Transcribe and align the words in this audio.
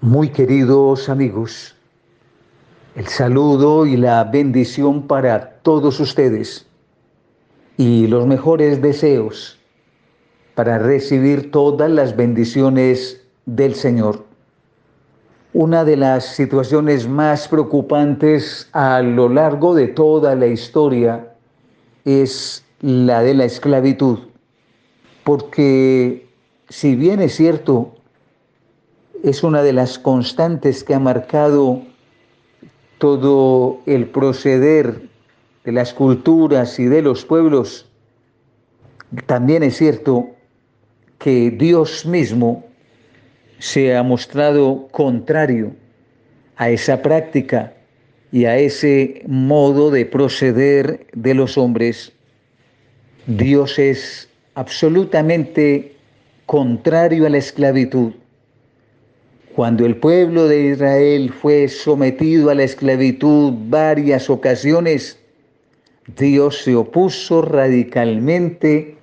Muy 0.00 0.28
queridos 0.28 1.08
amigos, 1.08 1.74
el 2.94 3.08
saludo 3.08 3.84
y 3.84 3.96
la 3.96 4.22
bendición 4.22 5.08
para 5.08 5.54
todos 5.62 5.98
ustedes 5.98 6.68
y 7.76 8.06
los 8.06 8.24
mejores 8.24 8.80
deseos 8.80 9.58
para 10.54 10.78
recibir 10.78 11.50
todas 11.50 11.90
las 11.90 12.14
bendiciones 12.14 13.26
del 13.44 13.74
Señor. 13.74 14.24
Una 15.52 15.84
de 15.84 15.96
las 15.96 16.26
situaciones 16.26 17.08
más 17.08 17.48
preocupantes 17.48 18.68
a 18.72 19.02
lo 19.02 19.28
largo 19.28 19.74
de 19.74 19.88
toda 19.88 20.36
la 20.36 20.46
historia 20.46 21.34
es 22.04 22.64
la 22.82 23.20
de 23.22 23.34
la 23.34 23.46
esclavitud, 23.46 24.20
porque 25.24 26.28
si 26.68 26.94
bien 26.94 27.20
es 27.20 27.34
cierto, 27.34 27.97
es 29.22 29.42
una 29.42 29.62
de 29.62 29.72
las 29.72 29.98
constantes 29.98 30.84
que 30.84 30.94
ha 30.94 31.00
marcado 31.00 31.82
todo 32.98 33.80
el 33.86 34.06
proceder 34.06 35.08
de 35.64 35.72
las 35.72 35.94
culturas 35.94 36.78
y 36.78 36.86
de 36.86 37.02
los 37.02 37.24
pueblos, 37.24 37.88
también 39.26 39.62
es 39.62 39.76
cierto 39.76 40.30
que 41.18 41.50
Dios 41.50 42.06
mismo 42.06 42.64
se 43.58 43.96
ha 43.96 44.02
mostrado 44.02 44.88
contrario 44.90 45.72
a 46.56 46.70
esa 46.70 47.02
práctica 47.02 47.74
y 48.30 48.44
a 48.44 48.56
ese 48.56 49.22
modo 49.26 49.90
de 49.90 50.04
proceder 50.04 51.06
de 51.12 51.34
los 51.34 51.56
hombres. 51.56 52.12
Dios 53.26 53.78
es 53.78 54.28
absolutamente 54.54 55.96
contrario 56.46 57.26
a 57.26 57.30
la 57.30 57.38
esclavitud. 57.38 58.12
Cuando 59.58 59.84
el 59.84 59.96
pueblo 59.96 60.46
de 60.46 60.66
Israel 60.66 61.32
fue 61.32 61.66
sometido 61.66 62.48
a 62.50 62.54
la 62.54 62.62
esclavitud 62.62 63.52
varias 63.68 64.30
ocasiones, 64.30 65.18
Dios 66.16 66.58
se 66.62 66.76
opuso 66.76 67.42
radicalmente 67.42 68.98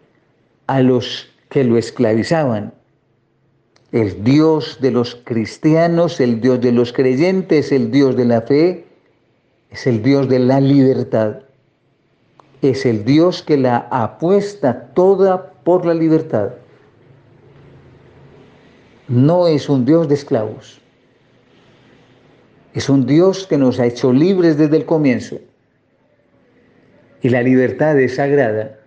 a 0.67 0.79
los 0.79 1.29
que 1.49 1.65
lo 1.65 1.77
esclavizaban. 1.77 2.73
El 3.91 4.23
Dios 4.23 4.77
de 4.79 4.91
los 4.91 5.15
cristianos, 5.25 6.21
el 6.21 6.39
Dios 6.39 6.61
de 6.61 6.71
los 6.71 6.93
creyentes, 6.93 7.73
el 7.73 7.91
Dios 7.91 8.15
de 8.15 8.23
la 8.23 8.39
fe, 8.39 8.85
es 9.71 9.85
el 9.87 10.01
Dios 10.01 10.29
de 10.29 10.39
la 10.39 10.61
libertad. 10.61 11.39
Es 12.61 12.85
el 12.85 13.03
Dios 13.03 13.43
que 13.43 13.57
la 13.57 13.89
apuesta 13.91 14.93
toda 14.93 15.51
por 15.65 15.85
la 15.85 15.93
libertad 15.93 16.51
no 19.07 19.47
es 19.47 19.69
un 19.69 19.85
Dios 19.85 20.07
de 20.07 20.15
esclavos. 20.15 20.81
Es 22.73 22.89
un 22.89 23.05
Dios 23.05 23.47
que 23.47 23.57
nos 23.57 23.79
ha 23.79 23.85
hecho 23.85 24.11
libres 24.11 24.57
desde 24.57 24.77
el 24.77 24.85
comienzo. 24.85 25.39
Y 27.21 27.29
la 27.29 27.41
libertad 27.41 27.99
es 27.99 28.15
sagrada. 28.15 28.79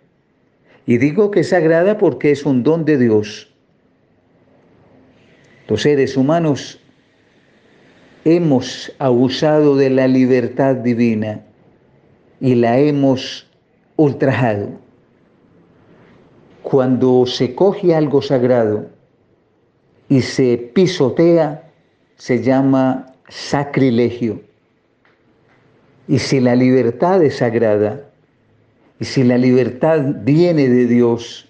Y 0.86 0.98
digo 0.98 1.30
que 1.30 1.40
es 1.40 1.50
sagrada 1.50 1.98
porque 1.98 2.30
es 2.30 2.44
un 2.44 2.62
don 2.62 2.84
de 2.84 2.98
Dios. 2.98 3.52
Los 5.68 5.82
seres 5.82 6.16
humanos 6.16 6.80
hemos 8.24 8.92
abusado 8.98 9.76
de 9.76 9.90
la 9.90 10.08
libertad 10.08 10.76
divina 10.76 11.42
y 12.40 12.54
la 12.54 12.78
hemos 12.78 13.46
ultrajado. 13.96 14.68
Cuando 16.62 17.24
se 17.26 17.54
coge 17.54 17.94
algo 17.94 18.20
sagrado, 18.20 18.90
y 20.08 20.22
se 20.22 20.56
pisotea, 20.74 21.70
se 22.16 22.42
llama 22.42 23.12
sacrilegio. 23.28 24.40
Y 26.06 26.18
si 26.18 26.40
la 26.40 26.54
libertad 26.54 27.22
es 27.22 27.36
sagrada, 27.36 28.02
y 28.98 29.04
si 29.04 29.22
la 29.22 29.38
libertad 29.38 30.00
viene 30.22 30.68
de 30.68 30.86
Dios, 30.86 31.48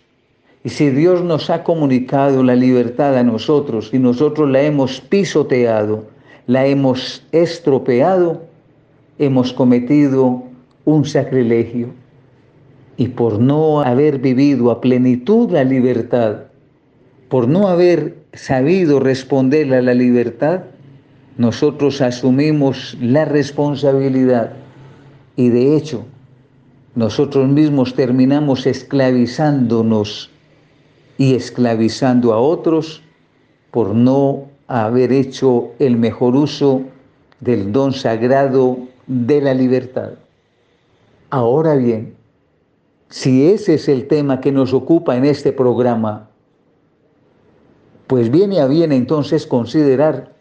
y 0.65 0.71
si 0.71 0.91
Dios 0.91 1.23
nos 1.23 1.51
ha 1.51 1.63
comunicado 1.63 2.43
la 2.43 2.57
libertad 2.57 3.17
a 3.17 3.23
nosotros 3.23 3.91
y 3.93 3.99
nosotros 3.99 4.51
la 4.51 4.63
hemos 4.63 5.01
pisoteado, 5.01 6.05
la 6.47 6.67
hemos 6.67 7.25
estropeado, 7.31 8.43
hemos 9.19 9.53
cometido 9.53 10.43
un 10.85 11.05
sacrilegio. 11.05 11.89
Y 12.97 13.09
por 13.09 13.39
no 13.39 13.81
haber 13.81 14.19
vivido 14.19 14.73
a 14.73 14.81
plenitud 14.81 15.51
la 15.53 15.63
libertad, 15.63 16.47
por 17.29 17.47
no 17.47 17.69
haber 17.69 18.17
sabido 18.39 19.01
responder 19.01 19.75
a 19.75 19.83
la 19.83 19.95
libertad, 19.95 20.61
nosotros 21.37 22.01
asumimos 22.01 22.97
la 23.01 23.25
responsabilidad 23.25 24.53
y 25.35 25.49
de 25.49 25.77
hecho 25.77 26.05
nosotros 26.95 27.49
mismos 27.49 27.95
terminamos 27.95 28.67
esclavizándonos 28.67 30.31
y 31.19 31.35
esclavizando 31.35 32.33
a 32.33 32.39
otros 32.39 33.03
por 33.73 33.95
no 33.95 34.45
haber 34.69 35.13
hecho 35.13 35.73
el 35.81 35.97
mejor 35.97 36.37
uso 36.37 36.83
del 37.41 37.73
don 37.73 37.93
sagrado 37.93 38.79
de 39.09 39.41
la 39.41 39.53
libertad. 39.53 40.11
Ahora 41.31 41.75
bien, 41.75 42.15
si 43.09 43.49
ese 43.49 43.75
es 43.75 43.89
el 43.89 44.07
tema 44.07 44.41
que 44.41 44.53
nos 44.53 44.73
ocupa 44.73 45.17
en 45.17 45.25
este 45.25 45.53
programa, 45.53 46.29
pues 48.09 48.31
viene 48.31 48.61
a 48.61 48.67
bien 48.67 48.91
entonces 48.91 49.47
considerar 49.47 50.33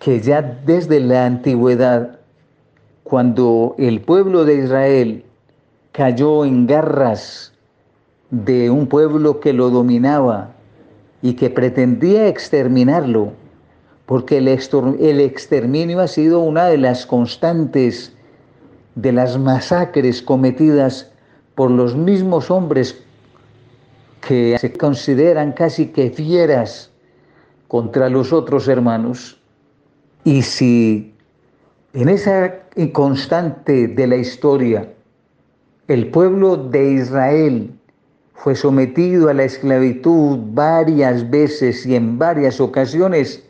que 0.00 0.20
ya 0.20 0.42
desde 0.42 0.98
la 0.98 1.26
antigüedad, 1.26 2.18
cuando 3.04 3.76
el 3.78 4.00
pueblo 4.00 4.44
de 4.44 4.56
Israel 4.56 5.24
cayó 5.92 6.44
en 6.46 6.66
garras 6.66 7.52
de 8.30 8.70
un 8.70 8.86
pueblo 8.86 9.40
que 9.40 9.52
lo 9.52 9.68
dominaba 9.68 10.54
y 11.20 11.34
que 11.34 11.50
pretendía 11.50 12.28
exterminarlo, 12.28 13.32
porque 14.06 14.38
el, 14.38 14.48
exterminio 14.48 16.00
ha 16.00 16.08
sido 16.08 16.40
una 16.40 16.66
de 16.66 16.78
las 16.78 17.04
constantes 17.04 18.12
de 18.94 19.12
las 19.12 19.38
masacres 19.38 20.22
cometidas 20.22 21.10
por 21.54 21.70
los 21.70 21.94
mismos 21.94 22.50
hombres 22.50 22.98
que 24.26 24.56
se 24.58 24.72
consideran 24.72 25.52
casi 25.52 25.88
que 25.88 26.10
fieras 26.10 26.91
contra 27.72 28.10
los 28.10 28.34
otros 28.34 28.68
hermanos. 28.68 29.40
Y 30.24 30.42
si 30.42 31.14
en 31.94 32.10
esa 32.10 32.52
constante 32.92 33.88
de 33.88 34.06
la 34.06 34.16
historia 34.16 34.92
el 35.88 36.08
pueblo 36.08 36.58
de 36.58 36.92
Israel 36.92 37.72
fue 38.34 38.56
sometido 38.56 39.30
a 39.30 39.32
la 39.32 39.44
esclavitud 39.44 40.38
varias 40.52 41.30
veces 41.30 41.86
y 41.86 41.94
en 41.94 42.18
varias 42.18 42.60
ocasiones, 42.60 43.42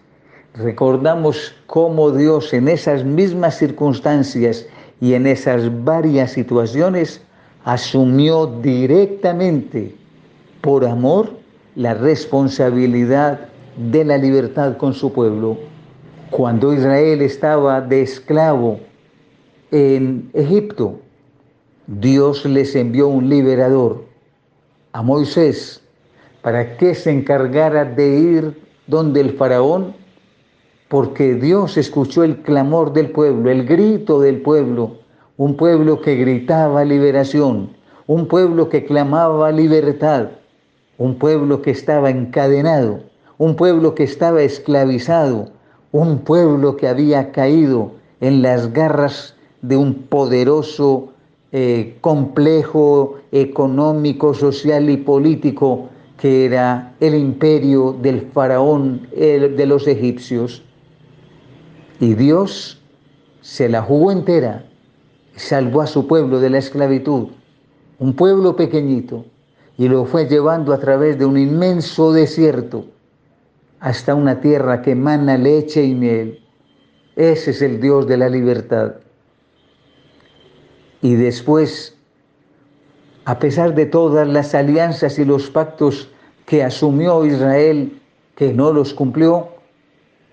recordamos 0.54 1.56
cómo 1.66 2.12
Dios 2.12 2.52
en 2.52 2.68
esas 2.68 3.04
mismas 3.04 3.58
circunstancias 3.58 4.64
y 5.00 5.14
en 5.14 5.26
esas 5.26 5.68
varias 5.82 6.30
situaciones 6.30 7.20
asumió 7.64 8.46
directamente 8.46 9.92
por 10.60 10.86
amor 10.86 11.32
la 11.74 11.94
responsabilidad 11.94 13.48
de 13.76 14.04
la 14.04 14.18
libertad 14.18 14.76
con 14.76 14.94
su 14.94 15.12
pueblo. 15.12 15.56
Cuando 16.30 16.72
Israel 16.72 17.22
estaba 17.22 17.80
de 17.80 18.02
esclavo 18.02 18.80
en 19.70 20.30
Egipto, 20.32 20.98
Dios 21.86 22.44
les 22.44 22.74
envió 22.76 23.08
un 23.08 23.28
liberador, 23.28 24.04
a 24.92 25.02
Moisés, 25.02 25.82
para 26.42 26.76
que 26.76 26.94
se 26.94 27.10
encargara 27.10 27.84
de 27.84 28.08
ir 28.18 28.60
donde 28.86 29.20
el 29.20 29.32
faraón, 29.32 29.94
porque 30.88 31.34
Dios 31.34 31.78
escuchó 31.78 32.24
el 32.24 32.42
clamor 32.42 32.92
del 32.92 33.10
pueblo, 33.10 33.50
el 33.50 33.64
grito 33.64 34.20
del 34.20 34.42
pueblo, 34.42 34.98
un 35.38 35.56
pueblo 35.56 36.02
que 36.02 36.16
gritaba 36.16 36.84
liberación, 36.84 37.70
un 38.06 38.28
pueblo 38.28 38.68
que 38.68 38.84
clamaba 38.84 39.50
libertad, 39.50 40.28
un 40.98 41.18
pueblo 41.18 41.62
que 41.62 41.70
estaba 41.70 42.10
encadenado 42.10 43.11
un 43.42 43.56
pueblo 43.56 43.96
que 43.96 44.04
estaba 44.04 44.40
esclavizado, 44.42 45.48
un 45.90 46.20
pueblo 46.20 46.76
que 46.76 46.86
había 46.86 47.32
caído 47.32 47.90
en 48.20 48.40
las 48.40 48.72
garras 48.72 49.34
de 49.62 49.76
un 49.76 49.94
poderoso 49.94 51.08
eh, 51.50 51.96
complejo 52.00 53.16
económico, 53.32 54.32
social 54.32 54.88
y 54.88 54.96
político 54.96 55.88
que 56.18 56.44
era 56.44 56.94
el 57.00 57.16
imperio 57.16 57.96
del 58.00 58.28
faraón 58.32 59.08
de 59.10 59.66
los 59.66 59.88
egipcios. 59.88 60.62
Y 61.98 62.14
Dios 62.14 62.80
se 63.40 63.68
la 63.68 63.82
jugó 63.82 64.12
entera, 64.12 64.66
salvó 65.34 65.80
a 65.80 65.88
su 65.88 66.06
pueblo 66.06 66.38
de 66.38 66.48
la 66.48 66.58
esclavitud, 66.58 67.30
un 67.98 68.14
pueblo 68.14 68.54
pequeñito, 68.54 69.24
y 69.76 69.88
lo 69.88 70.04
fue 70.04 70.28
llevando 70.28 70.72
a 70.72 70.78
través 70.78 71.18
de 71.18 71.26
un 71.26 71.36
inmenso 71.36 72.12
desierto 72.12 72.91
hasta 73.82 74.14
una 74.14 74.40
tierra 74.40 74.80
que 74.80 74.92
emana 74.92 75.36
leche 75.36 75.82
y 75.82 75.94
miel. 75.96 76.40
Ese 77.16 77.50
es 77.50 77.62
el 77.62 77.80
Dios 77.80 78.06
de 78.06 78.16
la 78.16 78.28
libertad. 78.28 78.94
Y 81.02 81.16
después, 81.16 81.98
a 83.24 83.40
pesar 83.40 83.74
de 83.74 83.86
todas 83.86 84.28
las 84.28 84.54
alianzas 84.54 85.18
y 85.18 85.24
los 85.24 85.50
pactos 85.50 86.08
que 86.46 86.62
asumió 86.62 87.26
Israel, 87.26 88.00
que 88.36 88.52
no 88.52 88.72
los 88.72 88.94
cumplió, 88.94 89.48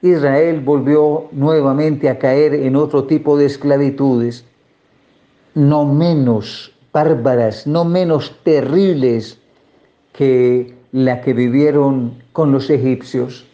Israel 0.03 0.61
volvió 0.61 1.27
nuevamente 1.31 2.07
a 2.07 2.19
caer 2.19 2.53
en 2.53 2.75
otro 2.75 3.05
tipo 3.05 3.35
de 3.35 3.47
esclavitudes, 3.47 4.45
no 5.55 5.85
menos 5.85 6.71
bárbaras, 6.93 7.65
no 7.65 7.83
menos 7.83 8.31
terribles 8.43 9.39
que 10.13 10.78
la 10.91 11.21
que 11.21 11.33
vivieron 11.33 12.23
con 12.31 12.51
los 12.51 12.69
egipcios. 12.69 13.45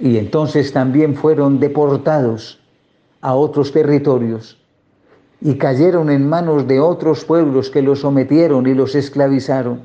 Y 0.00 0.18
entonces 0.18 0.72
también 0.72 1.16
fueron 1.16 1.58
deportados 1.58 2.60
a 3.20 3.34
otros 3.34 3.72
territorios 3.72 4.58
y 5.40 5.54
cayeron 5.54 6.10
en 6.10 6.28
manos 6.28 6.66
de 6.66 6.80
otros 6.80 7.24
pueblos 7.24 7.70
que 7.70 7.82
los 7.82 8.00
sometieron 8.00 8.66
y 8.66 8.74
los 8.74 8.94
esclavizaron. 8.94 9.82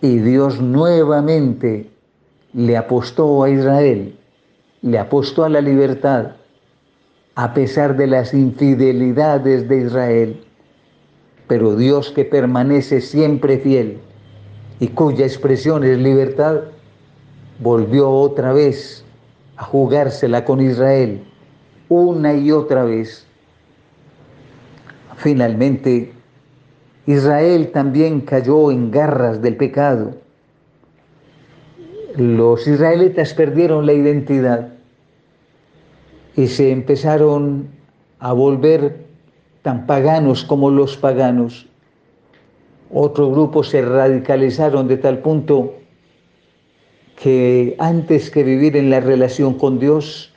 Y 0.00 0.18
Dios 0.18 0.60
nuevamente 0.60 1.90
le 2.52 2.76
apostó 2.76 3.44
a 3.44 3.50
Israel, 3.50 4.18
le 4.82 4.98
apostó 4.98 5.44
a 5.44 5.48
la 5.48 5.60
libertad, 5.60 6.32
a 7.34 7.54
pesar 7.54 7.96
de 7.96 8.06
las 8.08 8.34
infidelidades 8.34 9.68
de 9.68 9.78
Israel. 9.78 10.44
Pero 11.46 11.76
Dios 11.76 12.10
que 12.10 12.24
permanece 12.24 13.00
siempre 13.00 13.58
fiel 13.58 14.00
y 14.80 14.88
cuya 14.88 15.26
expresión 15.26 15.84
es 15.84 15.98
libertad, 15.98 16.60
volvió 17.58 18.10
otra 18.10 18.52
vez 18.52 19.04
a 19.56 19.64
jugársela 19.64 20.44
con 20.44 20.60
Israel, 20.60 21.22
una 21.88 22.34
y 22.34 22.50
otra 22.50 22.84
vez. 22.84 23.26
Finalmente, 25.16 26.12
Israel 27.06 27.70
también 27.72 28.20
cayó 28.20 28.70
en 28.70 28.90
garras 28.90 29.40
del 29.40 29.56
pecado 29.56 30.22
los 32.16 32.66
israelitas 32.66 33.32
perdieron 33.32 33.86
la 33.86 33.94
identidad 33.94 34.68
y 36.36 36.46
se 36.48 36.70
empezaron 36.70 37.68
a 38.18 38.32
volver 38.32 39.06
tan 39.62 39.86
paganos 39.86 40.44
como 40.44 40.70
los 40.70 40.96
paganos. 40.96 41.68
Otros 42.92 43.30
grupos 43.32 43.70
se 43.70 43.80
radicalizaron 43.80 44.86
de 44.86 44.98
tal 44.98 45.20
punto 45.20 45.74
que 47.16 47.74
antes 47.78 48.30
que 48.30 48.42
vivir 48.42 48.76
en 48.76 48.90
la 48.90 49.00
relación 49.00 49.54
con 49.54 49.78
Dios, 49.78 50.32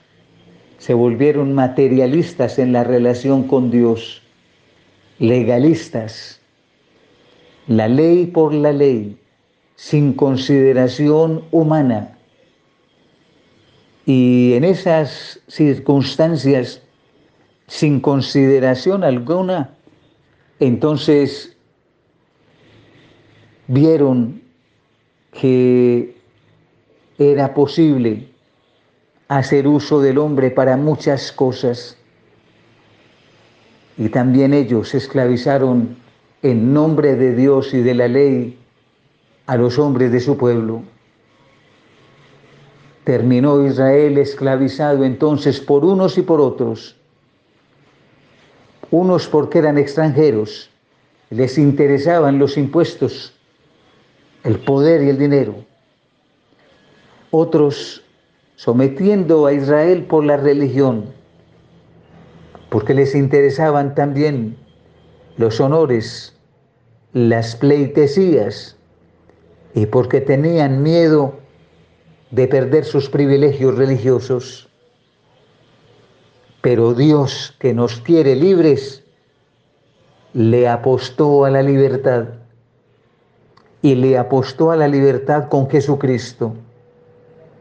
se 0.77 0.93
volvieron 0.93 1.53
materialistas 1.53 2.57
en 2.57 2.71
la 2.71 2.83
relación 2.83 3.43
con 3.43 3.71
Dios, 3.71 4.21
legalistas, 5.19 6.39
la 7.67 7.89
ley 7.89 8.27
por 8.27 8.53
la 8.53 8.71
ley, 8.71 9.17
sin 9.75 10.13
consideración 10.13 11.43
humana. 11.51 12.17
Y 14.05 14.53
en 14.53 14.63
esas 14.63 15.41
circunstancias, 15.47 16.81
sin 17.67 17.99
consideración 17.99 19.03
alguna, 19.03 19.71
entonces 20.59 21.54
vieron 23.67 24.41
que 25.31 26.15
era 27.17 27.53
posible 27.53 28.27
hacer 29.27 29.67
uso 29.67 30.01
del 30.01 30.17
hombre 30.17 30.51
para 30.51 30.77
muchas 30.77 31.31
cosas. 31.31 31.97
Y 33.97 34.09
también 34.09 34.53
ellos 34.53 34.93
esclavizaron 34.93 35.97
en 36.41 36.73
nombre 36.73 37.15
de 37.15 37.35
Dios 37.35 37.73
y 37.73 37.81
de 37.81 37.93
la 37.93 38.07
ley 38.07 38.57
a 39.45 39.57
los 39.57 39.79
hombres 39.79 40.11
de 40.11 40.19
su 40.19 40.37
pueblo. 40.37 40.83
Terminó 43.03 43.65
Israel 43.65 44.17
esclavizado 44.17 45.05
entonces 45.05 45.59
por 45.59 45.85
unos 45.85 46.17
y 46.17 46.23
por 46.23 46.41
otros. 46.41 46.95
Unos 48.91 49.27
porque 49.27 49.59
eran 49.59 49.77
extranjeros, 49.77 50.69
les 51.29 51.57
interesaban 51.57 52.39
los 52.39 52.57
impuestos, 52.57 53.34
el 54.45 54.59
poder 54.59 55.01
y 55.03 55.09
el 55.09 55.17
dinero. 55.17 55.55
Otros 57.31 58.03
sometiendo 58.55 59.47
a 59.47 59.53
Israel 59.53 60.03
por 60.03 60.23
la 60.23 60.37
religión, 60.37 61.05
porque 62.69 62.93
les 62.93 63.15
interesaban 63.15 63.95
también 63.95 64.55
los 65.37 65.59
honores, 65.59 66.33
las 67.11 67.55
pleitesías, 67.55 68.77
y 69.73 69.87
porque 69.87 70.21
tenían 70.21 70.81
miedo 70.81 71.33
de 72.31 72.47
perder 72.47 72.85
sus 72.85 73.09
privilegios 73.09 73.75
religiosos. 73.75 74.69
Pero 76.61 76.93
Dios, 76.93 77.55
que 77.59 77.73
nos 77.73 77.99
quiere 77.99 78.35
libres, 78.35 79.03
le 80.33 80.67
apostó 80.67 81.45
a 81.45 81.49
la 81.49 81.61
libertad 81.61 82.44
y 83.85 83.93
le 83.93 84.17
apostó 84.17 84.71
a 84.71 84.75
la 84.75 84.87
libertad 84.87 85.47
con 85.47 85.69
Jesucristo, 85.69 86.55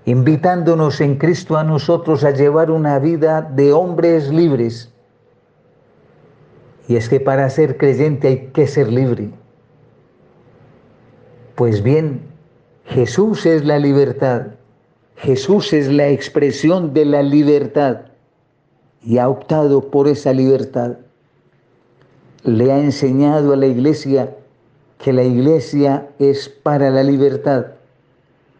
invitándonos 0.07 1.03
en 1.03 1.19
Cristo 1.19 1.59
a 1.59 1.65
nosotros 1.65 2.25
a 2.25 2.31
llevar 2.31 2.71
una 2.71 2.99
vida 2.99 3.43
de 3.43 3.75
hombres 3.75 4.31
libres. 4.31 4.91
Y 6.89 6.97
es 6.97 7.11
que 7.11 7.21
para 7.21 7.51
ser 7.51 7.77
creyente 7.77 8.29
hay 8.29 8.39
que 8.55 8.67
ser 8.67 8.91
libre. 8.91 9.33
Pues 11.57 11.83
bien, 11.83 12.23
Jesús 12.87 13.45
es 13.45 13.63
la 13.63 13.79
libertad. 13.79 14.47
Jesús 15.17 15.75
es 15.75 15.93
la 15.93 16.09
expresión 16.09 16.95
de 16.95 17.05
la 17.05 17.23
libertad 17.23 18.01
y 19.03 19.19
ha 19.19 19.29
optado 19.29 19.91
por 19.91 20.09
esa 20.09 20.33
libertad. 20.33 20.97
Le 22.45 22.73
ha 22.73 22.79
enseñado 22.79 23.53
a 23.53 23.57
la 23.57 23.67
iglesia 23.67 24.35
que 25.03 25.13
la 25.13 25.23
iglesia 25.23 26.09
es 26.19 26.49
para 26.49 26.91
la 26.91 27.03
libertad 27.03 27.67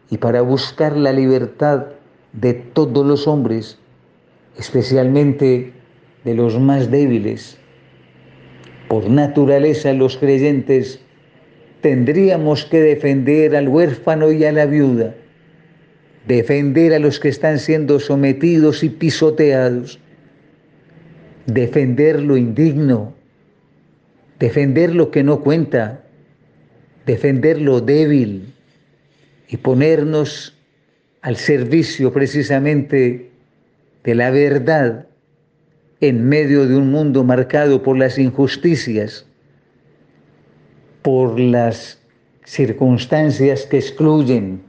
y 0.09 0.17
para 0.17 0.41
buscar 0.41 0.95
la 0.95 1.11
libertad 1.11 1.87
de 2.33 2.53
todos 2.53 3.05
los 3.05 3.27
hombres, 3.27 3.79
especialmente 4.57 5.73
de 6.23 6.33
los 6.33 6.59
más 6.59 6.91
débiles. 6.91 7.57
Por 8.87 9.09
naturaleza 9.09 9.93
los 9.93 10.17
creyentes 10.17 10.99
tendríamos 11.81 12.65
que 12.65 12.81
defender 12.81 13.55
al 13.55 13.67
huérfano 13.67 14.31
y 14.31 14.43
a 14.45 14.51
la 14.51 14.65
viuda, 14.65 15.15
defender 16.27 16.93
a 16.93 16.99
los 16.99 17.19
que 17.19 17.29
están 17.29 17.59
siendo 17.59 17.99
sometidos 17.99 18.83
y 18.83 18.89
pisoteados, 18.89 19.99
defender 21.45 22.21
lo 22.21 22.37
indigno, 22.37 23.13
defender 24.39 24.95
lo 24.95 25.11
que 25.11 25.23
no 25.23 25.41
cuenta, 25.41 26.04
defender 27.05 27.61
lo 27.61 27.81
débil 27.81 28.53
y 29.47 29.57
ponernos 29.57 30.57
al 31.21 31.37
servicio 31.37 32.11
precisamente 32.11 33.31
de 34.03 34.15
la 34.15 34.31
verdad 34.31 35.07
en 36.01 36.27
medio 36.27 36.67
de 36.67 36.75
un 36.75 36.91
mundo 36.91 37.23
marcado 37.23 37.81
por 37.81 37.97
las 37.97 38.17
injusticias 38.17 39.25
por 41.05 41.39
las 41.39 41.99
circunstancias 42.45 43.67
que 43.67 43.77
excluyen 43.77 44.63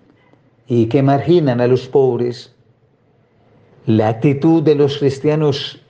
y 0.66 0.84
que 0.84 1.02
marginan 1.02 1.62
a 1.62 1.66
los 1.66 1.88
pobres. 1.88 2.54
La 3.86 4.10
actitud 4.10 4.62
de 4.62 4.74
los 4.74 4.98
cristianos 4.98 5.80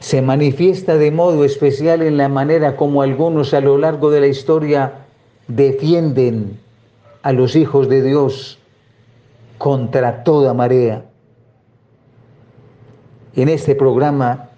se 0.00 0.22
manifiesta 0.22 0.96
de 0.96 1.12
modo 1.12 1.44
especial 1.44 2.02
en 2.02 2.16
la 2.16 2.28
manera 2.28 2.74
como 2.76 3.00
algunos 3.02 3.54
a 3.54 3.60
lo 3.60 3.78
largo 3.78 4.10
de 4.10 4.22
la 4.22 4.26
historia 4.26 5.01
defienden 5.48 6.60
a 7.22 7.32
los 7.32 7.56
hijos 7.56 7.88
de 7.88 8.02
Dios 8.02 8.58
contra 9.58 10.24
toda 10.24 10.54
marea. 10.54 11.04
En 13.34 13.48
este 13.48 13.74
programa 13.74 14.50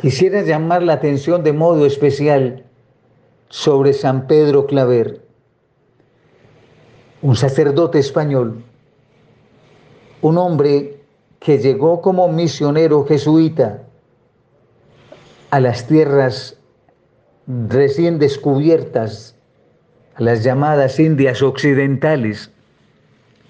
quisiera 0.00 0.42
llamar 0.42 0.82
la 0.82 0.94
atención 0.94 1.42
de 1.42 1.52
modo 1.52 1.86
especial 1.86 2.64
sobre 3.48 3.92
San 3.92 4.26
Pedro 4.26 4.66
Claver, 4.66 5.22
un 7.22 7.36
sacerdote 7.36 7.98
español, 7.98 8.62
un 10.20 10.38
hombre 10.38 11.00
que 11.38 11.58
llegó 11.58 12.00
como 12.00 12.28
misionero 12.28 13.04
jesuita 13.04 13.82
a 15.50 15.60
las 15.60 15.86
tierras 15.86 16.56
recién 17.46 18.18
descubiertas, 18.18 19.33
a 20.16 20.22
las 20.22 20.44
llamadas 20.44 21.00
Indias 21.00 21.42
Occidentales, 21.42 22.50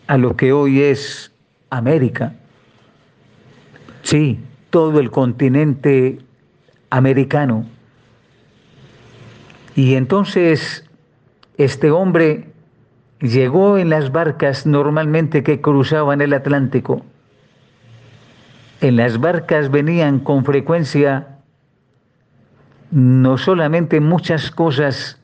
a 0.06 0.16
lo 0.16 0.36
que 0.36 0.52
hoy 0.52 0.82
es 0.82 1.32
América. 1.70 2.34
Sí, 4.02 4.40
todo 4.70 5.00
el 5.00 5.10
continente 5.10 6.18
americano. 6.90 7.66
Y 9.76 9.94
entonces 9.94 10.84
este 11.56 11.90
hombre 11.90 12.48
llegó 13.20 13.78
en 13.78 13.90
las 13.90 14.12
barcas 14.12 14.66
normalmente 14.66 15.42
que 15.42 15.60
cruzaban 15.60 16.20
el 16.20 16.32
Atlántico. 16.32 17.04
En 18.80 18.96
las 18.96 19.18
barcas 19.18 19.70
venían 19.70 20.20
con 20.20 20.44
frecuencia 20.44 21.28
no 22.90 23.38
solamente 23.38 24.00
muchas 24.00 24.50
cosas, 24.50 25.18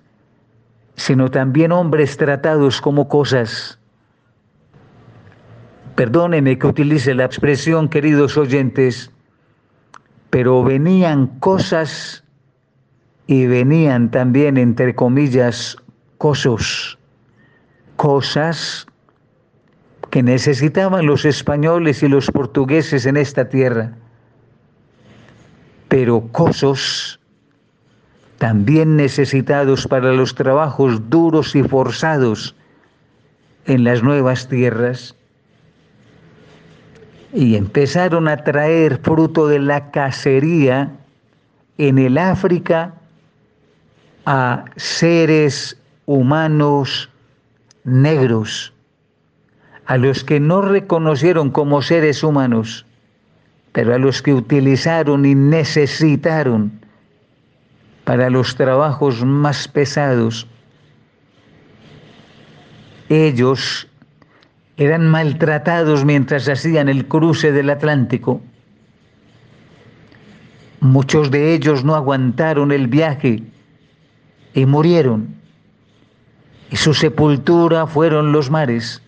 sino 0.96 1.30
también 1.30 1.72
hombres 1.72 2.16
tratados 2.16 2.80
como 2.80 3.08
cosas. 3.08 3.78
Perdóneme 5.94 6.58
que 6.58 6.66
utilice 6.66 7.14
la 7.14 7.24
expresión, 7.24 7.88
queridos 7.88 8.36
oyentes, 8.36 9.10
pero 10.30 10.62
venían 10.64 11.26
cosas 11.40 12.24
y 13.26 13.46
venían 13.46 14.10
también, 14.10 14.56
entre 14.56 14.94
comillas, 14.94 15.76
cosas, 16.18 16.98
cosas 17.96 18.86
que 20.10 20.22
necesitaban 20.22 21.06
los 21.06 21.24
españoles 21.24 22.02
y 22.02 22.08
los 22.08 22.30
portugueses 22.30 23.06
en 23.06 23.16
esta 23.16 23.48
tierra, 23.48 23.92
pero 25.88 26.28
cosas 26.32 27.19
también 28.40 28.96
necesitados 28.96 29.86
para 29.86 30.14
los 30.14 30.34
trabajos 30.34 31.10
duros 31.10 31.54
y 31.54 31.62
forzados 31.62 32.56
en 33.66 33.84
las 33.84 34.02
nuevas 34.02 34.48
tierras. 34.48 35.14
Y 37.34 37.56
empezaron 37.56 38.28
a 38.28 38.42
traer 38.42 38.98
fruto 39.02 39.46
de 39.46 39.58
la 39.58 39.90
cacería 39.90 40.90
en 41.76 41.98
el 41.98 42.16
África 42.16 42.94
a 44.24 44.64
seres 44.76 45.76
humanos 46.06 47.10
negros, 47.84 48.72
a 49.84 49.98
los 49.98 50.24
que 50.24 50.40
no 50.40 50.62
reconocieron 50.62 51.50
como 51.50 51.82
seres 51.82 52.22
humanos, 52.22 52.86
pero 53.72 53.94
a 53.94 53.98
los 53.98 54.22
que 54.22 54.32
utilizaron 54.32 55.26
y 55.26 55.34
necesitaron 55.34 56.79
para 58.10 58.28
los 58.28 58.56
trabajos 58.56 59.24
más 59.24 59.68
pesados. 59.68 60.48
Ellos 63.08 63.86
eran 64.76 65.06
maltratados 65.06 66.04
mientras 66.04 66.48
hacían 66.48 66.88
el 66.88 67.06
cruce 67.06 67.52
del 67.52 67.70
Atlántico. 67.70 68.40
Muchos 70.80 71.30
de 71.30 71.54
ellos 71.54 71.84
no 71.84 71.94
aguantaron 71.94 72.72
el 72.72 72.88
viaje 72.88 73.44
y 74.54 74.66
murieron. 74.66 75.36
Y 76.68 76.78
su 76.78 76.94
sepultura 76.94 77.86
fueron 77.86 78.32
los 78.32 78.50
mares, 78.50 79.02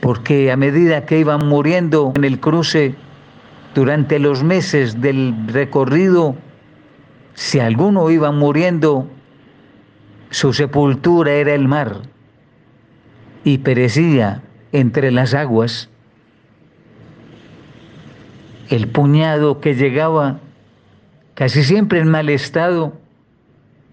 porque 0.00 0.50
a 0.50 0.56
medida 0.56 1.06
que 1.06 1.20
iban 1.20 1.46
muriendo 1.46 2.12
en 2.16 2.24
el 2.24 2.40
cruce, 2.40 2.96
durante 3.76 4.18
los 4.18 4.42
meses 4.42 5.00
del 5.00 5.32
recorrido, 5.46 6.34
si 7.34 7.60
alguno 7.60 8.10
iba 8.10 8.30
muriendo, 8.30 9.08
su 10.30 10.52
sepultura 10.52 11.32
era 11.32 11.54
el 11.54 11.68
mar 11.68 12.02
y 13.44 13.58
perecía 13.58 14.42
entre 14.72 15.10
las 15.10 15.34
aguas. 15.34 15.88
El 18.68 18.88
puñado 18.88 19.60
que 19.60 19.74
llegaba, 19.74 20.40
casi 21.34 21.62
siempre 21.64 22.00
en 22.00 22.08
mal 22.08 22.28
estado, 22.28 22.94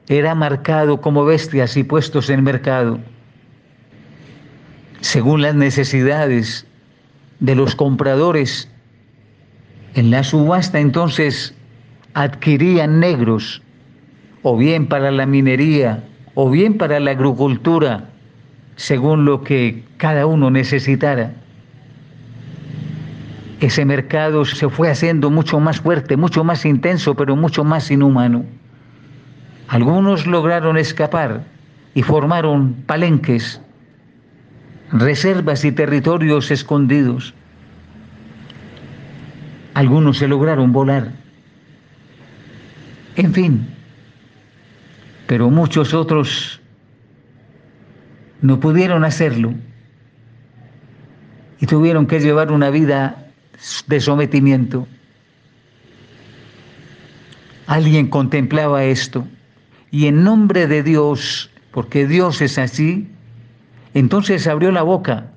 era 0.07 0.33
marcado 0.33 1.01
como 1.01 1.25
bestias 1.25 1.77
y 1.77 1.83
puestos 1.83 2.29
en 2.29 2.43
mercado, 2.43 2.99
según 5.01 5.41
las 5.41 5.55
necesidades 5.55 6.65
de 7.39 7.55
los 7.55 7.75
compradores. 7.75 8.69
En 9.95 10.11
la 10.11 10.23
subasta 10.23 10.79
entonces 10.79 11.53
adquirían 12.13 12.99
negros, 12.99 13.61
o 14.41 14.57
bien 14.57 14.87
para 14.87 15.11
la 15.11 15.25
minería, 15.25 16.03
o 16.33 16.49
bien 16.49 16.77
para 16.77 16.99
la 16.99 17.11
agricultura, 17.11 18.09
según 18.75 19.25
lo 19.25 19.43
que 19.43 19.83
cada 19.97 20.25
uno 20.25 20.49
necesitara. 20.49 21.33
Ese 23.59 23.83
mercado 23.83 24.45
se 24.45 24.69
fue 24.69 24.89
haciendo 24.89 25.29
mucho 25.29 25.59
más 25.59 25.81
fuerte, 25.81 26.15
mucho 26.15 26.43
más 26.43 26.65
intenso, 26.65 27.15
pero 27.15 27.35
mucho 27.35 27.65
más 27.65 27.91
inhumano. 27.91 28.45
Algunos 29.67 30.25
lograron 30.25 30.77
escapar 30.77 31.43
y 31.93 32.01
formaron 32.03 32.73
palenques, 32.85 33.61
reservas 34.93 35.65
y 35.65 35.73
territorios 35.73 36.51
escondidos. 36.51 37.33
Algunos 39.73 40.17
se 40.17 40.27
lograron 40.27 40.71
volar 40.71 41.11
en 43.19 43.33
fin, 43.33 43.67
pero 45.27 45.49
muchos 45.49 45.93
otros 45.93 46.61
no 48.41 48.61
pudieron 48.61 49.03
hacerlo 49.03 49.53
y 51.59 51.65
tuvieron 51.65 52.07
que 52.07 52.21
llevar 52.21 52.51
una 52.53 52.69
vida 52.69 53.27
de 53.87 53.99
sometimiento. 53.99 54.87
Alguien 57.67 58.07
contemplaba 58.07 58.85
esto 58.85 59.27
y 59.91 60.05
en 60.05 60.23
nombre 60.23 60.67
de 60.67 60.81
Dios, 60.81 61.51
porque 61.71 62.07
Dios 62.07 62.41
es 62.41 62.57
así, 62.57 63.09
entonces 63.93 64.47
abrió 64.47 64.71
la 64.71 64.83
boca 64.83 65.27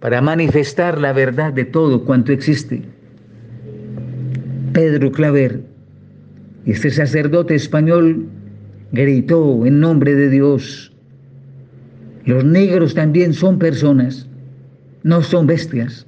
para 0.00 0.20
manifestar 0.20 0.98
la 1.00 1.12
verdad 1.12 1.52
de 1.52 1.66
todo 1.66 2.04
cuanto 2.04 2.32
existe. 2.32 2.82
Pedro 4.72 5.12
Claver 5.12 5.75
este 6.66 6.90
sacerdote 6.90 7.54
español 7.54 8.26
gritó 8.92 9.64
en 9.66 9.80
nombre 9.80 10.14
de 10.14 10.28
Dios, 10.28 10.92
los 12.24 12.44
negros 12.44 12.94
también 12.94 13.32
son 13.32 13.58
personas, 13.58 14.26
no 15.04 15.22
son 15.22 15.46
bestias. 15.46 16.06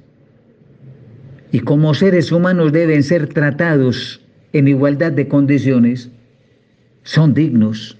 Y 1.51 1.61
como 1.61 1.93
seres 1.93 2.31
humanos 2.31 2.73
deben 2.73 3.03
ser 3.03 3.27
tratados 3.27 4.21
en 4.51 4.67
igualdad 4.67 5.13
de 5.13 5.29
condiciones, 5.29 6.09
son 7.03 7.33
dignos. 7.33 7.97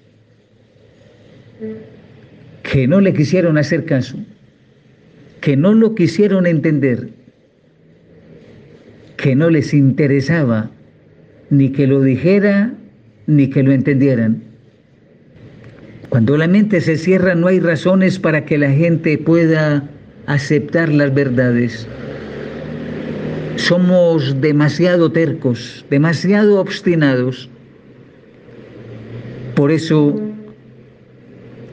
Que 2.63 2.87
no 2.87 2.99
le 2.99 3.13
quisieron 3.13 3.57
hacer 3.57 3.85
caso, 3.85 4.17
que 5.39 5.55
no 5.55 5.73
lo 5.73 5.95
quisieron 5.95 6.45
entender, 6.45 7.09
que 9.15 9.35
no 9.35 9.49
les 9.49 9.73
interesaba 9.73 10.69
ni 11.49 11.71
que 11.71 11.87
lo 11.87 12.01
dijera, 12.01 12.73
ni 13.27 13.49
que 13.49 13.63
lo 13.63 13.71
entendieran. 13.71 14.43
Cuando 16.09 16.37
la 16.37 16.47
mente 16.47 16.81
se 16.81 16.97
cierra 16.97 17.35
no 17.35 17.47
hay 17.47 17.59
razones 17.59 18.17
para 18.17 18.45
que 18.45 18.57
la 18.57 18.71
gente 18.71 19.17
pueda 19.17 19.83
aceptar 20.25 20.89
las 20.89 21.13
verdades. 21.13 21.87
Somos 23.55 24.39
demasiado 24.41 25.11
tercos, 25.11 25.85
demasiado 25.89 26.59
obstinados. 26.59 27.49
Por 29.55 29.71
eso, 29.71 30.19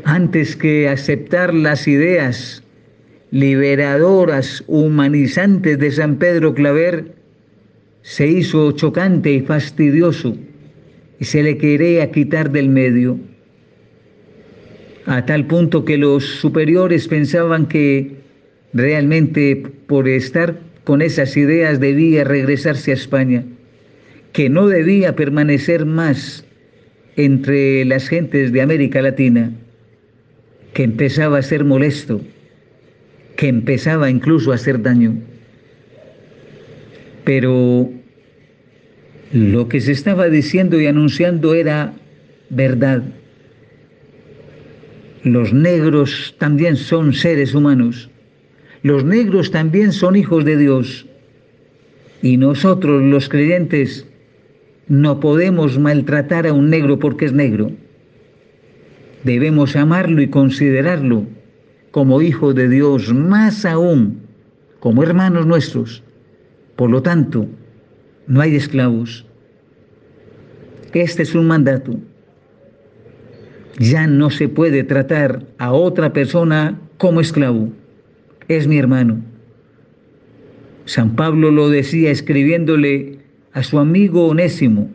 antes 0.05 0.57
que 0.57 0.89
aceptar 0.89 1.55
las 1.55 1.87
ideas 1.87 2.63
liberadoras, 3.31 4.65
humanizantes 4.67 5.79
de 5.79 5.91
San 5.91 6.17
Pedro 6.17 6.55
Claver, 6.55 7.15
se 8.07 8.25
hizo 8.29 8.71
chocante 8.71 9.33
y 9.33 9.41
fastidioso 9.41 10.37
y 11.19 11.25
se 11.25 11.43
le 11.43 11.59
quería 11.59 12.13
quitar 12.13 12.53
del 12.53 12.69
medio, 12.69 13.19
a 15.07 15.27
tal 15.27 15.45
punto 15.47 15.85
que 15.85 15.99
los 15.99 16.25
superiores 16.25 17.09
pensaban 17.09 17.67
que 17.67 18.13
realmente 18.73 19.57
por 19.89 20.07
estar 20.07 20.61
con 20.85 21.03
esas 21.03 21.37
ideas 21.37 21.81
debía 21.81 22.23
regresarse 22.23 22.93
a 22.93 22.95
España, 22.95 23.43
que 24.33 24.49
no 24.51 24.69
debía 24.69 25.17
permanecer 25.17 25.85
más 25.85 26.45
entre 27.17 27.85
las 27.87 28.07
gentes 28.07 28.53
de 28.53 28.63
América 28.63 29.03
Latina, 29.03 29.51
que 30.75 30.85
empezaba 30.85 31.39
a 31.39 31.43
ser 31.43 31.65
molesto, 31.65 32.21
que 33.35 33.49
empezaba 33.49 34.09
incluso 34.09 34.53
a 34.53 34.55
hacer 34.55 34.81
daño. 34.81 35.17
Pero 37.25 37.91
lo 39.33 39.69
que 39.69 39.81
se 39.81 39.93
estaba 39.93 40.29
diciendo 40.29 40.81
y 40.81 40.87
anunciando 40.87 41.55
era 41.55 41.93
verdad. 42.51 43.03
Los 45.25 45.53
negros 45.53 46.37
también 46.39 46.77
son 46.77 47.13
seres 47.13 47.53
humanos 47.55 48.09
Los 48.83 49.05
negros 49.05 49.51
también 49.51 49.93
son 49.93 50.15
hijos 50.15 50.45
de 50.45 50.57
Dios. 50.57 51.07
Y 52.23 52.37
nosotros 52.37 53.03
los 53.03 53.29
creyentes 53.29 54.07
no 54.87 55.19
podemos 55.19 55.79
maltratar 55.79 56.47
a 56.47 56.53
un 56.53 56.71
negro 56.71 57.01
porque 57.01 57.25
es 57.25 57.33
negro. 57.33 57.73
Debemos 59.25 59.75
amarlo 59.75 60.23
y 60.23 60.29
considerarlo 60.29 61.25
como 61.91 62.23
hijo 62.23 62.55
de 62.55 62.69
Dios, 62.69 63.13
más 63.13 63.65
aún 63.65 64.21
como 64.79 65.03
hermanos 65.03 65.47
nuestros. 65.47 66.05
Por 66.77 66.91
lo 66.91 67.03
tanto, 67.03 67.49
no 68.27 68.41
hay 68.41 68.57
esclavos. 68.57 69.27
Este 70.93 71.23
es 71.23 71.35
un 71.35 71.47
mandato. 71.47 71.99
Ya 73.79 74.07
no 74.07 74.31
se 74.31 74.49
puede 74.49 74.85
tratar 74.85 75.45
a 75.59 75.73
otra 75.73 76.13
persona 76.13 76.81
como 76.97 77.21
esclavo. 77.21 77.71
Es 78.49 78.67
mi 78.67 78.79
hermano. 78.79 79.23
San 80.87 81.17
Pablo 81.17 81.51
lo 81.51 81.69
decía 81.69 82.11
escribiéndole 82.11 83.19
a 83.53 83.63
su 83.63 83.79
amigo 83.79 84.29
Onésimo, 84.29 84.89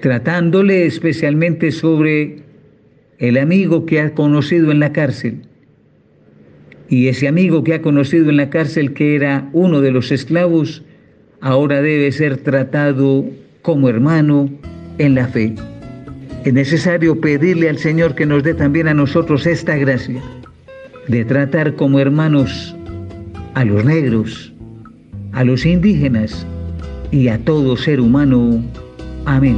tratándole 0.00 0.86
especialmente 0.86 1.72
sobre 1.72 2.44
el 3.18 3.36
amigo 3.36 3.84
que 3.84 4.00
ha 4.00 4.14
conocido 4.14 4.70
en 4.70 4.80
la 4.80 4.92
cárcel. 4.92 5.42
Y 6.88 7.08
ese 7.08 7.28
amigo 7.28 7.62
que 7.64 7.74
ha 7.74 7.82
conocido 7.82 8.30
en 8.30 8.36
la 8.36 8.48
cárcel, 8.48 8.94
que 8.94 9.14
era 9.14 9.50
uno 9.52 9.80
de 9.80 9.90
los 9.90 10.10
esclavos, 10.12 10.84
ahora 11.40 11.82
debe 11.82 12.12
ser 12.12 12.38
tratado 12.38 13.24
como 13.62 13.88
hermano 13.88 14.50
en 14.98 15.14
la 15.14 15.26
fe. 15.28 15.54
Es 16.44 16.52
necesario 16.52 17.20
pedirle 17.20 17.68
al 17.68 17.78
Señor 17.78 18.14
que 18.14 18.26
nos 18.26 18.42
dé 18.42 18.54
también 18.54 18.88
a 18.88 18.94
nosotros 18.94 19.46
esta 19.46 19.76
gracia 19.76 20.22
de 21.08 21.24
tratar 21.24 21.74
como 21.74 21.98
hermanos 21.98 22.74
a 23.54 23.64
los 23.64 23.84
negros, 23.84 24.52
a 25.32 25.44
los 25.44 25.66
indígenas 25.66 26.46
y 27.10 27.28
a 27.28 27.38
todo 27.38 27.76
ser 27.76 28.00
humano. 28.00 28.62
Amén. 29.26 29.56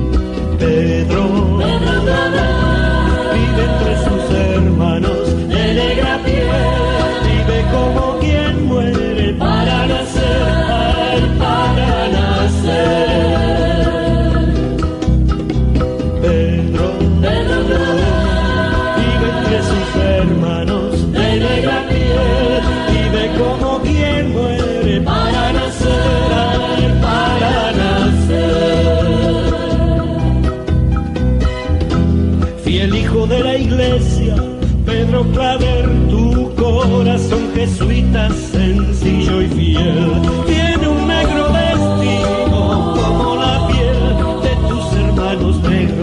Jesuita, 37.66 38.28
sencillo 38.30 39.40
y 39.40 39.48
fiel, 39.48 40.20
tiene 40.46 40.88
un 40.88 41.06
negro 41.06 41.48
destino 41.52 42.94
como 42.96 43.36
la 43.36 43.68
piel 43.68 44.42
de 44.42 44.68
tus 44.68 44.92
hermanos 44.96 45.62
negros. 45.62 46.01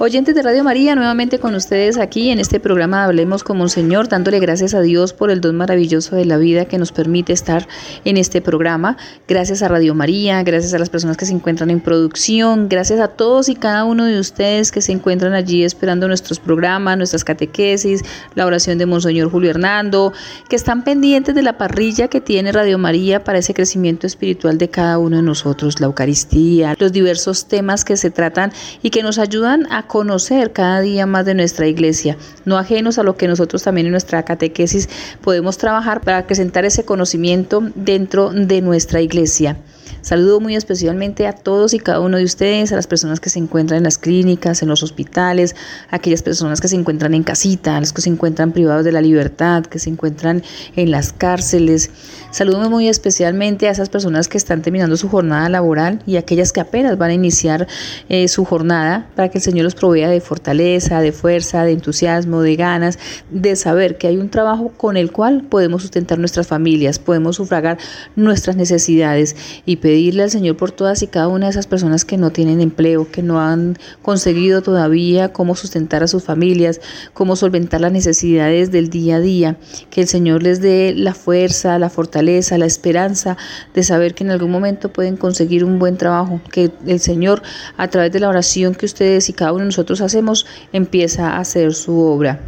Oyentes 0.00 0.36
de 0.36 0.42
Radio 0.42 0.62
María, 0.62 0.94
nuevamente 0.94 1.40
con 1.40 1.56
ustedes 1.56 1.98
aquí 1.98 2.30
en 2.30 2.38
este 2.38 2.60
programa 2.60 3.02
Hablemos 3.02 3.42
como 3.42 3.64
un 3.64 3.68
Señor, 3.68 4.06
dándole 4.06 4.38
gracias 4.38 4.72
a 4.74 4.80
Dios 4.80 5.12
por 5.12 5.28
el 5.32 5.40
don 5.40 5.56
maravilloso 5.56 6.14
de 6.14 6.24
la 6.24 6.36
vida 6.36 6.66
que 6.66 6.78
nos 6.78 6.92
permite 6.92 7.32
estar 7.32 7.66
en 8.04 8.16
este 8.16 8.40
programa. 8.40 8.96
Gracias 9.26 9.60
a 9.60 9.66
Radio 9.66 9.96
María, 9.96 10.40
gracias 10.44 10.72
a 10.72 10.78
las 10.78 10.88
personas 10.88 11.16
que 11.16 11.26
se 11.26 11.32
encuentran 11.32 11.70
en 11.70 11.80
producción, 11.80 12.68
gracias 12.68 13.00
a 13.00 13.08
todos 13.08 13.48
y 13.48 13.56
cada 13.56 13.82
uno 13.82 14.04
de 14.04 14.20
ustedes 14.20 14.70
que 14.70 14.82
se 14.82 14.92
encuentran 14.92 15.32
allí 15.32 15.64
esperando 15.64 16.06
nuestros 16.06 16.38
programas, 16.38 16.96
nuestras 16.96 17.24
catequesis, 17.24 18.04
la 18.36 18.46
oración 18.46 18.78
de 18.78 18.86
Monseñor 18.86 19.32
Julio 19.32 19.50
Hernando, 19.50 20.12
que 20.48 20.54
están 20.54 20.84
pendientes 20.84 21.34
de 21.34 21.42
la 21.42 21.58
parrilla 21.58 22.06
que 22.06 22.20
tiene 22.20 22.52
Radio 22.52 22.78
María 22.78 23.24
para 23.24 23.40
ese 23.40 23.52
crecimiento 23.52 24.06
espiritual 24.06 24.58
de 24.58 24.70
cada 24.70 24.96
uno 24.98 25.16
de 25.16 25.22
nosotros, 25.24 25.80
la 25.80 25.86
Eucaristía, 25.86 26.76
los 26.78 26.92
diversos 26.92 27.48
temas 27.48 27.84
que 27.84 27.96
se 27.96 28.12
tratan 28.12 28.52
y 28.80 28.90
que 28.90 29.02
nos 29.02 29.18
ayudan 29.18 29.66
a 29.72 29.87
conocer 29.88 30.52
cada 30.52 30.80
día 30.80 31.06
más 31.06 31.24
de 31.24 31.34
nuestra 31.34 31.66
iglesia, 31.66 32.16
no 32.44 32.58
ajenos 32.58 32.98
a 32.98 33.02
lo 33.02 33.16
que 33.16 33.26
nosotros 33.26 33.62
también 33.62 33.86
en 33.86 33.92
nuestra 33.92 34.24
catequesis 34.24 34.88
podemos 35.20 35.58
trabajar 35.58 36.00
para 36.02 36.18
acrecentar 36.18 36.64
ese 36.64 36.84
conocimiento 36.84 37.62
dentro 37.74 38.30
de 38.30 38.60
nuestra 38.60 39.00
iglesia. 39.00 39.56
Saludo 40.00 40.40
muy 40.40 40.56
especialmente 40.56 41.26
a 41.26 41.32
todos 41.32 41.74
y 41.74 41.78
cada 41.78 42.00
uno 42.00 42.16
de 42.16 42.24
ustedes, 42.24 42.72
a 42.72 42.76
las 42.76 42.86
personas 42.86 43.20
que 43.20 43.30
se 43.30 43.38
encuentran 43.38 43.78
en 43.78 43.84
las 43.84 43.98
clínicas, 43.98 44.62
en 44.62 44.68
los 44.68 44.82
hospitales, 44.82 45.54
a 45.90 45.96
aquellas 45.96 46.22
personas 46.22 46.60
que 46.60 46.68
se 46.68 46.76
encuentran 46.76 47.14
en 47.14 47.22
casita, 47.22 47.76
a 47.76 47.80
los 47.80 47.92
que 47.92 48.02
se 48.02 48.10
encuentran 48.10 48.52
privados 48.52 48.84
de 48.84 48.92
la 48.92 49.00
libertad, 49.00 49.64
que 49.66 49.78
se 49.78 49.90
encuentran 49.90 50.42
en 50.76 50.90
las 50.90 51.12
cárceles. 51.12 51.90
Saludo 52.30 52.68
muy 52.70 52.88
especialmente 52.88 53.68
a 53.68 53.70
esas 53.70 53.88
personas 53.88 54.28
que 54.28 54.38
están 54.38 54.62
terminando 54.62 54.96
su 54.96 55.08
jornada 55.08 55.48
laboral 55.48 56.02
y 56.06 56.16
aquellas 56.16 56.52
que 56.52 56.60
apenas 56.60 56.98
van 56.98 57.10
a 57.10 57.14
iniciar 57.14 57.66
eh, 58.08 58.28
su 58.28 58.44
jornada 58.44 59.08
para 59.16 59.28
que 59.30 59.38
el 59.38 59.42
Señor 59.42 59.64
los 59.64 59.74
provea 59.74 60.08
de 60.08 60.20
fortaleza, 60.20 61.00
de 61.00 61.12
fuerza, 61.12 61.64
de 61.64 61.72
entusiasmo, 61.72 62.42
de 62.42 62.56
ganas, 62.56 62.98
de 63.30 63.56
saber 63.56 63.98
que 63.98 64.08
hay 64.08 64.16
un 64.16 64.28
trabajo 64.28 64.72
con 64.76 64.96
el 64.96 65.10
cual 65.10 65.42
podemos 65.48 65.82
sustentar 65.82 66.18
nuestras 66.18 66.46
familias, 66.46 66.98
podemos 66.98 67.36
sufragar 67.36 67.78
nuestras 68.16 68.56
necesidades 68.56 69.36
y 69.64 69.76
pedirle 69.80 70.22
al 70.22 70.30
Señor 70.30 70.56
por 70.56 70.70
todas 70.70 71.02
y 71.02 71.06
cada 71.06 71.28
una 71.28 71.46
de 71.46 71.50
esas 71.50 71.66
personas 71.66 72.04
que 72.04 72.16
no 72.16 72.30
tienen 72.30 72.60
empleo, 72.60 73.10
que 73.10 73.22
no 73.22 73.40
han 73.40 73.76
conseguido 74.02 74.62
todavía 74.62 75.32
cómo 75.32 75.54
sustentar 75.54 76.02
a 76.02 76.08
sus 76.08 76.22
familias, 76.22 76.80
cómo 77.14 77.36
solventar 77.36 77.80
las 77.80 77.92
necesidades 77.92 78.70
del 78.70 78.90
día 78.90 79.16
a 79.16 79.20
día, 79.20 79.56
que 79.90 80.02
el 80.02 80.08
Señor 80.08 80.42
les 80.42 80.60
dé 80.60 80.94
la 80.96 81.14
fuerza, 81.14 81.78
la 81.78 81.90
fortaleza, 81.90 82.58
la 82.58 82.66
esperanza 82.66 83.36
de 83.74 83.82
saber 83.82 84.14
que 84.14 84.24
en 84.24 84.30
algún 84.30 84.50
momento 84.50 84.92
pueden 84.92 85.16
conseguir 85.16 85.64
un 85.64 85.78
buen 85.78 85.96
trabajo, 85.96 86.40
que 86.50 86.70
el 86.86 87.00
Señor 87.00 87.42
a 87.76 87.88
través 87.88 88.12
de 88.12 88.20
la 88.20 88.28
oración 88.28 88.74
que 88.74 88.86
ustedes 88.86 89.28
y 89.28 89.32
cada 89.32 89.52
uno 89.52 89.60
de 89.60 89.66
nosotros 89.66 90.00
hacemos 90.00 90.46
empieza 90.72 91.30
a 91.30 91.40
hacer 91.40 91.74
su 91.74 91.98
obra. 91.98 92.40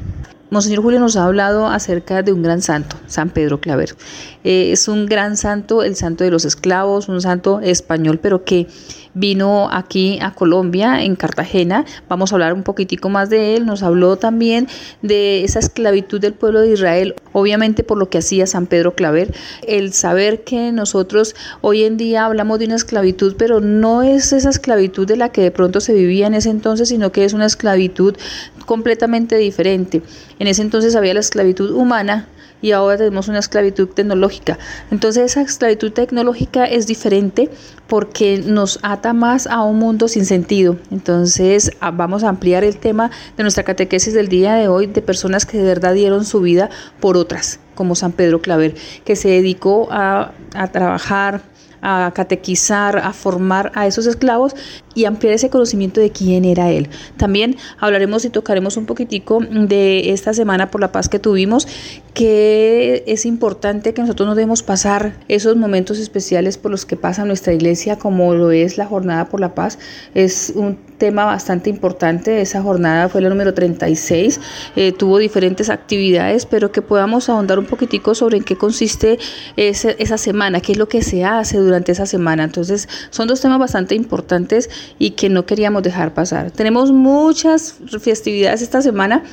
Monseñor 0.51 0.83
Julio 0.83 0.99
nos 0.99 1.17
ha 1.17 1.27
hablado 1.27 1.69
acerca 1.69 2.23
de 2.23 2.33
un 2.33 2.43
gran 2.43 2.61
santo, 2.61 2.97
San 3.07 3.31
Pedro 3.31 3.61
Claver. 3.61 3.95
Eh, 4.43 4.73
es 4.73 4.89
un 4.89 5.07
gran 5.07 5.37
santo, 5.37 5.85
el 5.85 5.95
santo 5.95 6.25
de 6.25 6.33
los 6.33 6.45
esclavos, 6.45 7.09
un 7.09 7.21
santo 7.21 7.61
español, 7.61 8.19
pero 8.21 8.45
que 8.45 8.67
vino 9.15 9.69
aquí 9.71 10.19
a 10.21 10.33
Colombia, 10.33 11.05
en 11.05 11.15
Cartagena. 11.15 11.85
Vamos 12.09 12.33
a 12.33 12.35
hablar 12.35 12.53
un 12.53 12.65
poquitico 12.65 13.09
más 13.09 13.31
de 13.31 13.57
él. 13.57 13.67
Nos 13.67 13.85
habló 13.85 14.17
también 14.17 14.67
de 15.03 15.45
esa 15.45 15.61
esclavitud 15.61 16.21
del 16.21 16.35
pueblo 16.35 16.61
de 16.61 16.73
Israel, 16.73 17.15
obviamente 17.33 17.85
por 17.85 17.99
lo 17.99 18.09
que 18.09 18.19
hacía 18.19 18.47
San 18.47 18.67
Pedro 18.67 18.95
Claver. 18.95 19.33
El 19.67 19.93
saber 19.93 20.43
que 20.43 20.73
nosotros 20.73 21.37
hoy 21.61 21.85
en 21.85 21.97
día 21.97 22.25
hablamos 22.25 22.59
de 22.59 22.67
una 22.67 22.77
esclavitud, 22.77 23.37
pero 23.39 23.61
no 23.61 24.03
es 24.03 24.33
esa 24.33 24.51
esclavitud 24.51 25.07
de 25.07 25.17
la 25.17 25.31
que 25.31 25.43
de 25.43 25.51
pronto 25.53 25.81
se 25.81 25.93
vivía 25.93 26.27
en 26.27 26.35
ese 26.35 26.51
entonces, 26.51 26.89
sino 26.89 27.13
que 27.13 27.25
es 27.25 27.35
una 27.35 27.47
esclavitud 27.47 28.17
completamente 28.67 29.37
diferente. 29.37 30.03
En 30.39 30.47
ese 30.47 30.63
entonces 30.63 30.97
había 30.97 31.15
la 31.15 31.21
esclavitud 31.21 31.71
humana 31.71 32.29
y 32.63 32.73
ahora 32.73 32.99
tenemos 32.99 33.29
una 33.29 33.39
esclavitud 33.39 33.89
tecnológica. 33.89 34.59
Entonces 34.91 35.33
esa 35.33 35.43
esclavitud 35.43 35.93
tecnológica 35.93 36.65
es 36.67 36.87
diferente 36.87 37.51
porque 37.87 38.43
nos 38.45 38.79
ata 38.83 39.13
más 39.13 39.47
a 39.47 39.63
un 39.63 39.79
mundo 39.79 40.09
sin 40.09 40.27
sentido. 40.27 40.77
Entonces 40.91 41.73
vamos 41.93 42.25
a 42.25 42.29
ampliar 42.29 42.65
el 42.65 42.77
tema 42.77 43.11
de 43.37 43.43
nuestra 43.43 43.65
catequesis 43.65 44.15
del 44.15 44.29
día 44.29 44.55
de 44.55 44.69
hoy 44.69 44.87
de 44.87 45.03
personas 45.03 45.47
que 45.47 45.59
de 45.59 45.65
verdad 45.65 45.95
dieron 45.95 46.25
su 46.25 46.41
vida 46.41 46.71
por 47.01 47.17
otras, 47.17 47.61
como 47.75 47.95
San 47.95 48.13
Pedro 48.13 48.41
Claver, 48.41 48.75
que 49.05 49.17
se 49.17 49.29
dedicó 49.29 49.89
a, 49.91 50.33
a 50.55 50.69
trabajar 50.69 51.43
a 51.83 52.13
catequizar, 52.15 52.99
a 52.99 53.13
formar 53.13 53.73
a 53.75 53.87
esos 53.87 54.07
esclavos 54.07 54.55
y 54.95 55.05
ampliar 55.05 55.35
ese 55.35 55.51
conocimiento 55.51 56.01
de 56.01 56.11
quién 56.11 56.45
era 56.45 56.71
él. 56.71 56.89
También 57.17 57.57
hablaremos 57.79 58.25
y 58.25 58.31
tocaremos 58.31 58.77
un 58.77 58.87
poquitico 58.87 59.41
de 59.41 60.13
esta 60.13 60.35
semana 60.35 60.71
por 60.71 60.81
la 60.81 60.93
paz 60.93 61.09
que 61.09 61.19
tuvimos, 61.19 61.69
que 62.15 63.05
es 63.07 63.25
importante 63.25 63.95
que 63.95 64.03
nosotros 64.03 64.27
no 64.29 64.35
debemos 64.35 64.63
pasar 64.63 65.15
esos 65.29 65.57
momentos 65.57 65.99
especiales 65.99 66.59
por 66.59 66.71
los 66.71 66.85
que 66.85 66.97
pasa 66.97 67.25
nuestra 67.25 67.53
iglesia, 67.53 67.97
como 67.97 68.35
lo 68.35 68.51
es 68.51 68.79
la 68.79 68.87
jornada 68.87 69.29
por 69.29 69.41
la 69.41 69.55
paz. 69.55 69.79
Es 70.15 70.53
un 70.55 70.77
tema 70.99 71.25
bastante 71.25 71.71
importante. 71.71 72.41
Esa 72.41 72.63
jornada 72.63 73.09
fue 73.09 73.21
la 73.21 73.29
número 73.29 73.55
36, 73.55 74.41
eh, 74.77 74.93
tuvo 74.93 75.19
diferentes 75.19 75.71
actividades, 75.71 76.47
pero 76.47 76.73
que 76.73 76.83
podamos 76.83 77.29
ahondar 77.29 77.59
un 77.59 77.67
poquitico 77.67 78.15
sobre 78.15 78.37
en 78.37 78.45
qué 78.45 78.57
consiste 78.57 79.19
esa, 79.57 79.91
esa 79.93 80.19
semana, 80.19 80.61
qué 80.61 80.73
es 80.73 80.79
lo 80.79 80.89
que 80.89 81.03
se 81.03 81.25
hace 81.25 81.59
durante 81.59 81.93
esa 81.93 82.07
semana. 82.07 82.45
Entonces, 82.45 82.89
son 83.11 83.29
dos 83.29 83.41
temas 83.41 83.59
bastante 83.59 83.95
importantes 83.95 84.69
y 84.99 85.11
que 85.11 85.29
no 85.29 85.47
queríamos 85.47 85.83
dejar 85.83 86.15
pasar. 86.15 86.51
Tenemos 86.51 86.93
muchas 86.93 87.77
festividades 88.01 88.63
esta 88.63 88.83
semana 88.83 89.25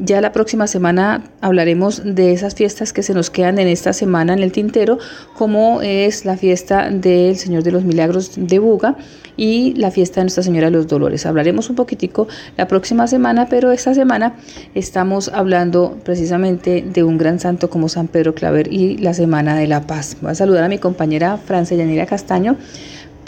ya 0.00 0.20
la 0.20 0.30
próxima 0.30 0.68
semana 0.68 1.24
hablaremos 1.40 2.02
de 2.04 2.32
esas 2.32 2.54
fiestas 2.54 2.92
que 2.92 3.02
se 3.02 3.14
nos 3.14 3.30
quedan 3.30 3.58
en 3.58 3.66
esta 3.66 3.92
semana 3.92 4.32
en 4.32 4.38
el 4.40 4.52
tintero, 4.52 4.98
como 5.36 5.82
es 5.82 6.24
la 6.24 6.36
fiesta 6.36 6.88
del 6.88 7.36
Señor 7.36 7.64
de 7.64 7.72
los 7.72 7.82
Milagros 7.82 8.32
de 8.36 8.60
Buga 8.60 8.96
y 9.36 9.74
la 9.74 9.90
fiesta 9.90 10.20
de 10.20 10.26
Nuestra 10.26 10.44
Señora 10.44 10.66
de 10.66 10.72
los 10.72 10.86
Dolores. 10.86 11.26
Hablaremos 11.26 11.68
un 11.68 11.74
poquitico 11.74 12.28
la 12.56 12.68
próxima 12.68 13.08
semana, 13.08 13.48
pero 13.48 13.72
esta 13.72 13.92
semana 13.92 14.34
estamos 14.74 15.28
hablando 15.28 15.98
precisamente 16.04 16.82
de 16.82 17.02
un 17.02 17.18
gran 17.18 17.40
santo 17.40 17.68
como 17.68 17.88
San 17.88 18.06
Pedro 18.06 18.34
Claver 18.34 18.72
y 18.72 18.98
la 18.98 19.14
Semana 19.14 19.56
de 19.56 19.66
la 19.66 19.86
Paz. 19.86 20.16
Voy 20.20 20.30
a 20.30 20.34
saludar 20.36 20.62
a 20.62 20.68
mi 20.68 20.78
compañera 20.78 21.38
Francia 21.38 21.76
Yanira 21.76 22.06
Castaño, 22.06 22.56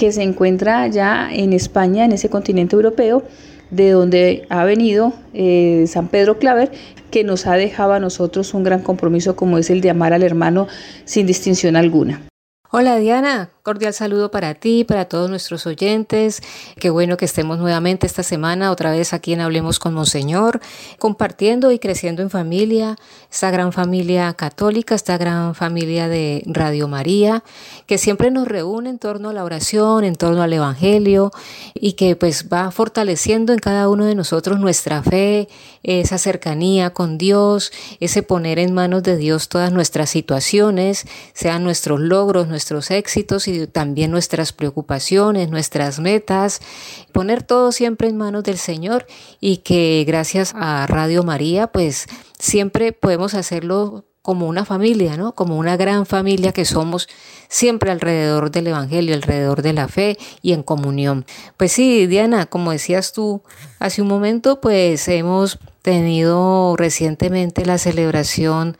que 0.00 0.12
se 0.12 0.22
encuentra 0.22 0.86
ya 0.86 1.28
en 1.30 1.52
España, 1.52 2.06
en 2.06 2.12
ese 2.12 2.30
continente 2.30 2.74
europeo 2.74 3.22
de 3.70 3.90
donde 3.90 4.46
ha 4.48 4.64
venido 4.64 5.12
eh, 5.34 5.84
San 5.88 6.08
Pedro 6.08 6.38
Claver, 6.38 6.72
que 7.10 7.22
nos 7.22 7.46
ha 7.46 7.52
dejado 7.56 7.92
a 7.92 8.00
nosotros 8.00 8.54
un 8.54 8.64
gran 8.64 8.80
compromiso 8.80 9.36
como 9.36 9.58
es 9.58 9.68
el 9.68 9.82
de 9.82 9.90
amar 9.90 10.14
al 10.14 10.22
hermano 10.22 10.68
sin 11.04 11.26
distinción 11.26 11.76
alguna. 11.76 12.22
Hola 12.70 12.96
Diana, 12.96 13.50
cordial 13.70 13.94
saludo 13.94 14.33
para 14.33 14.54
ti, 14.54 14.83
para 14.83 15.04
todos 15.04 15.30
nuestros 15.30 15.64
oyentes. 15.64 16.42
Qué 16.80 16.90
bueno 16.90 17.16
que 17.16 17.24
estemos 17.24 17.56
nuevamente 17.56 18.04
esta 18.04 18.24
semana 18.24 18.72
otra 18.72 18.90
vez 18.90 19.12
aquí 19.12 19.33
en 19.33 19.40
Hablemos 19.40 19.78
con 19.78 19.94
Monseñor, 19.94 20.59
compartiendo 20.98 21.70
y 21.70 21.78
creciendo 21.78 22.20
en 22.22 22.30
familia, 22.30 22.96
esta 23.30 23.52
gran 23.52 23.72
familia 23.72 24.35
católica, 24.35 24.96
esta 24.96 25.16
gran 25.18 25.54
familia 25.54 26.09
de 26.09 26.42
Radio 26.46 26.88
María, 26.88 27.44
que 27.87 27.96
siempre 27.96 28.33
nos 28.33 28.48
reúne 28.48 28.90
en 28.90 28.98
torno 28.98 29.28
a 29.28 29.33
la 29.33 29.44
oración, 29.44 30.02
en 30.02 30.16
torno 30.16 30.42
al 30.42 30.52
Evangelio 30.52 31.30
y 31.72 31.92
que 31.92 32.16
pues 32.16 32.48
va 32.52 32.72
fortaleciendo 32.72 33.52
en 33.52 33.61
cada 33.61 33.88
uno 33.88 34.04
de 34.04 34.16
nosotros 34.16 34.59
nuestra 34.59 35.04
fe, 35.04 35.48
esa 35.85 36.18
cercanía 36.18 36.90
con 36.90 37.18
Dios, 37.18 37.70
ese 38.00 38.24
poner 38.24 38.59
en 38.59 38.74
manos 38.74 39.04
de 39.04 39.16
Dios 39.16 39.48
todas 39.48 39.70
nuestras 39.70 40.11
situaciones, 40.11 41.06
sean 41.35 41.62
nuestros 41.62 42.00
logros, 42.00 42.48
nuestros 42.48 42.90
éxitos 42.90 43.46
y 43.46 43.60
también 43.68 44.11
nuestras 44.11 44.53
preocupaciones, 44.53 45.51
nuestras 45.51 46.01
metas, 46.01 46.61
poner 47.12 47.42
todo 47.42 47.73
siempre 47.73 48.09
en 48.09 48.16
manos 48.16 48.44
del 48.44 48.59
Señor 48.59 49.07
y 49.40 49.59
que 49.59 50.05
gracias 50.07 50.53
a 50.55 50.87
Radio 50.87 51.23
María 51.23 51.66
pues 51.68 52.07
siempre 52.38 52.92
podemos 52.92 53.35
hacerlo 53.35 54.05
como 54.23 54.46
una 54.46 54.64
familia, 54.64 55.16
¿no? 55.16 55.35
Como 55.35 55.57
una 55.57 55.77
gran 55.77 56.05
familia 56.05 56.53
que 56.53 56.64
somos 56.64 57.09
siempre 57.49 57.90
alrededor 57.90 58.51
del 58.51 58.66
Evangelio, 58.68 59.14
alrededor 59.14 59.62
de 59.62 59.73
la 59.73 59.88
fe 59.88 60.18
y 60.42 60.53
en 60.53 60.62
comunión. 60.62 61.25
Pues 61.57 61.73
sí, 61.73 62.07
Diana, 62.07 62.46
como 62.46 62.73
decías 62.73 63.12
tú 63.12 63.42
hace 63.79 64.03
un 64.03 64.09
momento, 64.09 64.61
pues 64.61 65.09
hemos 65.09 65.59
tenido 65.83 66.77
recientemente 66.77 67.64
la 67.64 67.79
celebración 67.79 68.77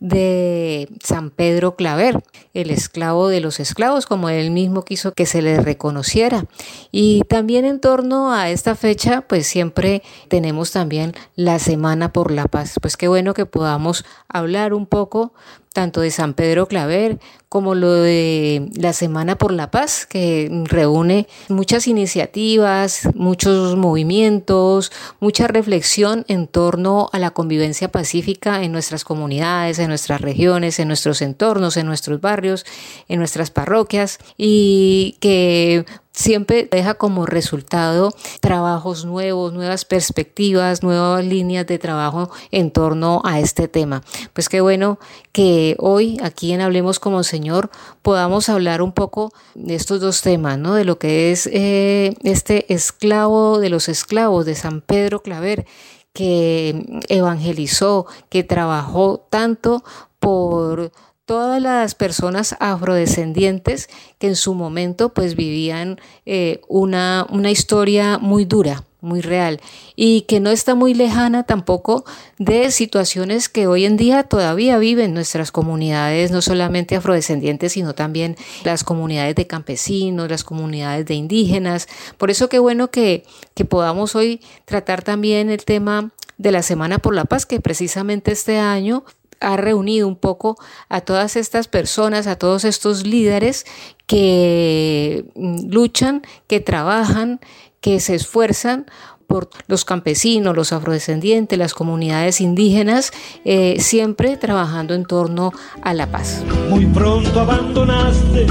de 0.00 0.88
San 1.04 1.30
Pedro 1.30 1.76
Claver, 1.76 2.22
el 2.54 2.70
esclavo 2.70 3.28
de 3.28 3.40
los 3.40 3.60
esclavos, 3.60 4.06
como 4.06 4.30
él 4.30 4.50
mismo 4.50 4.84
quiso 4.84 5.12
que 5.12 5.26
se 5.26 5.42
le 5.42 5.60
reconociera. 5.60 6.46
Y 6.90 7.22
también 7.28 7.66
en 7.66 7.80
torno 7.80 8.32
a 8.32 8.48
esta 8.48 8.74
fecha, 8.74 9.20
pues 9.22 9.46
siempre 9.46 10.02
tenemos 10.28 10.72
también 10.72 11.12
la 11.36 11.58
Semana 11.58 12.12
por 12.12 12.30
la 12.30 12.46
Paz. 12.46 12.76
Pues 12.80 12.96
qué 12.96 13.08
bueno 13.08 13.34
que 13.34 13.46
podamos 13.46 14.04
hablar 14.26 14.72
un 14.72 14.86
poco 14.86 15.34
tanto 15.72 16.00
de 16.00 16.10
San 16.10 16.34
Pedro 16.34 16.66
Claver 16.66 17.20
como 17.48 17.74
lo 17.74 17.92
de 17.92 18.70
la 18.74 18.92
Semana 18.92 19.36
por 19.36 19.52
la 19.52 19.70
Paz, 19.70 20.06
que 20.06 20.48
reúne 20.66 21.26
muchas 21.48 21.88
iniciativas, 21.88 23.08
muchos 23.14 23.76
movimientos, 23.76 24.92
mucha 25.18 25.48
reflexión 25.48 26.24
en 26.28 26.46
torno 26.46 27.08
a 27.12 27.18
la 27.18 27.32
convivencia 27.32 27.90
pacífica 27.90 28.62
en 28.62 28.70
nuestras 28.70 29.04
comunidades, 29.04 29.80
en 29.80 29.88
nuestras 29.88 30.20
regiones, 30.20 30.78
en 30.78 30.88
nuestros 30.88 31.22
entornos, 31.22 31.76
en 31.76 31.86
nuestros 31.86 32.20
barrios, 32.20 32.64
en 33.08 33.18
nuestras 33.18 33.50
parroquias 33.50 34.18
y 34.36 35.16
que 35.20 35.84
siempre 36.20 36.68
deja 36.70 36.94
como 36.94 37.24
resultado 37.24 38.12
trabajos 38.40 39.06
nuevos, 39.06 39.52
nuevas 39.52 39.84
perspectivas, 39.86 40.82
nuevas 40.82 41.24
líneas 41.24 41.66
de 41.66 41.78
trabajo 41.78 42.30
en 42.50 42.70
torno 42.70 43.22
a 43.24 43.40
este 43.40 43.68
tema. 43.68 44.02
Pues 44.34 44.48
qué 44.48 44.60
bueno 44.60 44.98
que 45.32 45.76
hoy 45.78 46.18
aquí 46.22 46.52
en 46.52 46.60
Hablemos 46.60 47.00
como 47.00 47.22
Señor 47.22 47.70
podamos 48.02 48.50
hablar 48.50 48.82
un 48.82 48.92
poco 48.92 49.32
de 49.54 49.74
estos 49.74 50.00
dos 50.00 50.20
temas, 50.20 50.58
¿no? 50.58 50.74
De 50.74 50.84
lo 50.84 50.98
que 50.98 51.32
es 51.32 51.48
eh, 51.52 52.14
este 52.22 52.72
esclavo 52.72 53.58
de 53.58 53.70
los 53.70 53.88
esclavos 53.88 54.44
de 54.44 54.54
San 54.54 54.82
Pedro 54.82 55.22
Claver 55.22 55.66
que 56.12 57.02
evangelizó, 57.08 58.06
que 58.28 58.44
trabajó 58.44 59.26
tanto 59.30 59.82
por 60.18 60.92
todas 61.30 61.62
las 61.62 61.94
personas 61.94 62.56
afrodescendientes 62.58 63.88
que 64.18 64.26
en 64.26 64.34
su 64.34 64.52
momento 64.52 65.10
pues 65.10 65.36
vivían 65.36 66.00
eh, 66.26 66.60
una, 66.66 67.24
una 67.30 67.52
historia 67.52 68.18
muy 68.18 68.46
dura, 68.46 68.82
muy 69.00 69.20
real 69.20 69.60
y 69.94 70.22
que 70.22 70.40
no 70.40 70.50
está 70.50 70.74
muy 70.74 70.92
lejana 70.92 71.44
tampoco 71.44 72.04
de 72.38 72.72
situaciones 72.72 73.48
que 73.48 73.68
hoy 73.68 73.84
en 73.84 73.96
día 73.96 74.24
todavía 74.24 74.76
viven 74.78 75.14
nuestras 75.14 75.52
comunidades, 75.52 76.32
no 76.32 76.42
solamente 76.42 76.96
afrodescendientes, 76.96 77.74
sino 77.74 77.94
también 77.94 78.36
las 78.64 78.82
comunidades 78.82 79.36
de 79.36 79.46
campesinos, 79.46 80.28
las 80.28 80.42
comunidades 80.42 81.06
de 81.06 81.14
indígenas. 81.14 81.86
Por 82.18 82.32
eso 82.32 82.48
qué 82.48 82.58
bueno 82.58 82.90
que, 82.90 83.22
que 83.54 83.64
podamos 83.64 84.16
hoy 84.16 84.40
tratar 84.64 85.04
también 85.04 85.48
el 85.48 85.64
tema 85.64 86.10
de 86.38 86.50
la 86.50 86.62
Semana 86.62 86.98
por 86.98 87.14
la 87.14 87.26
Paz, 87.26 87.46
que 87.46 87.60
precisamente 87.60 88.32
este 88.32 88.58
año 88.58 89.04
ha 89.40 89.56
reunido 89.56 90.06
un 90.06 90.16
poco 90.16 90.56
a 90.88 91.00
todas 91.00 91.36
estas 91.36 91.66
personas, 91.66 92.26
a 92.26 92.36
todos 92.36 92.64
estos 92.64 93.06
líderes 93.06 93.66
que 94.06 95.24
mm, 95.34 95.70
luchan, 95.70 96.22
que 96.46 96.60
trabajan, 96.60 97.40
que 97.80 98.00
se 98.00 98.14
esfuerzan 98.14 98.86
por 99.26 99.48
los 99.68 99.84
campesinos, 99.84 100.56
los 100.56 100.72
afrodescendientes, 100.72 101.56
las 101.56 101.72
comunidades 101.72 102.40
indígenas, 102.40 103.12
eh, 103.44 103.76
siempre 103.78 104.36
trabajando 104.36 104.92
en 104.94 105.04
torno 105.04 105.52
a 105.82 105.94
la 105.94 106.10
paz. 106.10 106.42
Muy 106.68 106.86
pronto 106.86 107.38
abandonaste, 107.38 108.46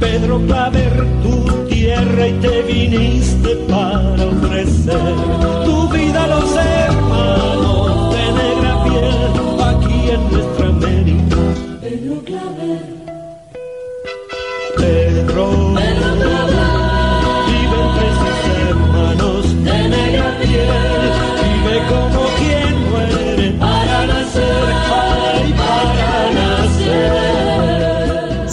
Pedro 0.00 0.44
Claver, 0.44 1.06
tu 1.22 1.66
tierra 1.68 2.26
y 2.26 2.32
te 2.40 2.62
viniste 2.62 3.54
para 3.68 4.26
ofrecer 4.26 5.53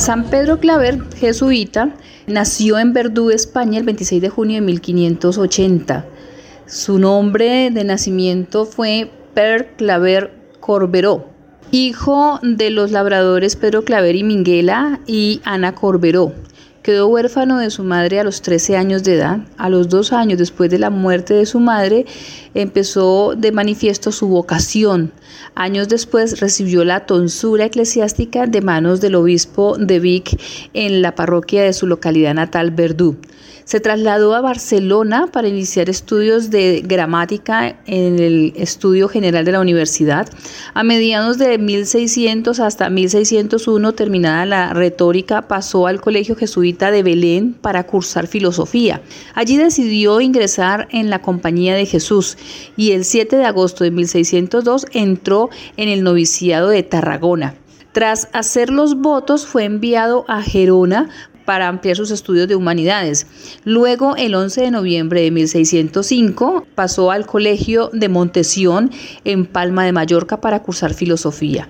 San 0.02 0.32
Pedro 0.32 0.58
Claver, 0.58 1.00
jesuita, 1.14 1.94
nació 2.26 2.80
en 2.80 2.92
Verdú, 2.92 3.30
España, 3.30 3.78
el 3.78 3.86
26 3.86 4.20
de 4.20 4.30
junio 4.30 4.56
de 4.56 4.62
1580. 4.62 6.06
Su 6.66 6.98
nombre 6.98 7.70
de 7.70 7.84
nacimiento 7.84 8.66
fue 8.66 9.12
Per 9.36 9.76
Claver 9.76 10.34
Corberó, 10.60 11.28
hijo 11.70 12.40
de 12.42 12.72
los 12.72 12.90
labradores 12.90 13.56
Pedro 13.56 13.84
Claver 13.84 14.16
y 14.16 14.24
Minguela 14.24 15.00
y 15.06 15.40
Ana 15.44 15.76
Corberó. 15.76 16.34
Quedó 16.82 17.08
huérfano 17.08 17.60
de 17.60 17.70
su 17.70 17.84
madre 17.84 18.20
a 18.20 18.24
los 18.24 18.42
13 18.42 18.76
años 18.76 19.04
de 19.04 19.14
edad. 19.14 19.42
A 19.58 19.70
los 19.70 19.88
dos 19.88 20.14
años 20.14 20.40
después 20.40 20.72
de 20.72 20.80
la 20.80 20.90
muerte 20.90 21.36
de 21.36 21.46
su 21.46 21.60
madre, 21.60 22.08
empezó 22.56 23.36
de 23.38 23.52
manifiesto 23.52 24.12
su 24.12 24.28
vocación. 24.28 25.12
Años 25.54 25.90
después 25.90 26.40
recibió 26.40 26.84
la 26.84 27.06
tonsura 27.06 27.66
eclesiástica 27.66 28.48
de 28.48 28.62
manos 28.62 29.00
del 29.00 29.14
obispo 29.14 29.78
de 29.78 30.00
Vic 30.00 30.42
en 30.74 31.04
la 31.04 31.14
parroquia 31.14 31.62
de 31.62 31.74
su 31.74 31.86
localidad 31.86 32.34
natal, 32.34 32.72
Verdú. 32.72 33.16
Se 33.72 33.80
trasladó 33.80 34.36
a 34.36 34.42
Barcelona 34.42 35.28
para 35.32 35.48
iniciar 35.48 35.90
estudios 35.90 36.50
de 36.50 36.84
gramática 36.86 37.80
en 37.86 38.20
el 38.20 38.52
Estudio 38.58 39.08
General 39.08 39.46
de 39.46 39.54
la 39.54 39.62
Universidad. 39.62 40.28
A 40.74 40.84
mediados 40.84 41.38
de 41.38 41.58
1600 41.58 42.60
hasta 42.60 42.90
1601, 42.90 43.94
terminada 43.94 44.46
la 44.46 44.74
retórica, 44.74 45.48
pasó 45.48 45.88
al 45.88 46.02
Colegio 46.02 46.36
Jesuita 46.36 46.92
de 46.92 47.02
Belén 47.02 47.54
para 47.54 47.88
cursar 47.88 48.28
filosofía. 48.28 49.04
Allí 49.36 49.56
decidió 49.56 50.20
ingresar 50.20 50.90
en 50.92 51.10
la 51.10 51.22
Compañía 51.22 51.74
de 51.74 51.86
Jesús 51.86 52.38
y 52.76 52.92
el 52.92 53.06
7 53.06 53.38
de 53.38 53.46
agosto 53.46 53.86
de 53.86 53.92
1602 53.92 54.86
entró 54.92 55.50
en 55.78 55.88
el 55.88 56.04
noviciado 56.04 56.68
de 56.68 56.84
Tarragona. 56.84 57.56
Tras 57.94 58.30
hacer 58.32 58.70
los 58.70 58.96
votos 58.96 59.46
fue 59.46 59.66
enviado 59.66 60.24
a 60.30 60.42
Gerona 60.42 61.10
para 61.46 61.68
ampliar 61.68 61.98
sus 61.98 62.12
estudios 62.12 62.48
de 62.48 62.56
humanidades. 62.56 63.28
Luego, 63.66 64.16
el 64.16 64.36
11 64.36 64.62
de 64.62 64.72
noviembre 64.72 65.22
de 65.22 65.32
1605, 65.32 66.66
pasó 66.76 67.12
al 67.12 67.26
Colegio 67.26 67.90
de 67.94 68.10
Montesión 68.10 68.92
en 69.24 69.46
Palma 69.46 69.86
de 69.86 69.92
Mallorca 69.92 70.42
para 70.42 70.62
cursar 70.62 70.94
filosofía. 70.94 71.68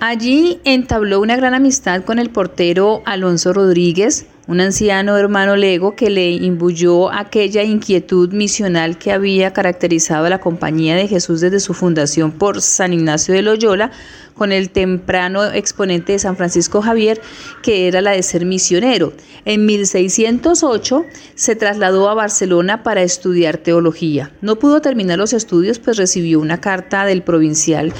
Allí 0.00 0.60
entabló 0.64 1.20
una 1.20 1.36
gran 1.36 1.54
amistad 1.54 2.02
con 2.04 2.18
el 2.18 2.30
portero 2.30 3.02
Alonso 3.06 3.52
Rodríguez, 3.52 4.26
un 4.46 4.60
anciano 4.60 5.16
hermano 5.16 5.56
lego 5.56 5.96
que 5.96 6.10
le 6.10 6.32
imbuyó 6.32 7.10
aquella 7.10 7.62
inquietud 7.62 8.32
misional 8.32 8.98
que 8.98 9.12
había 9.12 9.52
caracterizado 9.52 10.26
a 10.26 10.30
la 10.30 10.40
Compañía 10.40 10.96
de 10.96 11.08
Jesús 11.08 11.40
desde 11.40 11.60
su 11.60 11.72
fundación 11.72 12.32
por 12.32 12.60
San 12.60 12.92
Ignacio 12.92 13.34
de 13.34 13.42
Loyola, 13.42 13.92
con 14.34 14.52
el 14.52 14.70
temprano 14.70 15.44
exponente 15.44 16.12
de 16.12 16.18
San 16.18 16.36
Francisco 16.36 16.82
Javier, 16.82 17.20
que 17.62 17.88
era 17.88 18.00
la 18.00 18.12
de 18.12 18.22
ser 18.22 18.44
misionero. 18.44 19.12
En 19.44 19.66
1608 19.66 21.04
se 21.34 21.56
trasladó 21.56 22.08
a 22.08 22.14
Barcelona 22.14 22.82
para 22.82 23.02
estudiar 23.02 23.58
teología. 23.58 24.32
No 24.40 24.56
pudo 24.56 24.80
terminar 24.80 25.18
los 25.18 25.32
estudios, 25.32 25.78
pues 25.78 25.96
recibió 25.96 26.40
una 26.40 26.60
carta 26.60 27.04
del 27.04 27.22
provincial 27.22 27.92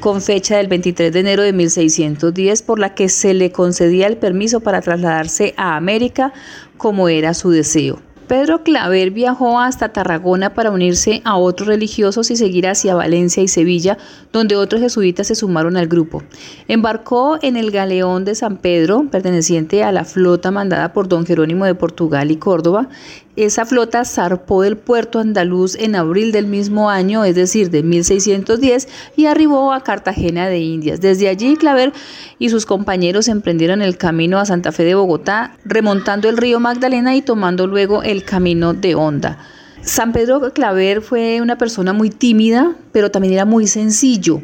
con 0.00 0.22
fecha 0.22 0.56
del 0.56 0.68
23 0.68 1.12
de 1.12 1.20
enero 1.20 1.42
de 1.42 1.52
1610 1.52 2.62
por 2.62 2.78
la 2.78 2.94
que 2.94 3.08
se 3.08 3.34
le 3.34 3.52
concedía 3.52 4.06
el 4.06 4.16
permiso 4.16 4.60
para 4.60 4.80
trasladarse 4.80 5.54
a 5.56 5.76
América 5.76 6.32
como 6.76 7.08
era 7.08 7.34
su 7.34 7.50
deseo. 7.50 8.13
Pedro 8.26 8.62
Claver 8.62 9.10
viajó 9.10 9.60
hasta 9.60 9.90
Tarragona 9.90 10.54
para 10.54 10.70
unirse 10.70 11.20
a 11.24 11.36
otros 11.36 11.68
religiosos 11.68 12.30
y 12.30 12.36
seguir 12.36 12.66
hacia 12.66 12.94
Valencia 12.94 13.42
y 13.42 13.48
Sevilla, 13.48 13.98
donde 14.32 14.56
otros 14.56 14.80
jesuitas 14.80 15.26
se 15.26 15.34
sumaron 15.34 15.76
al 15.76 15.88
grupo. 15.88 16.22
Embarcó 16.66 17.38
en 17.42 17.56
el 17.56 17.70
galeón 17.70 18.24
de 18.24 18.34
San 18.34 18.56
Pedro, 18.56 19.04
perteneciente 19.10 19.84
a 19.84 19.92
la 19.92 20.04
flota 20.04 20.50
mandada 20.50 20.94
por 20.94 21.06
don 21.06 21.26
Jerónimo 21.26 21.66
de 21.66 21.74
Portugal 21.74 22.30
y 22.30 22.36
Córdoba, 22.36 22.88
esa 23.36 23.66
flota 23.66 24.04
zarpó 24.04 24.62
del 24.62 24.76
puerto 24.76 25.18
andaluz 25.18 25.74
en 25.74 25.96
abril 25.96 26.30
del 26.30 26.46
mismo 26.46 26.88
año, 26.88 27.24
es 27.24 27.34
decir, 27.34 27.70
de 27.70 27.82
1610, 27.82 28.88
y 29.16 29.26
arribó 29.26 29.72
a 29.72 29.82
Cartagena 29.82 30.48
de 30.48 30.60
Indias. 30.60 31.00
Desde 31.00 31.28
allí, 31.28 31.56
Claver 31.56 31.92
y 32.38 32.50
sus 32.50 32.64
compañeros 32.64 33.28
emprendieron 33.28 33.82
el 33.82 33.96
camino 33.96 34.38
a 34.38 34.46
Santa 34.46 34.70
Fe 34.70 34.84
de 34.84 34.94
Bogotá, 34.94 35.56
remontando 35.64 36.28
el 36.28 36.36
río 36.36 36.60
Magdalena 36.60 37.16
y 37.16 37.22
tomando 37.22 37.66
luego 37.66 38.02
el 38.02 38.24
camino 38.24 38.72
de 38.72 38.94
Honda. 38.94 39.38
San 39.82 40.12
Pedro 40.12 40.52
Claver 40.52 41.02
fue 41.02 41.40
una 41.42 41.58
persona 41.58 41.92
muy 41.92 42.10
tímida, 42.10 42.74
pero 42.92 43.10
también 43.10 43.34
era 43.34 43.44
muy 43.44 43.66
sencillo. 43.66 44.40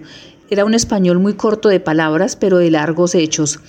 Era 0.50 0.64
un 0.64 0.74
español 0.74 1.20
muy 1.20 1.34
corto 1.34 1.68
de 1.68 1.80
palabras, 1.80 2.36
pero 2.36 2.58
de 2.58 2.70
largos 2.70 3.14
hechos. 3.14 3.60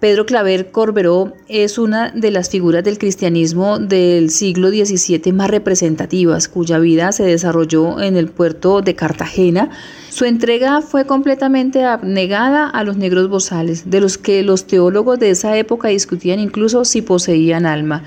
Pedro 0.00 0.26
Claver 0.26 0.70
Corberó 0.70 1.32
es 1.48 1.78
una 1.78 2.10
de 2.10 2.30
las 2.30 2.50
figuras 2.50 2.84
del 2.84 2.98
cristianismo 2.98 3.78
del 3.78 4.30
siglo 4.30 4.68
XVII 4.68 5.32
más 5.32 5.48
representativas, 5.48 6.48
cuya 6.48 6.78
vida 6.78 7.12
se 7.12 7.24
desarrolló 7.24 8.00
en 8.00 8.16
el 8.16 8.28
puerto 8.28 8.82
de 8.82 8.94
Cartagena. 8.94 9.70
Su 10.10 10.26
entrega 10.26 10.82
fue 10.82 11.06
completamente 11.06 11.84
abnegada 11.84 12.68
a 12.68 12.84
los 12.84 12.96
negros 12.96 13.28
bozales, 13.28 13.90
de 13.90 14.00
los 14.00 14.18
que 14.18 14.42
los 14.42 14.66
teólogos 14.66 15.18
de 15.18 15.30
esa 15.30 15.56
época 15.56 15.88
discutían 15.88 16.38
incluso 16.38 16.84
si 16.84 17.00
poseían 17.00 17.64
alma 17.64 18.04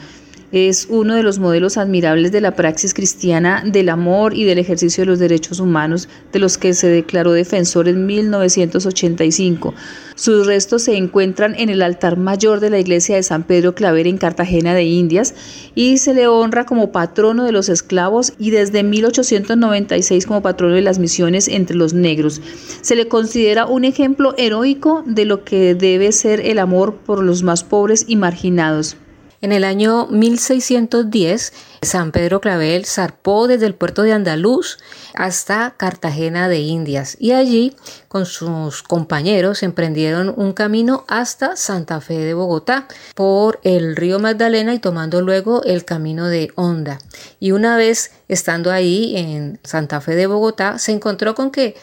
es 0.52 0.88
uno 0.90 1.16
de 1.16 1.24
los 1.24 1.40
modelos 1.40 1.78
admirables 1.78 2.32
de 2.32 2.42
la 2.42 2.56
praxis 2.56 2.94
cristiana 2.94 3.64
del 3.66 3.90
amor 3.90 4.34
y 4.34 4.46
del 4.46 4.60
ejercicio 4.60 5.02
de 5.02 5.08
los 5.08 5.20
derechos 5.20 5.60
humanos, 5.60 6.08
de 6.32 6.40
los 6.40 6.58
que 6.58 6.74
se 6.74 6.88
declaró 6.88 7.34
defensor 7.34 7.88
en 7.88 8.06
1985. 8.06 9.74
Sus 10.16 10.48
restos 10.48 10.84
se 10.84 10.96
encuentran 10.96 11.54
en 11.60 11.70
el 11.70 11.82
altar 11.82 12.18
mayor 12.18 12.60
de 12.60 12.70
la 12.70 12.80
iglesia 12.80 13.16
de 13.16 13.24
San 13.24 13.44
Pedro 13.44 13.76
Claver 13.76 14.08
en 14.08 14.18
Cartagena 14.18 14.74
de 14.74 14.84
Indias 14.84 15.36
y 15.76 15.98
se 15.98 16.14
le 16.14 16.28
honra 16.28 16.66
como 16.66 16.92
patrono 16.92 17.44
de 17.44 17.52
los 17.52 17.70
esclavos 17.70 18.34
y 18.40 18.52
desde 18.52 18.84
1896 18.84 20.26
como 20.26 20.42
patrono 20.42 20.76
de 20.76 20.82
las 20.82 20.98
misiones 20.98 21.48
entre 21.48 21.76
los 21.76 21.94
negros. 21.94 22.42
Se 22.82 22.96
le 22.96 23.08
considera 23.08 23.66
un 23.66 23.84
ejemplo 23.84 24.34
heroico 24.38 25.04
de 25.06 25.26
lo 25.26 25.44
que 25.44 25.76
debe 25.76 26.12
ser 26.12 26.40
el 26.40 26.60
amor 26.60 26.96
por 26.96 27.24
los 27.24 27.44
más 27.44 27.64
pobres 27.64 28.06
y 28.08 28.16
marginados. 28.16 28.98
En 29.40 29.52
el 29.52 29.64
año 29.64 30.08
1610, 30.08 31.54
San 31.84 32.12
Pedro 32.12 32.42
Clavel 32.42 32.86
zarpó 32.86 33.48
desde 33.48 33.68
el 33.68 33.76
puerto 33.76 34.02
de 34.02 34.12
Andaluz 34.12 34.80
hasta 35.14 35.76
Cartagena 35.78 36.50
de 36.50 36.60
Indias 36.60 37.18
y 37.20 37.34
allí 37.34 37.76
con 38.08 38.26
sus 38.26 38.82
compañeros 38.82 39.62
emprendieron 39.62 40.34
un 40.36 40.54
camino 40.54 41.06
hasta 41.08 41.56
Santa 41.56 42.02
Fe 42.02 42.18
de 42.18 42.34
Bogotá 42.34 42.88
por 43.14 43.60
el 43.64 43.96
río 43.96 44.18
Magdalena 44.18 44.74
y 44.74 44.80
tomando 44.80 45.22
luego 45.22 45.64
el 45.66 45.86
camino 45.86 46.28
de 46.28 46.52
Honda. 46.56 46.98
Y 47.40 47.52
una 47.52 47.78
vez 47.78 48.12
estando 48.28 48.72
ahí 48.72 49.16
en 49.18 49.60
Santa 49.64 50.02
Fe 50.02 50.16
de 50.16 50.26
Bogotá, 50.26 50.80
se 50.80 50.94
encontró 50.94 51.36
con 51.36 51.52
que 51.52 51.76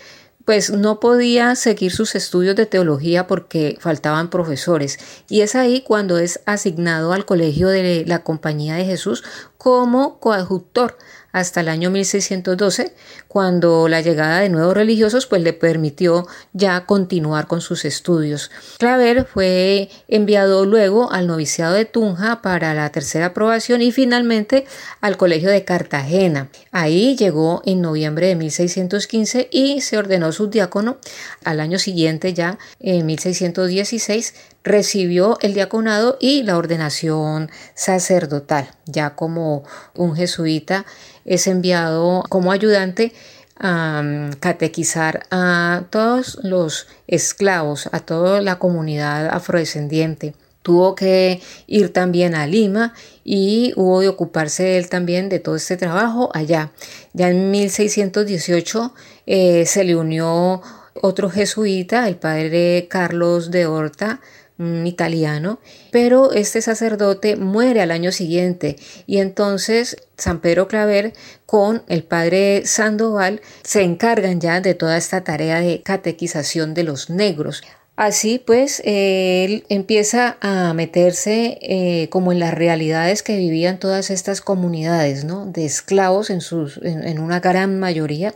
pues 0.44 0.70
no 0.70 1.00
podía 1.00 1.54
seguir 1.56 1.92
sus 1.92 2.14
estudios 2.14 2.56
de 2.56 2.66
teología 2.66 3.26
porque 3.26 3.78
faltaban 3.80 4.30
profesores. 4.30 4.98
Y 5.28 5.40
es 5.40 5.54
ahí 5.54 5.80
cuando 5.80 6.18
es 6.18 6.40
asignado 6.44 7.12
al 7.12 7.24
Colegio 7.24 7.68
de 7.68 8.04
la 8.06 8.22
Compañía 8.22 8.74
de 8.74 8.84
Jesús 8.84 9.24
como 9.56 10.20
coadjutor 10.20 10.98
hasta 11.34 11.62
el 11.62 11.68
año 11.68 11.90
1612, 11.90 12.94
cuando 13.26 13.88
la 13.88 14.00
llegada 14.00 14.38
de 14.38 14.48
nuevos 14.48 14.72
religiosos 14.72 15.26
pues 15.26 15.42
le 15.42 15.52
permitió 15.52 16.28
ya 16.52 16.86
continuar 16.86 17.48
con 17.48 17.60
sus 17.60 17.84
estudios. 17.84 18.52
Claver 18.78 19.24
fue 19.26 19.90
enviado 20.06 20.64
luego 20.64 21.10
al 21.10 21.26
noviciado 21.26 21.74
de 21.74 21.86
Tunja 21.86 22.40
para 22.40 22.72
la 22.72 22.88
tercera 22.90 23.26
aprobación 23.26 23.82
y 23.82 23.90
finalmente 23.90 24.64
al 25.00 25.16
Colegio 25.16 25.50
de 25.50 25.64
Cartagena. 25.64 26.50
Ahí 26.70 27.16
llegó 27.16 27.62
en 27.66 27.82
noviembre 27.82 28.28
de 28.28 28.36
1615 28.36 29.48
y 29.50 29.80
se 29.80 29.98
ordenó 29.98 30.30
subdiácono. 30.30 30.98
Al 31.42 31.58
año 31.58 31.80
siguiente 31.80 32.32
ya, 32.32 32.58
en 32.78 33.06
1616, 33.06 34.34
recibió 34.64 35.38
el 35.42 35.54
diaconado 35.54 36.16
y 36.20 36.42
la 36.42 36.56
ordenación 36.56 37.50
sacerdotal. 37.74 38.70
Ya 38.86 39.14
como 39.14 39.62
un 39.94 40.16
jesuita 40.16 40.86
es 41.24 41.46
enviado 41.46 42.24
como 42.28 42.50
ayudante 42.50 43.12
a 43.56 44.02
mm, 44.02 44.32
catequizar 44.40 45.26
a 45.30 45.84
todos 45.90 46.38
los 46.42 46.88
esclavos, 47.06 47.88
a 47.92 48.00
toda 48.00 48.40
la 48.40 48.58
comunidad 48.58 49.28
afrodescendiente. 49.28 50.34
Tuvo 50.62 50.94
que 50.94 51.42
ir 51.66 51.92
también 51.92 52.34
a 52.34 52.46
Lima 52.46 52.94
y 53.22 53.74
hubo 53.76 54.00
de 54.00 54.08
ocuparse 54.08 54.78
él 54.78 54.88
también 54.88 55.28
de 55.28 55.38
todo 55.38 55.56
este 55.56 55.76
trabajo 55.76 56.30
allá. 56.32 56.72
Ya 57.12 57.28
en 57.28 57.50
1618 57.50 58.94
eh, 59.26 59.66
se 59.66 59.84
le 59.84 59.94
unió 59.94 60.62
otro 61.02 61.28
jesuita, 61.28 62.08
el 62.08 62.16
padre 62.16 62.86
Carlos 62.88 63.50
de 63.50 63.66
Horta, 63.66 64.20
italiano, 64.58 65.58
pero 65.90 66.32
este 66.32 66.62
sacerdote 66.62 67.36
muere 67.36 67.82
al 67.82 67.90
año 67.90 68.12
siguiente 68.12 68.76
y 69.06 69.18
entonces 69.18 69.96
San 70.16 70.40
Pedro 70.40 70.68
Claver 70.68 71.12
con 71.44 71.82
el 71.88 72.04
padre 72.04 72.62
Sandoval 72.64 73.40
se 73.64 73.82
encargan 73.82 74.40
ya 74.40 74.60
de 74.60 74.74
toda 74.74 74.96
esta 74.96 75.24
tarea 75.24 75.60
de 75.60 75.82
catequización 75.82 76.72
de 76.74 76.84
los 76.84 77.10
negros. 77.10 77.62
Así 77.96 78.40
pues, 78.44 78.82
él 78.84 79.64
empieza 79.68 80.36
a 80.40 80.74
meterse 80.74 81.58
eh, 81.62 82.08
como 82.10 82.32
en 82.32 82.40
las 82.40 82.52
realidades 82.52 83.22
que 83.22 83.36
vivían 83.36 83.78
todas 83.78 84.10
estas 84.10 84.40
comunidades, 84.40 85.24
¿no? 85.24 85.46
De 85.46 85.64
esclavos 85.64 86.28
en, 86.30 86.40
sus, 86.40 86.80
en, 86.82 87.20
una 87.20 87.38
gran 87.38 87.78
mayoría 87.78 88.34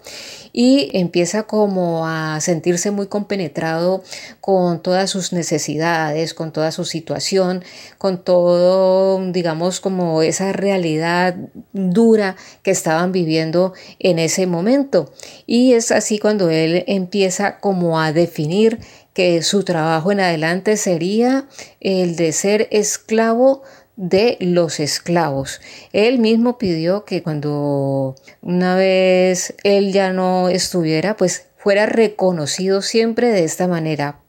y 0.52 0.90
empieza 0.96 1.42
como 1.42 2.06
a 2.06 2.40
sentirse 2.40 2.92
muy 2.92 3.08
compenetrado 3.08 4.04
con 4.40 4.80
todas 4.80 5.10
sus 5.10 5.32
necesidades, 5.32 6.34
con 6.34 6.52
toda 6.52 6.70
su 6.70 6.84
situación, 6.84 7.64
con 7.98 8.22
todo, 8.22 9.20
digamos, 9.32 9.80
como 9.80 10.22
esa 10.22 10.52
realidad 10.52 11.34
dura 11.72 12.36
que 12.62 12.70
estaban 12.70 13.10
viviendo 13.10 13.72
en 13.98 14.20
ese 14.20 14.46
momento. 14.46 15.12
Y 15.46 15.72
es 15.72 15.90
así 15.90 16.20
cuando 16.20 16.48
él 16.48 16.84
empieza 16.86 17.58
como 17.58 18.00
a 18.00 18.12
definir 18.12 18.78
que 19.18 19.42
su 19.42 19.64
trabajo 19.64 20.12
en 20.12 20.20
adelante 20.20 20.76
sería 20.76 21.48
el 21.80 22.14
de 22.14 22.30
ser 22.30 22.68
esclavo 22.70 23.64
de 23.96 24.36
los 24.38 24.78
esclavos. 24.78 25.60
Él 25.92 26.20
mismo 26.20 26.56
pidió 26.56 27.04
que 27.04 27.24
cuando 27.24 28.14
una 28.42 28.76
vez 28.76 29.56
él 29.64 29.92
ya 29.92 30.12
no 30.12 30.48
estuviera, 30.48 31.16
pues 31.16 31.48
fuera 31.56 31.86
reconocido 31.86 32.80
siempre 32.80 33.32
de 33.32 33.42
esta 33.42 33.66
manera. 33.66 34.20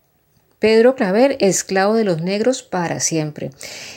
Pedro 0.58 0.95
Claver, 0.95 1.38
esclavo 1.39 1.93
de 1.93 2.04
los 2.04 2.23
negros 2.23 2.63
para 2.63 2.99
siempre. 2.99 3.52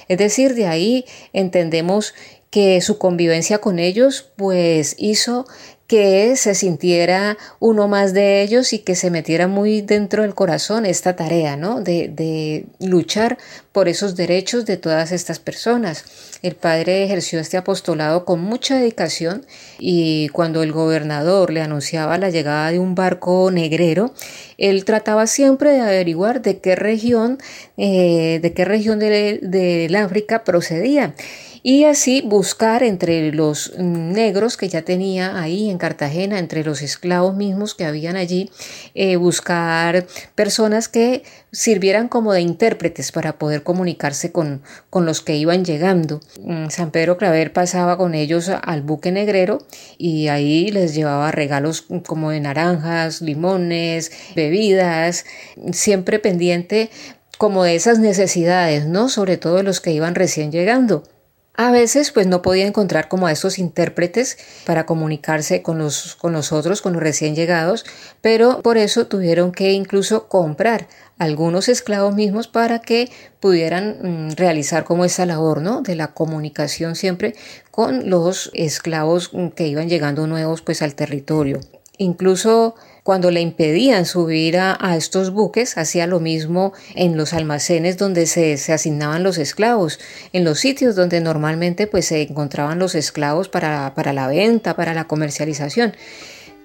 Es 0.08 0.18
decir, 0.18 0.54
de 0.54 0.66
ahí 0.66 1.06
entendemos 1.32 2.12
que 2.50 2.82
su 2.82 2.98
convivencia 2.98 3.60
con 3.60 3.78
ellos 3.78 4.30
pues 4.36 4.94
hizo 4.98 5.46
que 5.92 6.36
se 6.36 6.54
sintiera 6.54 7.36
uno 7.60 7.86
más 7.86 8.14
de 8.14 8.40
ellos 8.40 8.72
y 8.72 8.78
que 8.78 8.94
se 8.94 9.10
metiera 9.10 9.46
muy 9.46 9.82
dentro 9.82 10.22
del 10.22 10.34
corazón 10.34 10.86
esta 10.86 11.16
tarea, 11.16 11.58
¿no? 11.58 11.82
De, 11.82 12.08
de 12.08 12.64
luchar 12.80 13.36
por 13.72 13.88
esos 13.88 14.16
derechos 14.16 14.64
de 14.64 14.78
todas 14.78 15.12
estas 15.12 15.38
personas. 15.38 16.06
El 16.40 16.54
padre 16.54 17.04
ejerció 17.04 17.40
este 17.40 17.58
apostolado 17.58 18.24
con 18.24 18.40
mucha 18.40 18.76
dedicación 18.76 19.44
y 19.78 20.30
cuando 20.30 20.62
el 20.62 20.72
gobernador 20.72 21.52
le 21.52 21.60
anunciaba 21.60 22.16
la 22.16 22.30
llegada 22.30 22.70
de 22.70 22.78
un 22.78 22.94
barco 22.94 23.50
negrero, 23.50 24.14
él 24.56 24.86
trataba 24.86 25.26
siempre 25.26 25.72
de 25.72 25.82
averiguar 25.82 26.40
de 26.40 26.58
qué 26.58 26.74
región, 26.74 27.36
eh, 27.76 28.38
de 28.40 28.52
qué 28.54 28.64
región 28.64 28.98
del 28.98 29.94
África 29.96 30.42
procedía 30.42 31.14
y 31.62 31.84
así 31.84 32.22
buscar 32.22 32.82
entre 32.82 33.32
los 33.32 33.72
negros 33.78 34.56
que 34.56 34.68
ya 34.68 34.82
tenía 34.82 35.40
ahí 35.40 35.70
en 35.70 35.78
Cartagena, 35.78 36.38
entre 36.38 36.64
los 36.64 36.82
esclavos 36.82 37.36
mismos 37.36 37.74
que 37.74 37.84
habían 37.84 38.16
allí, 38.16 38.50
eh, 38.94 39.16
buscar 39.16 40.06
personas 40.34 40.88
que 40.88 41.22
sirvieran 41.52 42.08
como 42.08 42.32
de 42.32 42.40
intérpretes 42.40 43.12
para 43.12 43.38
poder 43.38 43.62
comunicarse 43.62 44.32
con, 44.32 44.62
con 44.90 45.06
los 45.06 45.20
que 45.20 45.36
iban 45.36 45.64
llegando. 45.64 46.20
Mm, 46.40 46.68
San 46.68 46.90
Pedro 46.90 47.16
Claver 47.16 47.52
pasaba 47.52 47.96
con 47.96 48.14
ellos 48.14 48.48
al 48.48 48.82
buque 48.82 49.12
negrero 49.12 49.58
y 49.98 50.28
ahí 50.28 50.70
les 50.70 50.94
llevaba 50.94 51.30
regalos 51.30 51.86
como 52.06 52.30
de 52.30 52.40
naranjas, 52.40 53.20
limones, 53.20 54.10
bebidas, 54.34 55.24
siempre 55.72 56.18
pendiente 56.18 56.90
como 57.38 57.64
de 57.64 57.74
esas 57.74 57.98
necesidades, 57.98 58.86
¿no? 58.86 59.08
Sobre 59.08 59.36
todo 59.36 59.62
los 59.62 59.80
que 59.80 59.92
iban 59.92 60.14
recién 60.14 60.52
llegando. 60.52 61.04
A 61.54 61.70
veces 61.70 62.12
pues 62.12 62.26
no 62.26 62.40
podía 62.40 62.66
encontrar 62.66 63.08
como 63.08 63.26
a 63.26 63.32
esos 63.32 63.58
intérpretes 63.58 64.38
para 64.64 64.86
comunicarse 64.86 65.60
con 65.60 65.78
los, 65.78 66.14
con 66.16 66.34
otros, 66.34 66.80
con 66.80 66.94
los 66.94 67.02
recién 67.02 67.34
llegados, 67.34 67.84
pero 68.22 68.62
por 68.62 68.78
eso 68.78 69.06
tuvieron 69.06 69.52
que 69.52 69.72
incluso 69.72 70.28
comprar 70.28 70.88
algunos 71.18 71.68
esclavos 71.68 72.14
mismos 72.14 72.48
para 72.48 72.80
que 72.80 73.10
pudieran 73.38 74.28
mm, 74.30 74.30
realizar 74.36 74.84
como 74.84 75.04
esa 75.04 75.26
labor, 75.26 75.60
¿no? 75.60 75.82
De 75.82 75.94
la 75.94 76.14
comunicación 76.14 76.96
siempre 76.96 77.34
con 77.70 78.08
los 78.08 78.50
esclavos 78.54 79.30
mm, 79.34 79.48
que 79.48 79.68
iban 79.68 79.90
llegando 79.90 80.26
nuevos 80.26 80.62
pues 80.62 80.80
al 80.80 80.94
territorio. 80.94 81.60
Incluso 81.98 82.74
cuando 83.02 83.30
le 83.30 83.40
impedían 83.40 84.06
subir 84.06 84.56
a, 84.58 84.96
estos 84.96 85.30
buques, 85.30 85.76
hacía 85.76 86.06
lo 86.06 86.20
mismo 86.20 86.72
en 86.94 87.16
los 87.16 87.32
almacenes 87.32 87.98
donde 87.98 88.26
se, 88.26 88.54
asignaban 88.72 89.22
los 89.22 89.38
esclavos, 89.38 89.98
en 90.32 90.44
los 90.44 90.60
sitios 90.60 90.94
donde 90.94 91.20
normalmente 91.20 91.86
pues, 91.86 92.06
se 92.06 92.22
encontraban 92.22 92.78
los 92.78 92.94
esclavos 92.94 93.48
para, 93.48 93.94
para 93.94 94.12
la 94.12 94.28
venta, 94.28 94.76
para 94.76 94.94
la 94.94 95.04
comercialización. 95.04 95.94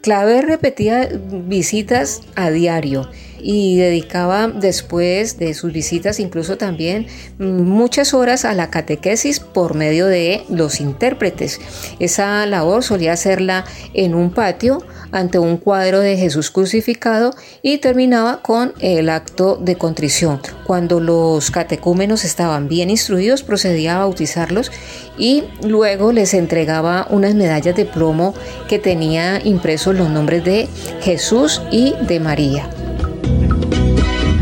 Claver 0.02 0.46
repetía 0.46 1.10
visitas 1.12 2.22
a 2.36 2.52
diario 2.52 3.10
y 3.42 3.78
dedicaba 3.78 4.48
después 4.48 5.38
de 5.38 5.54
sus 5.54 5.72
visitas 5.74 6.20
incluso 6.20 6.58
también 6.58 7.08
muchas 7.40 8.14
horas 8.14 8.46
a 8.46 8.54
la 8.54 8.70
catequesis 8.70 9.40
por 9.40 9.76
medio 9.76 10.08
de 10.08 10.44
los 10.50 10.80
intérpretes. 10.80 11.60
Esa 12.00 12.46
labor 12.46 12.84
solía 12.84 13.14
hacerla 13.14 13.66
en 13.94 14.16
un 14.16 14.32
patio 14.32 14.84
ante 15.12 15.40
un 15.40 15.58
cuadro 15.58 16.00
de 16.00 16.18
Jesús 16.18 16.52
crucificado 16.52 17.34
y 17.62 17.78
terminaba 17.78 18.42
con 18.42 18.74
el 18.80 19.10
acto 19.10 19.58
de 19.58 19.76
contrición. 19.76 20.42
Cuando 20.66 21.00
los 21.00 21.52
catecúmenos 21.52 22.26
estaban 22.26 22.68
bien 22.68 22.90
instruidos, 22.90 23.44
procedía 23.44 23.96
a 23.96 24.00
bautizarlos 24.00 24.72
y 25.18 25.44
luego 25.64 26.12
les 26.12 26.34
entregaba 26.34 27.08
unas 27.10 27.36
medallas 27.36 27.76
de 27.76 27.86
plomo 27.86 28.34
que 28.68 28.80
tenía 28.80 29.42
impresos 29.44 29.96
los 29.96 30.10
nombres 30.10 30.44
de 30.44 30.68
Jesús 31.02 31.62
y 31.72 31.94
de 32.08 32.20
María. 32.20 32.70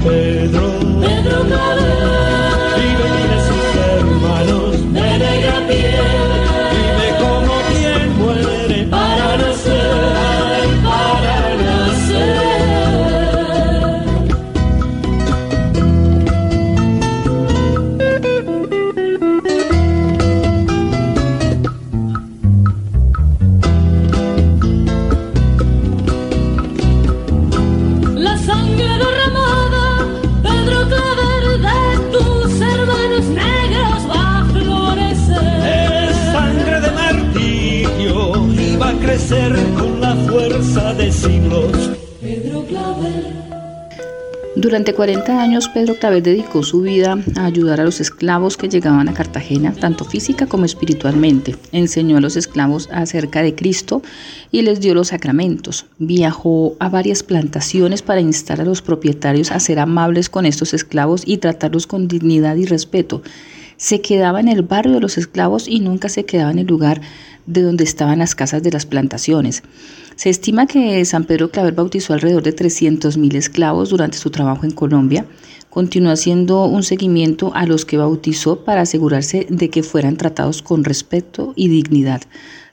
Pedro, 0.06 0.80
Pedro 1.02 1.50
Cabello. 1.50 2.35
Durante 44.66 44.96
40 44.96 45.44
años, 45.44 45.70
Pedro 45.70 45.94
Claver 45.94 46.24
dedicó 46.24 46.64
su 46.64 46.82
vida 46.82 47.20
a 47.36 47.46
ayudar 47.46 47.80
a 47.80 47.84
los 47.84 48.02
esclavos 48.02 48.58
que 48.58 48.68
llegaban 48.68 49.08
a 49.08 49.14
Cartagena, 49.14 49.72
tanto 49.80 50.06
física 50.06 50.48
como 50.48 50.66
espiritualmente. 50.66 51.56
Enseñó 51.72 52.18
a 52.18 52.20
los 52.20 52.36
esclavos 52.36 52.90
acerca 52.92 53.44
de 53.44 53.54
Cristo 53.54 54.02
y 54.52 54.64
les 54.64 54.80
dio 54.80 54.96
los 54.96 55.10
sacramentos. 55.10 55.86
Viajó 56.00 56.76
a 56.80 56.90
varias 56.90 57.22
plantaciones 57.22 58.02
para 58.02 58.22
instar 58.22 58.60
a 58.60 58.66
los 58.66 58.82
propietarios 58.82 59.52
a 59.52 59.60
ser 59.60 59.78
amables 59.78 60.32
con 60.32 60.48
estos 60.48 60.74
esclavos 60.74 61.22
y 61.28 61.38
tratarlos 61.38 61.86
con 61.86 62.08
dignidad 62.08 62.56
y 62.56 62.66
respeto. 62.66 63.22
Se 63.78 64.02
quedaba 64.02 64.40
en 64.40 64.48
el 64.48 64.64
barrio 64.64 64.94
de 64.94 65.00
los 65.00 65.20
esclavos 65.20 65.68
y 65.68 65.80
nunca 65.80 66.10
se 66.10 66.26
quedaba 66.26 66.50
en 66.50 66.58
el 66.58 66.66
lugar 66.66 67.02
de 67.46 67.62
donde 67.62 67.84
estaban 67.84 68.20
las 68.20 68.36
casas 68.36 68.64
de 68.64 68.72
las 68.72 68.86
plantaciones. 68.86 69.64
Se 70.16 70.30
estima 70.30 70.66
que 70.66 71.04
San 71.06 71.26
Pedro 71.26 71.52
Claver 71.52 71.74
bautizó 71.74 72.14
alrededor 72.14 72.44
de 72.44 72.56
300.000 72.56 73.36
esclavos 73.36 73.90
durante 73.90 74.18
su 74.18 74.30
trabajo 74.32 74.66
en 74.66 74.72
Colombia. 74.72 75.26
Continuó 75.70 76.12
haciendo 76.12 76.66
un 76.66 76.84
seguimiento 76.84 77.52
a 77.54 77.66
los 77.66 77.84
que 77.84 77.98
bautizó 77.98 78.64
para 78.64 78.82
asegurarse 78.82 79.46
de 79.50 79.70
que 79.70 79.84
fueran 79.84 80.16
tratados 80.16 80.62
con 80.62 80.86
respeto 80.86 81.54
y 81.56 81.68
dignidad. 81.68 82.22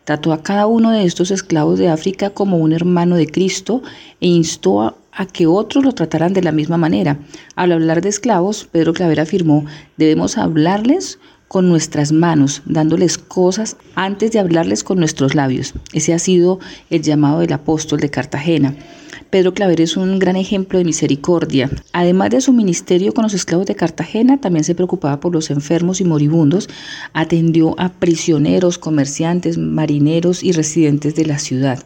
Trató 0.04 0.32
a 0.32 0.42
cada 0.42 0.66
uno 0.66 0.90
de 0.90 1.04
estos 1.04 1.30
esclavos 1.30 1.78
de 1.78 1.88
África 1.88 2.30
como 2.30 2.58
un 2.58 2.72
hermano 2.72 3.16
de 3.16 3.26
Cristo 3.26 3.82
e 4.20 4.28
instó 4.28 4.82
a, 4.82 4.96
a 5.12 5.26
que 5.26 5.46
otros 5.46 5.85
lo 5.85 5.92
trataran 5.92 6.32
de 6.32 6.42
la 6.42 6.52
misma 6.52 6.76
manera. 6.76 7.18
Al 7.54 7.72
hablar 7.72 8.02
de 8.02 8.08
esclavos, 8.08 8.68
Pedro 8.70 8.94
Claver 8.94 9.20
afirmó, 9.20 9.64
debemos 9.96 10.38
hablarles 10.38 11.18
con 11.52 11.68
nuestras 11.68 12.12
manos, 12.12 12.62
dándoles 12.64 13.18
cosas 13.18 13.76
antes 13.94 14.32
de 14.32 14.38
hablarles 14.38 14.82
con 14.82 14.98
nuestros 14.98 15.34
labios. 15.34 15.74
Ese 15.92 16.14
ha 16.14 16.18
sido 16.18 16.60
el 16.88 17.02
llamado 17.02 17.40
del 17.40 17.52
apóstol 17.52 18.00
de 18.00 18.08
Cartagena. 18.08 18.74
Pedro 19.28 19.52
Claver 19.52 19.82
es 19.82 19.98
un 19.98 20.18
gran 20.18 20.36
ejemplo 20.36 20.78
de 20.78 20.86
misericordia. 20.86 21.68
Además 21.92 22.30
de 22.30 22.40
su 22.40 22.54
ministerio 22.54 23.12
con 23.12 23.24
los 23.24 23.34
esclavos 23.34 23.66
de 23.66 23.74
Cartagena, 23.74 24.40
también 24.40 24.64
se 24.64 24.74
preocupaba 24.74 25.20
por 25.20 25.34
los 25.34 25.50
enfermos 25.50 26.00
y 26.00 26.04
moribundos, 26.04 26.70
atendió 27.12 27.78
a 27.78 27.90
prisioneros, 27.90 28.78
comerciantes, 28.78 29.58
marineros 29.58 30.42
y 30.42 30.52
residentes 30.52 31.14
de 31.16 31.26
la 31.26 31.38
ciudad. 31.38 31.84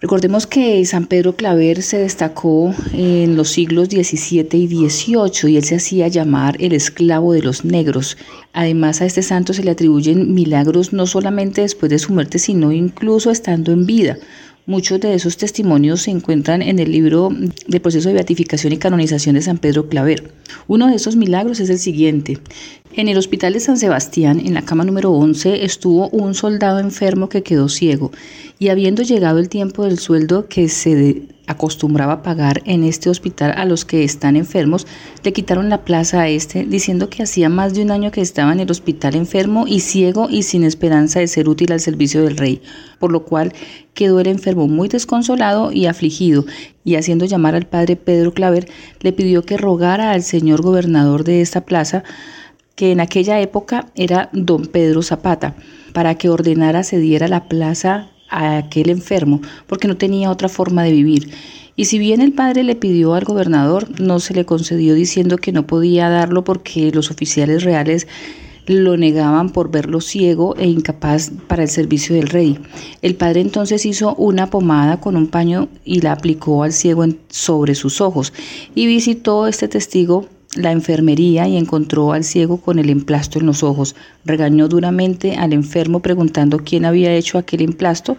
Recordemos 0.00 0.46
que 0.46 0.84
San 0.84 1.06
Pedro 1.06 1.34
Claver 1.34 1.82
se 1.82 1.98
destacó 1.98 2.72
en 2.92 3.34
los 3.34 3.48
siglos 3.48 3.88
XVII 3.88 4.46
y 4.52 4.88
XVIII 4.88 5.50
y 5.50 5.56
él 5.56 5.64
se 5.64 5.74
hacía 5.74 6.06
llamar 6.06 6.56
el 6.60 6.72
esclavo 6.72 7.32
de 7.32 7.42
los 7.42 7.64
negros. 7.64 8.16
Además 8.52 9.00
a 9.00 9.06
este 9.06 9.22
santo 9.22 9.52
se 9.54 9.64
le 9.64 9.72
atribuyen 9.72 10.34
milagros 10.34 10.92
no 10.92 11.08
solamente 11.08 11.62
después 11.62 11.90
de 11.90 11.98
su 11.98 12.12
muerte, 12.12 12.38
sino 12.38 12.70
incluso 12.70 13.32
estando 13.32 13.72
en 13.72 13.86
vida. 13.86 14.18
Muchos 14.68 15.00
de 15.00 15.14
esos 15.14 15.38
testimonios 15.38 16.02
se 16.02 16.10
encuentran 16.10 16.60
en 16.60 16.78
el 16.78 16.92
libro 16.92 17.30
del 17.68 17.80
proceso 17.80 18.10
de 18.10 18.16
beatificación 18.16 18.74
y 18.74 18.76
canonización 18.76 19.34
de 19.34 19.40
San 19.40 19.56
Pedro 19.56 19.88
Claver. 19.88 20.30
Uno 20.66 20.88
de 20.88 20.96
esos 20.96 21.16
milagros 21.16 21.58
es 21.60 21.70
el 21.70 21.78
siguiente. 21.78 22.36
En 22.92 23.08
el 23.08 23.16
hospital 23.16 23.54
de 23.54 23.60
San 23.60 23.78
Sebastián, 23.78 24.38
en 24.44 24.52
la 24.52 24.66
cama 24.66 24.84
número 24.84 25.10
11, 25.10 25.64
estuvo 25.64 26.10
un 26.10 26.34
soldado 26.34 26.80
enfermo 26.80 27.30
que 27.30 27.42
quedó 27.42 27.70
ciego 27.70 28.12
y 28.58 28.68
habiendo 28.68 29.02
llegado 29.02 29.38
el 29.38 29.48
tiempo 29.48 29.84
del 29.84 29.98
sueldo 29.98 30.48
que 30.48 30.68
se 30.68 31.22
acostumbraba 31.48 32.22
pagar 32.22 32.62
en 32.66 32.84
este 32.84 33.10
hospital 33.10 33.54
a 33.56 33.64
los 33.64 33.84
que 33.84 34.04
están 34.04 34.36
enfermos, 34.36 34.86
le 35.24 35.32
quitaron 35.32 35.68
la 35.68 35.84
plaza 35.84 36.20
a 36.20 36.28
este 36.28 36.64
diciendo 36.64 37.10
que 37.10 37.22
hacía 37.22 37.48
más 37.48 37.74
de 37.74 37.82
un 37.82 37.90
año 37.90 38.12
que 38.12 38.20
estaba 38.20 38.52
en 38.52 38.60
el 38.60 38.70
hospital 38.70 39.16
enfermo 39.16 39.64
y 39.66 39.80
ciego 39.80 40.28
y 40.30 40.42
sin 40.44 40.62
esperanza 40.62 41.20
de 41.20 41.26
ser 41.26 41.48
útil 41.48 41.72
al 41.72 41.80
servicio 41.80 42.22
del 42.22 42.36
rey, 42.36 42.62
por 42.98 43.10
lo 43.10 43.24
cual 43.24 43.52
quedó 43.94 44.20
el 44.20 44.28
enfermo 44.28 44.68
muy 44.68 44.88
desconsolado 44.88 45.72
y 45.72 45.86
afligido, 45.86 46.44
y 46.84 46.94
haciendo 46.94 47.24
llamar 47.24 47.54
al 47.54 47.66
padre 47.66 47.96
Pedro 47.96 48.32
Claver, 48.32 48.68
le 49.00 49.12
pidió 49.12 49.42
que 49.42 49.56
rogara 49.56 50.12
al 50.12 50.22
señor 50.22 50.62
gobernador 50.62 51.24
de 51.24 51.40
esta 51.40 51.62
plaza, 51.62 52.04
que 52.76 52.92
en 52.92 53.00
aquella 53.00 53.40
época 53.40 53.88
era 53.96 54.28
don 54.32 54.66
Pedro 54.66 55.02
Zapata, 55.02 55.56
para 55.92 56.14
que 56.14 56.28
ordenara 56.28 56.84
se 56.84 56.98
diera 56.98 57.26
la 57.26 57.48
plaza 57.48 58.10
a 58.28 58.58
aquel 58.58 58.90
enfermo 58.90 59.40
porque 59.66 59.88
no 59.88 59.96
tenía 59.96 60.30
otra 60.30 60.48
forma 60.48 60.82
de 60.82 60.92
vivir. 60.92 61.30
Y 61.76 61.84
si 61.84 61.98
bien 61.98 62.20
el 62.20 62.32
padre 62.32 62.64
le 62.64 62.74
pidió 62.74 63.14
al 63.14 63.24
gobernador, 63.24 64.00
no 64.00 64.18
se 64.18 64.34
le 64.34 64.44
concedió 64.44 64.94
diciendo 64.94 65.36
que 65.36 65.52
no 65.52 65.66
podía 65.66 66.08
darlo 66.08 66.42
porque 66.42 66.90
los 66.92 67.10
oficiales 67.10 67.62
reales 67.62 68.08
lo 68.66 68.96
negaban 68.96 69.50
por 69.50 69.70
verlo 69.70 70.00
ciego 70.00 70.54
e 70.56 70.66
incapaz 70.66 71.30
para 71.46 71.62
el 71.62 71.68
servicio 71.68 72.14
del 72.14 72.28
rey. 72.28 72.58
El 73.00 73.14
padre 73.14 73.40
entonces 73.40 73.86
hizo 73.86 74.14
una 74.16 74.50
pomada 74.50 75.00
con 75.00 75.16
un 75.16 75.28
paño 75.28 75.68
y 75.84 76.00
la 76.00 76.12
aplicó 76.12 76.62
al 76.62 76.72
ciego 76.72 77.04
sobre 77.28 77.74
sus 77.74 78.00
ojos 78.00 78.32
y 78.74 78.86
visitó 78.86 79.46
este 79.46 79.68
testigo 79.68 80.26
la 80.54 80.72
enfermería 80.72 81.46
y 81.46 81.56
encontró 81.56 82.12
al 82.12 82.24
ciego 82.24 82.58
con 82.58 82.78
el 82.78 82.90
emplasto 82.90 83.38
en 83.38 83.46
los 83.46 83.62
ojos. 83.62 83.94
Regañó 84.24 84.68
duramente 84.68 85.36
al 85.36 85.52
enfermo 85.52 86.00
preguntando 86.00 86.58
quién 86.58 86.84
había 86.84 87.14
hecho 87.14 87.38
aquel 87.38 87.62
emplasto 87.62 88.16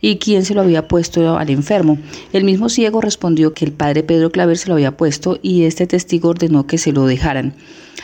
y 0.00 0.16
quién 0.16 0.44
se 0.44 0.54
lo 0.54 0.60
había 0.60 0.88
puesto 0.88 1.38
al 1.38 1.50
enfermo. 1.50 1.98
El 2.32 2.44
mismo 2.44 2.68
ciego 2.68 3.00
respondió 3.00 3.54
que 3.54 3.64
el 3.64 3.72
padre 3.72 4.02
Pedro 4.02 4.30
Claver 4.30 4.58
se 4.58 4.68
lo 4.68 4.74
había 4.74 4.96
puesto 4.96 5.38
y 5.42 5.64
este 5.64 5.86
testigo 5.86 6.28
ordenó 6.28 6.66
que 6.66 6.78
se 6.78 6.92
lo 6.92 7.06
dejaran. 7.06 7.54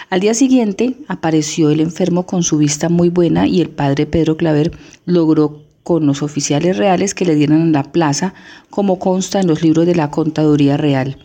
Al 0.08 0.20
día 0.20 0.34
siguiente 0.34 0.94
apareció 1.08 1.70
el 1.70 1.80
enfermo 1.80 2.26
con 2.26 2.42
su 2.42 2.58
vista 2.58 2.88
muy 2.88 3.08
buena 3.08 3.46
y 3.46 3.60
el 3.60 3.68
padre 3.68 4.06
Pedro 4.06 4.36
Claver 4.36 4.72
logró 5.04 5.62
con 5.82 6.06
los 6.06 6.22
oficiales 6.22 6.76
reales 6.76 7.14
que 7.14 7.24
le 7.24 7.36
dieran 7.36 7.70
la 7.70 7.84
plaza, 7.84 8.34
como 8.70 8.98
consta 8.98 9.40
en 9.40 9.46
los 9.46 9.62
libros 9.62 9.86
de 9.86 9.94
la 9.94 10.10
Contaduría 10.10 10.76
Real. 10.76 11.16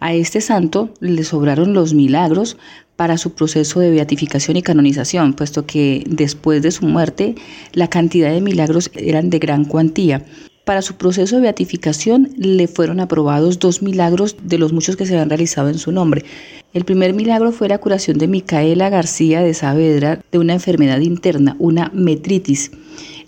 A 0.00 0.14
este 0.14 0.40
santo 0.40 0.94
le 1.00 1.22
sobraron 1.24 1.74
los 1.74 1.92
milagros 1.92 2.56
para 2.96 3.18
su 3.18 3.34
proceso 3.34 3.80
de 3.80 3.90
beatificación 3.90 4.56
y 4.56 4.62
canonización, 4.62 5.34
puesto 5.34 5.66
que 5.66 6.04
después 6.06 6.62
de 6.62 6.70
su 6.70 6.86
muerte 6.86 7.34
la 7.74 7.88
cantidad 7.88 8.32
de 8.32 8.40
milagros 8.40 8.90
eran 8.94 9.28
de 9.30 9.38
gran 9.38 9.66
cuantía. 9.66 10.24
Para 10.64 10.82
su 10.82 10.94
proceso 10.94 11.36
de 11.36 11.42
beatificación 11.42 12.30
le 12.36 12.66
fueron 12.66 13.00
aprobados 13.00 13.58
dos 13.58 13.82
milagros 13.82 14.36
de 14.42 14.58
los 14.58 14.72
muchos 14.72 14.96
que 14.96 15.04
se 15.04 15.14
habían 15.14 15.28
realizado 15.28 15.68
en 15.68 15.78
su 15.78 15.92
nombre. 15.92 16.24
El 16.72 16.84
primer 16.84 17.12
milagro 17.12 17.52
fue 17.52 17.68
la 17.68 17.78
curación 17.78 18.18
de 18.18 18.28
Micaela 18.28 18.88
García 18.88 19.40
de 19.40 19.52
Saavedra 19.52 20.20
de 20.30 20.38
una 20.38 20.52
enfermedad 20.52 21.00
interna, 21.00 21.56
una 21.58 21.90
metritis. 21.92 22.70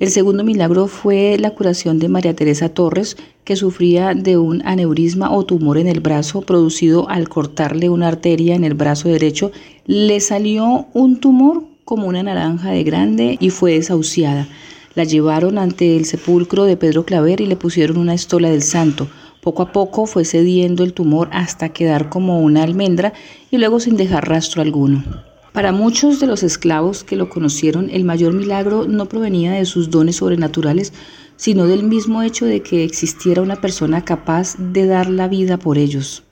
El 0.03 0.11
segundo 0.11 0.43
milagro 0.43 0.89
fue 0.89 1.37
la 1.39 1.51
curación 1.51 2.01
de 2.01 2.09
María 2.09 2.35
Teresa 2.35 2.69
Torres, 2.69 3.17
que 3.45 3.55
sufría 3.55 4.15
de 4.15 4.37
un 4.37 4.61
aneurisma 4.67 5.31
o 5.31 5.45
tumor 5.45 5.79
en 5.79 5.87
el 5.87 6.01
brazo 6.01 6.41
producido 6.41 7.09
al 7.09 7.29
cortarle 7.29 7.89
una 7.89 8.09
arteria 8.09 8.57
en 8.57 8.65
el 8.65 8.75
brazo 8.75 9.11
derecho. 9.11 9.53
Le 9.87 10.19
salió 10.19 10.87
un 10.93 11.21
tumor 11.21 11.63
como 11.85 12.09
una 12.09 12.25
naranja 12.25 12.71
de 12.71 12.83
grande 12.83 13.37
y 13.39 13.51
fue 13.51 13.75
desahuciada. 13.75 14.49
La 14.97 15.05
llevaron 15.05 15.57
ante 15.57 15.97
el 15.97 16.05
sepulcro 16.05 16.65
de 16.65 16.77
Pedro 16.77 17.05
Claver 17.05 17.41
y 17.41 17.47
le 17.47 17.55
pusieron 17.55 17.97
una 17.97 18.15
estola 18.15 18.51
del 18.51 18.63
santo. 18.63 19.07
Poco 19.41 19.63
a 19.63 19.71
poco 19.71 20.07
fue 20.07 20.25
cediendo 20.25 20.83
el 20.83 20.95
tumor 20.95 21.29
hasta 21.31 21.69
quedar 21.69 22.09
como 22.09 22.41
una 22.41 22.65
almendra 22.65 23.13
y 23.53 23.59
luego 23.59 23.79
sin 23.79 23.97
dejar 23.97 24.29
rastro 24.29 24.63
alguno. 24.63 25.05
Para 25.53 25.71
muchos 25.71 26.19
de 26.19 26.27
los 26.27 26.43
esclavos 26.43 27.05
que 27.05 27.15
lo 27.15 27.29
conocieron, 27.29 27.91
el 27.91 28.05
mayor 28.05 28.33
milagro 28.33 28.87
no 28.89 29.07
provenía 29.07 29.53
de 29.53 29.67
sus 29.67 29.91
dones 29.91 30.17
sobrenaturales, 30.17 30.95
sino 31.37 31.67
del 31.67 31.83
mismo 31.83 32.23
hecho 32.23 32.47
de 32.47 32.63
que 32.63 32.85
existiera 32.85 33.43
una 33.43 33.61
persona 33.61 34.03
capaz 34.03 34.57
de 34.57 34.87
dar 34.87 35.11
la 35.11 35.29
vida 35.29 35.59
por 35.59 35.77
ellos. 35.77 36.23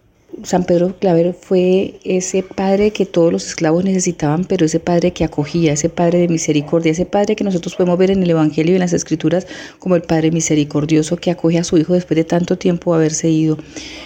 San 0.42 0.64
Pedro 0.64 0.96
Claver 0.98 1.34
fue 1.34 2.00
ese 2.02 2.42
padre 2.42 2.92
que 2.92 3.04
todos 3.04 3.30
los 3.30 3.46
esclavos 3.46 3.84
necesitaban, 3.84 4.44
pero 4.44 4.64
ese 4.64 4.80
padre 4.80 5.12
que 5.12 5.24
acogía, 5.24 5.72
ese 5.72 5.90
padre 5.90 6.20
de 6.20 6.28
misericordia, 6.28 6.92
ese 6.92 7.04
padre 7.04 7.36
que 7.36 7.44
nosotros 7.44 7.74
podemos 7.74 7.98
ver 7.98 8.10
en 8.10 8.22
el 8.22 8.30
Evangelio 8.30 8.72
y 8.72 8.76
en 8.76 8.80
las 8.80 8.94
Escrituras 8.94 9.46
como 9.78 9.96
el 9.96 10.02
padre 10.02 10.30
misericordioso 10.30 11.16
que 11.16 11.30
acoge 11.30 11.58
a 11.58 11.64
su 11.64 11.76
hijo 11.76 11.92
después 11.92 12.16
de 12.16 12.24
tanto 12.24 12.56
tiempo 12.56 12.94
haberse 12.94 13.28
ido. 13.28 13.58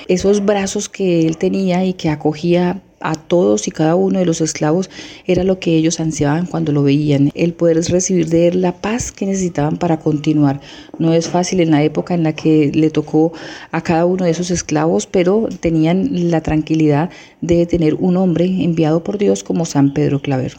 Esos 0.08 0.44
brazos 0.44 0.88
que 0.88 1.24
él 1.26 1.36
tenía 1.36 1.84
y 1.84 1.92
que 1.92 2.08
acogía 2.08 2.82
todos 3.26 3.68
y 3.68 3.70
cada 3.70 3.94
uno 3.94 4.18
de 4.18 4.24
los 4.24 4.40
esclavos 4.40 4.90
era 5.26 5.44
lo 5.44 5.58
que 5.58 5.76
ellos 5.76 6.00
ansiaban 6.00 6.46
cuando 6.46 6.72
lo 6.72 6.82
veían, 6.82 7.30
el 7.34 7.52
poder 7.52 7.76
recibir 7.76 8.28
de 8.28 8.48
él 8.48 8.62
la 8.62 8.72
paz 8.72 9.12
que 9.12 9.26
necesitaban 9.26 9.76
para 9.76 9.98
continuar. 9.98 10.60
No 10.98 11.12
es 11.12 11.28
fácil 11.28 11.60
en 11.60 11.70
la 11.70 11.82
época 11.82 12.14
en 12.14 12.22
la 12.22 12.34
que 12.34 12.70
le 12.74 12.90
tocó 12.90 13.32
a 13.72 13.82
cada 13.82 14.06
uno 14.06 14.24
de 14.24 14.30
esos 14.30 14.50
esclavos, 14.50 15.06
pero 15.06 15.48
tenían 15.60 16.30
la 16.30 16.42
tranquilidad 16.42 17.10
de 17.40 17.66
tener 17.66 17.94
un 17.94 18.16
hombre 18.16 18.44
enviado 18.44 19.02
por 19.02 19.18
Dios 19.18 19.42
como 19.42 19.64
San 19.64 19.92
Pedro 19.94 20.20
Claver. 20.20 20.58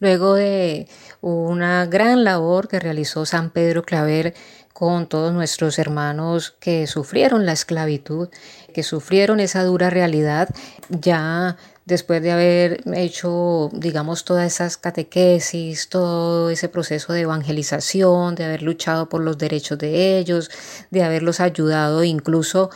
Luego 0.00 0.34
de 0.34 0.86
una 1.20 1.86
gran 1.86 2.24
labor 2.24 2.68
que 2.68 2.80
realizó 2.80 3.24
San 3.24 3.50
Pedro 3.50 3.84
Claver 3.84 4.34
con 4.74 5.06
todos 5.06 5.32
nuestros 5.32 5.78
hermanos 5.78 6.56
que 6.60 6.86
sufrieron 6.88 7.46
la 7.46 7.52
esclavitud, 7.52 8.28
que 8.74 8.82
sufrieron 8.82 9.38
esa 9.38 9.62
dura 9.62 9.88
realidad, 9.88 10.48
ya 10.90 11.56
después 11.86 12.22
de 12.22 12.32
haber 12.32 12.82
hecho, 12.94 13.70
digamos, 13.72 14.24
todas 14.24 14.52
esas 14.52 14.76
catequesis, 14.76 15.88
todo 15.88 16.50
ese 16.50 16.68
proceso 16.68 17.12
de 17.12 17.22
evangelización, 17.22 18.34
de 18.34 18.44
haber 18.44 18.62
luchado 18.62 19.08
por 19.08 19.22
los 19.22 19.38
derechos 19.38 19.78
de 19.78 20.18
ellos, 20.18 20.50
de 20.90 21.02
haberlos 21.02 21.40
ayudado 21.40 22.04
incluso 22.04 22.70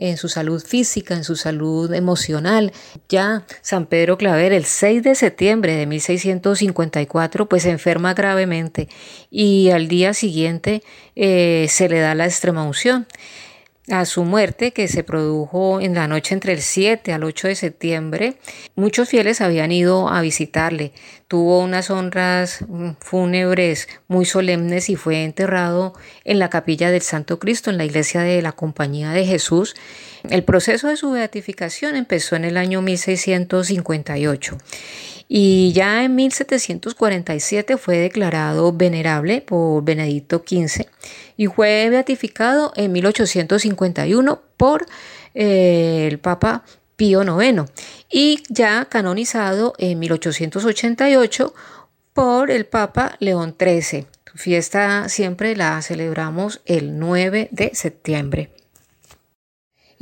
en 0.00 0.16
su 0.16 0.28
salud 0.28 0.62
física, 0.64 1.14
en 1.14 1.24
su 1.24 1.36
salud 1.36 1.92
emocional. 1.92 2.72
Ya 3.08 3.44
San 3.60 3.86
Pedro 3.86 4.16
Claver 4.16 4.52
el 4.52 4.64
6 4.64 5.02
de 5.02 5.14
septiembre 5.14 5.74
de 5.74 5.86
1654 5.86 7.48
pues 7.48 7.62
se 7.64 7.70
enferma 7.70 8.14
gravemente 8.14 8.88
y 9.30 9.70
al 9.70 9.88
día 9.88 10.14
siguiente 10.14 10.82
eh, 11.16 11.66
se 11.68 11.88
le 11.88 12.00
da 12.00 12.14
la 12.14 12.24
extrema 12.24 12.64
unción 12.64 13.06
a 13.90 14.04
su 14.04 14.24
muerte, 14.24 14.72
que 14.72 14.88
se 14.88 15.04
produjo 15.04 15.80
en 15.80 15.94
la 15.94 16.06
noche 16.06 16.34
entre 16.34 16.52
el 16.52 16.62
7 16.62 17.12
al 17.12 17.24
8 17.24 17.48
de 17.48 17.54
septiembre, 17.54 18.34
muchos 18.76 19.08
fieles 19.08 19.40
habían 19.40 19.72
ido 19.72 20.08
a 20.08 20.20
visitarle. 20.20 20.92
Tuvo 21.28 21.60
unas 21.60 21.90
honras 21.90 22.64
mm, 22.66 22.90
fúnebres 23.00 23.88
muy 24.08 24.24
solemnes 24.24 24.88
y 24.88 24.96
fue 24.96 25.24
enterrado 25.24 25.94
en 26.24 26.38
la 26.38 26.50
capilla 26.50 26.90
del 26.90 27.02
Santo 27.02 27.38
Cristo, 27.38 27.70
en 27.70 27.78
la 27.78 27.84
iglesia 27.84 28.22
de 28.22 28.40
la 28.42 28.52
Compañía 28.52 29.10
de 29.10 29.26
Jesús. 29.26 29.74
El 30.28 30.44
proceso 30.44 30.88
de 30.88 30.96
su 30.96 31.10
beatificación 31.12 31.96
empezó 31.96 32.36
en 32.36 32.44
el 32.44 32.56
año 32.56 32.82
1658 32.82 34.58
y 35.32 35.72
ya 35.72 36.02
en 36.04 36.16
1747 36.16 37.76
fue 37.76 37.98
declarado 37.98 38.72
venerable 38.72 39.40
por 39.40 39.82
Benedicto 39.84 40.42
XV 40.46 40.86
y 41.36 41.46
fue 41.46 41.88
beatificado 41.88 42.72
en 42.76 42.92
1851 42.92 44.42
por 44.56 44.86
eh, 45.34 46.08
el 46.10 46.18
Papa 46.18 46.64
Pío 46.96 47.22
IX 47.22 47.70
y 48.10 48.42
ya 48.48 48.84
canonizado 48.86 49.72
en 49.78 50.00
1888 50.00 51.54
por 52.12 52.50
el 52.50 52.66
Papa 52.66 53.16
León 53.20 53.56
XIII. 53.58 54.06
Su 54.30 54.36
fiesta 54.36 55.08
siempre 55.08 55.56
la 55.56 55.80
celebramos 55.80 56.60
el 56.66 56.98
9 56.98 57.48
de 57.52 57.70
septiembre. 57.74 58.50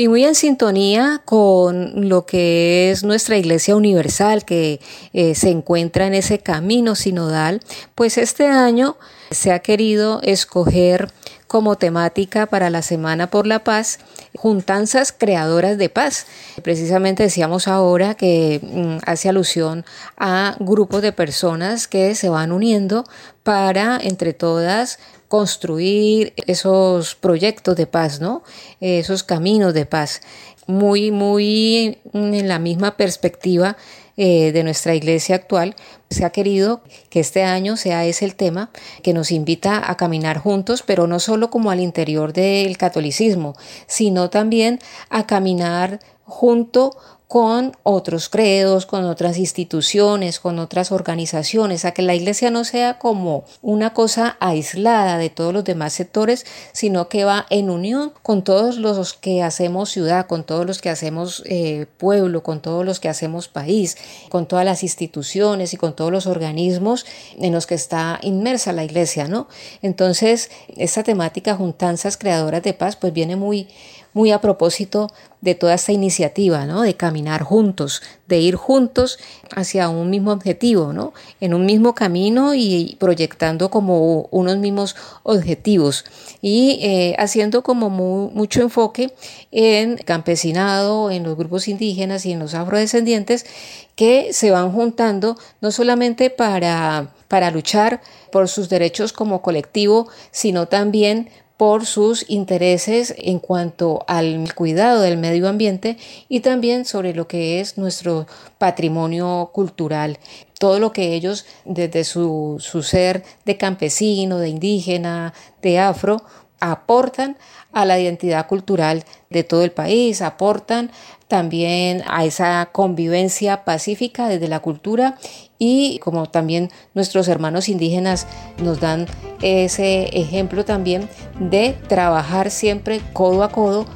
Y 0.01 0.07
muy 0.07 0.25
en 0.25 0.37
sintonía 0.37 1.23
con 1.25 2.09
lo 2.09 2.25
que 2.25 2.93
es 2.93 3.03
nuestra 3.03 3.37
Iglesia 3.37 3.75
Universal, 3.75 4.45
que 4.45 4.79
eh, 5.13 5.35
se 5.35 5.51
encuentra 5.51 6.07
en 6.07 6.15
ese 6.15 6.39
camino 6.39 6.95
sinodal, 6.95 7.61
pues 7.97 8.17
este 8.17 8.47
año 8.47 8.97
se 9.33 9.51
ha 9.51 9.59
querido 9.59 10.21
escoger 10.23 11.11
como 11.49 11.75
temática 11.75 12.47
para 12.47 12.71
la 12.71 12.83
Semana 12.83 13.29
por 13.29 13.49
la 13.49 13.65
Paz, 13.65 13.99
juntanzas 14.37 15.11
creadoras 15.11 15.79
de 15.79 15.89
paz. 15.89 16.27
Precisamente 16.63 17.25
decíamos 17.25 17.67
ahora 17.67 18.15
que 18.15 18.61
mm, 18.63 18.99
hace 19.05 19.29
alusión 19.29 19.85
a 20.17 20.55
grupos 20.61 21.03
de 21.03 21.13
personas 21.13 21.89
que 21.89 22.15
se 22.15 22.29
van 22.29 22.53
uniendo 22.53 23.05
para 23.43 23.99
entre 24.01 24.33
todas 24.33 25.01
construir 25.29 26.33
esos 26.47 27.15
proyectos 27.15 27.77
de 27.77 27.87
paz, 27.87 28.21
¿no? 28.21 28.43
Esos 28.81 29.23
caminos 29.23 29.75
de 29.75 29.87
paz. 29.87 30.21
Muy, 30.67 31.11
muy 31.11 31.99
en 32.13 32.49
la 32.49 32.59
misma 32.59 32.97
perspectiva 32.97 33.77
eh, 34.21 34.51
de 34.51 34.65
nuestra 34.65 34.97
iglesia 34.97 35.37
actual, 35.37 35.77
se 36.11 36.25
ha 36.25 36.31
querido 36.31 36.81
que 37.09 37.21
este 37.21 37.45
año 37.45 37.77
sea 37.77 38.05
ese 38.05 38.25
el 38.25 38.35
tema 38.35 38.71
que 39.05 39.15
nos 39.15 39.31
invita 39.31 39.89
a 39.89 39.97
caminar 39.97 40.39
juntos, 40.39 40.83
pero 40.85 41.07
no 41.07 41.21
solo 41.21 41.51
como 41.51 41.71
al 41.71 41.79
interior 41.79 42.33
del 42.33 42.77
catolicismo, 42.77 43.55
sino 43.87 44.29
también 44.29 44.81
a 45.09 45.29
caminar 45.29 46.01
junto 46.25 46.97
con 47.29 47.77
otros 47.83 48.31
credos, 48.31 48.87
con 48.87 49.05
otras 49.05 49.37
instituciones, 49.37 50.41
con 50.41 50.59
otras 50.59 50.91
organizaciones, 50.91 51.85
a 51.85 51.93
que 51.93 52.01
la 52.01 52.15
iglesia 52.15 52.51
no 52.51 52.65
sea 52.65 52.99
como 52.99 53.45
una 53.61 53.93
cosa 53.93 54.39
aislada 54.41 55.19
de 55.19 55.29
todos 55.29 55.53
los 55.53 55.63
demás 55.63 55.93
sectores, 55.93 56.47
sino 56.73 57.11
que 57.11 57.25
va 57.25 57.45
en 57.51 57.69
unión 57.69 58.15
con 58.23 58.43
todos 58.43 58.79
los 58.79 59.13
que 59.13 59.43
hacemos 59.43 59.91
ciudad, 59.91 60.27
con 60.27 60.43
todos 60.43 60.65
los 60.65 60.81
que 60.81 60.89
hacemos 60.89 61.43
eh, 61.45 61.85
pueblo, 61.99 62.43
con 62.43 62.63
todos 62.63 62.87
los 62.87 62.99
que 62.99 63.11
hacemos 63.11 63.49
país, 63.49 63.99
con 64.31 64.47
todas 64.47 64.65
las 64.65 64.83
instituciones 64.83 65.75
y 65.75 65.77
con 65.77 65.95
todos 65.95 66.11
los 66.11 66.27
organismos 66.27 67.05
en 67.39 67.53
los 67.53 67.67
que 67.67 67.75
está 67.75 68.21
inmersa 68.23 68.73
la 68.73 68.85
iglesia, 68.85 69.29
¿no? 69.29 69.49
Entonces, 69.83 70.51
esta 70.79 71.03
temática 71.03 71.55
juntanzas 71.55 72.17
creadoras 72.17 72.63
de 72.63 72.73
paz, 72.73 72.97
pues 72.97 73.13
viene 73.13 73.37
muy 73.37 73.69
muy 74.13 74.33
a 74.33 74.41
propósito 74.41 75.11
de 75.41 75.55
toda 75.55 75.75
esta 75.75 75.93
iniciativa, 75.93 76.67
¿no? 76.67 76.83
De 76.83 76.95
caminar 76.95 77.43
juntos, 77.43 78.03
de 78.27 78.41
ir 78.41 78.57
juntos 78.57 79.19
hacia 79.55 79.89
un 79.89 80.11
mismo 80.11 80.33
objetivo, 80.33 80.93
¿no? 80.93 81.13
En 81.41 81.55
un 81.55 81.65
mismo 81.65 81.95
camino 81.95 82.55
y 82.55 82.97
proyectando 82.99 83.71
como 83.71 84.23
unos 84.31 84.57
mismos 84.59 84.97
objetivos 85.23 86.05
y 86.43 86.81
eh, 86.83 87.15
haciendo 87.19 87.63
como 87.63 87.89
mucho 87.91 88.63
enfoque 88.63 89.13
en 89.53 89.97
campesinado, 89.99 91.11
en 91.11 91.23
los 91.23 91.37
grupos 91.37 91.69
indígenas 91.69 92.27
y 92.27 92.33
en 92.33 92.41
los 92.41 92.55
afrodescendientes 92.55 93.47
que 93.95 94.33
se 94.33 94.51
van 94.51 94.73
juntando 94.73 95.37
no 95.61 95.71
solamente 95.71 96.31
para, 96.31 97.15
para 97.29 97.51
luchar 97.51 98.01
por 98.33 98.49
sus 98.49 98.69
derechos 98.69 99.13
como 99.13 99.43
colectivo, 99.43 100.09
sino 100.31 100.67
también 100.67 101.31
por 101.59 101.87
sus 101.87 102.25
intereses 102.31 103.13
en 103.19 103.41
cuanto 103.41 104.05
al 104.07 104.55
cuidado 104.55 105.03
del 105.03 105.19
medio 105.19 105.49
ambiente 105.49 105.99
y 106.29 106.41
también 106.41 106.85
sobre 106.85 107.15
lo 107.15 107.27
que 107.27 107.61
es 107.61 107.77
nuestro 107.77 108.29
patrimonio 108.59 109.51
cultural. 109.53 110.19
Todo 110.61 110.79
lo 110.79 110.93
que 110.93 111.15
ellos 111.15 111.47
desde 111.65 112.05
su, 112.05 112.65
ser 112.83 113.25
de 113.45 113.57
campesino, 113.57 114.39
de 114.39 114.49
indígena, 114.49 115.35
de 115.61 115.81
afro, 115.81 116.23
aportan 116.61 117.37
a 117.73 117.85
la 117.85 117.99
identidad 117.99 118.47
cultural 118.47 119.05
de 119.29 119.43
todo 119.43 119.65
el 119.65 119.73
país, 119.73 120.23
aportan 120.23 120.93
también 121.29 122.03
a 122.09 122.25
esa 122.25 122.71
convivencia 122.73 123.65
pacífica 123.65 124.29
desde 124.29 124.49
la 124.49 124.61
cultura 124.61 125.17
y 125.59 125.99
como 126.01 126.27
también 126.27 126.71
nuestros 126.95 127.29
hermanos 127.29 127.69
indígenas 127.69 128.27
nos 128.63 128.81
dan 128.81 129.07
ese 129.43 130.05
ejemplo 130.19 130.65
también 130.65 131.09
de 131.39 131.77
trabajar 131.87 132.51
siempre 132.51 133.01
codo 133.13 133.45
a 133.45 133.51
codo 133.51 133.87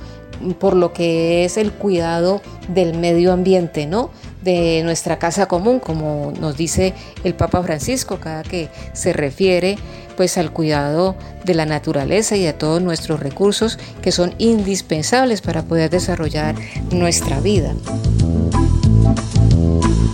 por 0.58 0.74
lo 0.74 0.92
que 0.92 1.44
es 1.44 1.56
el 1.56 1.72
cuidado 1.72 2.40
del 2.68 2.98
medio 2.98 3.32
ambiente, 3.32 3.86
¿no? 3.86 4.10
De 4.42 4.82
nuestra 4.84 5.18
casa 5.18 5.46
común, 5.46 5.78
como 5.78 6.32
nos 6.40 6.56
dice 6.56 6.94
el 7.24 7.34
Papa 7.34 7.62
Francisco 7.62 8.18
cada 8.18 8.42
que 8.42 8.68
se 8.92 9.12
refiere 9.12 9.78
pues 10.16 10.36
al 10.36 10.52
cuidado 10.52 11.16
de 11.44 11.54
la 11.54 11.66
naturaleza 11.66 12.36
y 12.36 12.42
de 12.42 12.52
todos 12.52 12.82
nuestros 12.82 13.20
recursos 13.20 13.78
que 14.02 14.12
son 14.12 14.34
indispensables 14.38 15.40
para 15.40 15.62
poder 15.62 15.90
desarrollar 15.90 16.54
nuestra 16.90 17.40
vida. 17.40 17.72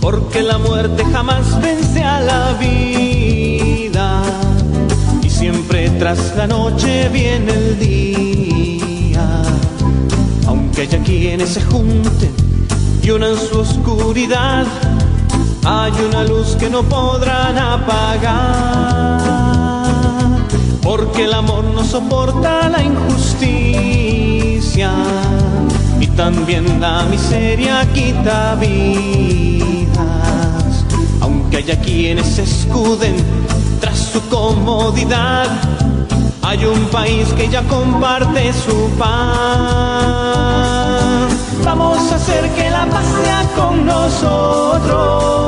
Porque 0.01 0.41
la 0.41 0.57
muerte 0.57 1.03
jamás 1.11 1.61
vence 1.61 2.03
a 2.03 2.21
la 2.21 2.53
vida 2.53 4.23
y 5.21 5.29
siempre 5.29 5.89
tras 5.91 6.35
la 6.35 6.47
noche 6.47 7.09
viene 7.09 7.51
el 7.51 7.79
día. 7.79 9.43
Aunque 10.47 10.83
haya 10.83 11.03
quienes 11.03 11.49
se 11.49 11.61
junten 11.61 12.48
en 13.17 13.37
su 13.37 13.59
oscuridad, 13.61 14.67
hay 15.65 15.91
una 16.07 16.23
luz 16.25 16.55
que 16.59 16.69
no 16.69 16.83
podrán 16.83 17.57
apagar 17.57 19.19
porque 20.83 21.23
el 21.23 21.33
amor 21.33 21.63
no 21.63 21.83
soporta 21.83 22.69
la 22.69 22.83
injusticia 22.83 23.81
y 25.99 26.05
también 26.05 26.79
la 26.79 27.01
miseria 27.05 27.91
quita 27.91 28.53
vidas, 28.53 29.65
aunque 31.19 31.57
haya 31.57 31.81
quienes 31.81 32.27
se 32.27 32.43
escuden 32.43 33.15
tras 33.81 33.97
su 33.97 34.21
comodidad. 34.29 35.47
Hay 36.43 36.63
un 36.63 36.85
país 36.89 37.27
que 37.33 37.49
ya 37.49 37.63
comparte 37.63 38.53
su 38.53 38.87
paz. 38.99 40.88
Vamos 41.63 42.11
a 42.11 42.15
hacer 42.15 42.49
que 42.51 42.69
la 42.69 42.85
paz 42.85 43.05
sea 43.23 43.43
con 43.55 43.85
nosotros. 43.85 45.39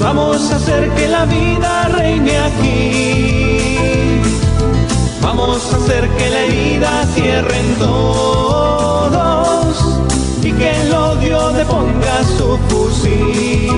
Vamos 0.00 0.50
a 0.50 0.56
hacer 0.56 0.90
que 0.94 1.06
la 1.08 1.24
vida 1.26 1.88
reine 1.88 2.38
aquí. 2.38 4.22
Vamos 5.20 5.72
a 5.72 5.76
hacer 5.76 6.08
que 6.16 6.30
la 6.30 6.40
herida 6.40 7.06
cierren 7.14 7.74
todos 7.76 9.84
y 10.42 10.52
que 10.52 10.82
el 10.82 10.92
odio 10.94 11.50
deponga 11.50 12.24
su 12.36 12.58
fusil. 12.68 13.68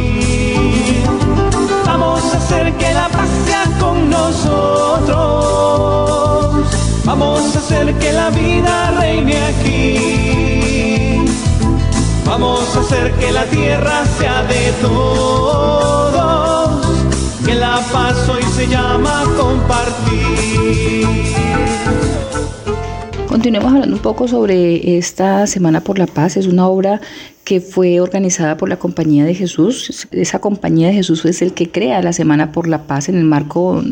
Vamos 1.87 2.35
a 2.35 2.37
hacer 2.37 2.73
que 2.75 2.93
la 2.95 3.09
paz 3.09 3.29
sea 3.47 3.65
con 3.81 4.11
nosotros. 4.11 5.11
Vamos 7.05 7.57
a 7.57 7.59
hacer 7.59 7.95
que 7.99 8.13
la 8.13 8.31
vida 8.31 8.93
reine 9.01 9.37
aquí. 9.47 10.20
Vamos 12.27 12.77
a 12.77 12.81
hacer 12.81 13.13
que 13.13 13.33
la 13.33 13.45
tierra 13.47 14.05
sea 14.19 14.43
de 14.45 14.73
todos. 14.81 16.17
Que 17.45 17.55
la 17.55 17.81
paz 17.93 18.29
hoy 18.29 18.43
se 18.55 18.67
llama 18.67 19.25
compartir. 19.37 21.07
Continuemos 23.31 23.73
hablando 23.73 23.97
un 23.97 24.03
poco 24.03 24.29
sobre 24.29 24.99
esta 24.99 25.47
Semana 25.47 25.81
por 25.83 25.99
la 25.99 26.07
Paz. 26.07 26.37
Es 26.37 26.47
una 26.47 26.67
obra 26.67 27.01
que 27.45 27.61
fue 27.61 28.01
organizada 28.01 28.57
por 28.57 28.69
la 28.69 28.79
Compañía 28.79 29.25
de 29.25 29.35
Jesús. 29.35 30.07
Esa 30.11 30.41
Compañía 30.41 30.89
de 30.89 30.95
Jesús 30.95 31.25
es 31.25 31.41
el 31.41 31.55
que 31.55 31.71
crea 31.71 32.03
la 32.03 32.13
Semana 32.13 32.53
por 32.53 32.69
la 32.69 32.89
Paz 32.89 33.09
en 33.09 33.17
el 33.17 33.25
marco 33.25 33.83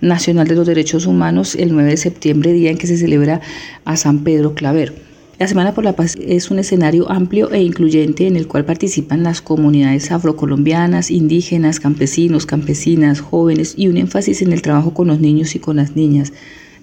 nacional 0.00 0.46
de 0.46 0.54
los 0.54 0.66
derechos 0.66 1.06
humanos 1.06 1.54
el 1.54 1.72
9 1.74 1.90
de 1.90 1.96
septiembre, 1.96 2.52
día 2.52 2.70
en 2.70 2.78
que 2.78 2.86
se 2.86 2.96
celebra 2.96 3.40
a 3.84 3.96
San 3.96 4.20
Pedro 4.20 4.54
Claver. 4.54 5.03
La 5.36 5.48
Semana 5.48 5.74
por 5.74 5.82
la 5.82 5.96
Paz 5.96 6.16
es 6.20 6.52
un 6.52 6.60
escenario 6.60 7.10
amplio 7.10 7.50
e 7.50 7.60
incluyente 7.60 8.28
en 8.28 8.36
el 8.36 8.46
cual 8.46 8.64
participan 8.64 9.24
las 9.24 9.42
comunidades 9.42 10.12
afrocolombianas, 10.12 11.10
indígenas, 11.10 11.80
campesinos, 11.80 12.46
campesinas, 12.46 13.20
jóvenes 13.20 13.74
y 13.76 13.88
un 13.88 13.96
énfasis 13.96 14.42
en 14.42 14.52
el 14.52 14.62
trabajo 14.62 14.94
con 14.94 15.08
los 15.08 15.18
niños 15.18 15.56
y 15.56 15.58
con 15.58 15.74
las 15.76 15.96
niñas. 15.96 16.32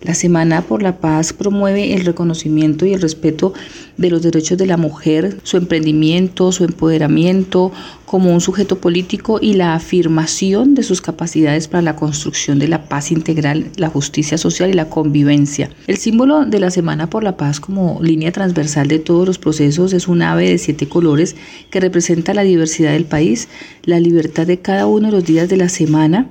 La 0.01 0.15
Semana 0.15 0.63
por 0.63 0.81
la 0.81 0.97
Paz 0.97 1.31
promueve 1.31 1.93
el 1.93 2.05
reconocimiento 2.05 2.87
y 2.87 2.93
el 2.93 3.01
respeto 3.01 3.53
de 3.97 4.09
los 4.09 4.23
derechos 4.23 4.57
de 4.57 4.65
la 4.65 4.75
mujer, 4.75 5.37
su 5.43 5.57
emprendimiento, 5.57 6.51
su 6.51 6.63
empoderamiento 6.63 7.71
como 8.05 8.33
un 8.33 8.41
sujeto 8.41 8.79
político 8.79 9.37
y 9.39 9.53
la 9.53 9.75
afirmación 9.75 10.73
de 10.73 10.81
sus 10.81 11.01
capacidades 11.01 11.67
para 11.67 11.83
la 11.83 11.95
construcción 11.95 12.57
de 12.57 12.67
la 12.67 12.89
paz 12.89 13.11
integral, 13.11 13.67
la 13.77 13.89
justicia 13.89 14.39
social 14.39 14.71
y 14.71 14.73
la 14.73 14.89
convivencia. 14.89 15.69
El 15.85 15.97
símbolo 15.97 16.45
de 16.45 16.59
la 16.59 16.71
Semana 16.71 17.07
por 17.07 17.23
la 17.23 17.37
Paz 17.37 17.59
como 17.59 17.99
línea 18.01 18.31
transversal 18.31 18.87
de 18.87 18.97
todos 18.97 19.27
los 19.27 19.37
procesos 19.37 19.93
es 19.93 20.07
un 20.07 20.23
ave 20.23 20.49
de 20.49 20.57
siete 20.57 20.89
colores 20.89 21.35
que 21.69 21.79
representa 21.79 22.33
la 22.33 22.41
diversidad 22.41 22.93
del 22.93 23.05
país, 23.05 23.49
la 23.83 23.99
libertad 23.99 24.47
de 24.47 24.59
cada 24.59 24.87
uno 24.87 25.09
de 25.09 25.13
los 25.13 25.25
días 25.25 25.47
de 25.47 25.57
la 25.57 25.69
semana, 25.69 26.27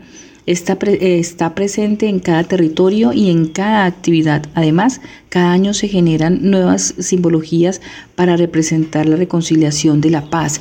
Está, 0.46 0.78
está, 1.00 1.54
presente 1.54 2.08
en 2.08 2.18
cada 2.18 2.44
territorio 2.44 3.12
y 3.12 3.30
en 3.30 3.46
cada 3.46 3.84
actividad. 3.84 4.46
Además, 4.54 5.00
cada 5.28 5.52
año 5.52 5.74
se 5.74 5.88
generan 5.88 6.50
nuevas 6.50 6.94
simbologías 6.98 7.80
para 8.14 8.36
representar 8.36 9.06
la 9.06 9.16
reconciliación 9.16 10.00
de 10.00 10.10
la 10.10 10.30
paz. 10.30 10.60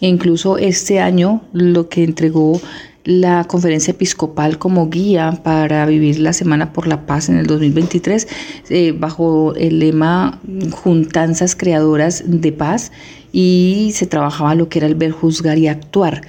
E 0.00 0.08
incluso 0.08 0.58
este 0.58 1.00
año 1.00 1.42
lo 1.52 1.88
que 1.88 2.04
entregó 2.04 2.60
la 3.06 3.44
conferencia 3.44 3.92
episcopal 3.92 4.58
como 4.58 4.90
guía 4.90 5.40
para 5.44 5.86
vivir 5.86 6.18
la 6.18 6.32
Semana 6.32 6.72
por 6.72 6.88
la 6.88 7.06
Paz 7.06 7.28
en 7.28 7.36
el 7.36 7.46
2023 7.46 8.26
eh, 8.68 8.92
bajo 8.98 9.54
el 9.54 9.78
lema 9.78 10.40
Juntanzas 10.72 11.54
Creadoras 11.54 12.24
de 12.26 12.50
Paz 12.50 12.90
y 13.32 13.92
se 13.94 14.06
trabajaba 14.06 14.56
lo 14.56 14.68
que 14.68 14.80
era 14.80 14.88
el 14.88 14.96
ver, 14.96 15.12
juzgar 15.12 15.56
y 15.56 15.68
actuar 15.68 16.22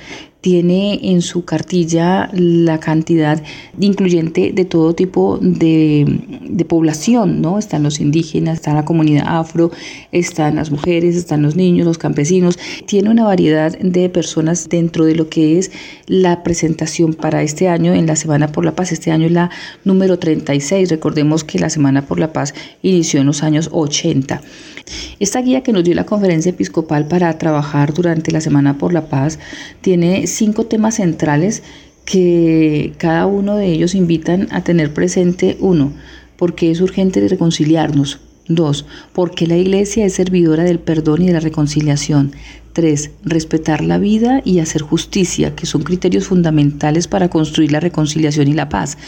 tiene 0.47 0.97
en 1.11 1.21
su 1.21 1.43
cartilla 1.43 2.29
la 2.31 2.79
cantidad 2.79 3.43
incluyente 3.81 4.53
de 4.53 4.63
todo 4.63 4.93
tipo 4.93 5.39
de, 5.41 6.21
de, 6.41 6.63
población, 6.63 7.41
¿no? 7.41 7.59
Están 7.59 7.83
los 7.83 7.99
indígenas, 7.99 8.55
está 8.55 8.73
la 8.73 8.85
comunidad 8.85 9.25
afro, 9.27 9.71
están 10.13 10.55
las 10.55 10.71
mujeres, 10.71 11.17
están 11.17 11.41
los 11.41 11.57
niños, 11.57 11.85
los 11.85 11.97
campesinos. 11.97 12.57
Tiene 12.85 13.09
una 13.09 13.25
variedad 13.25 13.77
de 13.77 14.07
personas 14.07 14.69
dentro 14.69 15.03
de 15.03 15.15
lo 15.15 15.27
que 15.27 15.59
es 15.59 15.69
la 16.05 16.43
presentación 16.43 17.13
para 17.13 17.41
este 17.43 17.67
año 17.67 17.93
en 17.93 18.07
la 18.07 18.15
Semana 18.15 18.47
por 18.47 18.63
la 18.63 18.73
Paz. 18.73 18.93
Este 18.93 19.11
año 19.11 19.25
es 19.25 19.33
la 19.33 19.49
número 19.83 20.17
36. 20.17 20.87
Recordemos 20.87 21.43
que 21.43 21.59
la 21.59 21.69
Semana 21.69 22.05
por 22.05 22.19
la 22.19 22.31
Paz 22.31 22.53
inició 22.81 23.19
en 23.19 23.27
los 23.27 23.43
años 23.43 23.67
80. 23.73 24.41
Esta 25.19 25.41
guía 25.41 25.63
que 25.63 25.73
nos 25.73 25.83
dio 25.83 25.95
la 25.95 26.05
conferencia 26.05 26.51
episcopal 26.51 27.07
para 27.07 27.37
trabajar 27.37 27.93
durante 27.93 28.31
la 28.31 28.41
Semana 28.41 28.77
por 28.77 28.93
la 28.93 29.07
Paz 29.09 29.39
tiene 29.81 30.27
cinco 30.27 30.65
temas 30.65 30.95
centrales 30.95 31.63
que 32.05 32.93
cada 32.97 33.25
uno 33.25 33.57
de 33.57 33.67
ellos 33.67 33.93
invitan 33.93 34.47
a 34.51 34.63
tener 34.63 34.93
presente 34.93 35.57
uno, 35.59 35.91
porque 36.37 36.71
es 36.71 36.79
urgente 36.79 37.27
reconciliarnos. 37.27 38.19
Dos, 38.49 38.85
porque 39.11 39.45
la 39.45 39.57
Iglesia 39.57 40.05
es 40.05 40.13
servidora 40.13 40.63
del 40.63 40.79
perdón 40.79 41.23
y 41.23 41.27
de 41.27 41.33
la 41.33 41.41
reconciliación. 41.41 42.31
3. 42.77 43.09
Respetar 43.23 43.83
la 43.83 43.97
vida 43.97 44.43
y 44.45 44.59
hacer 44.59 44.83
justicia, 44.83 45.55
que 45.55 45.65
son 45.65 45.81
criterios 45.81 46.27
fundamentales 46.27 47.07
para 47.07 47.27
construir 47.27 47.71
la 47.71 47.79
reconciliación 47.79 48.47
y 48.49 48.53
la 48.53 48.69
paz. 48.69 48.99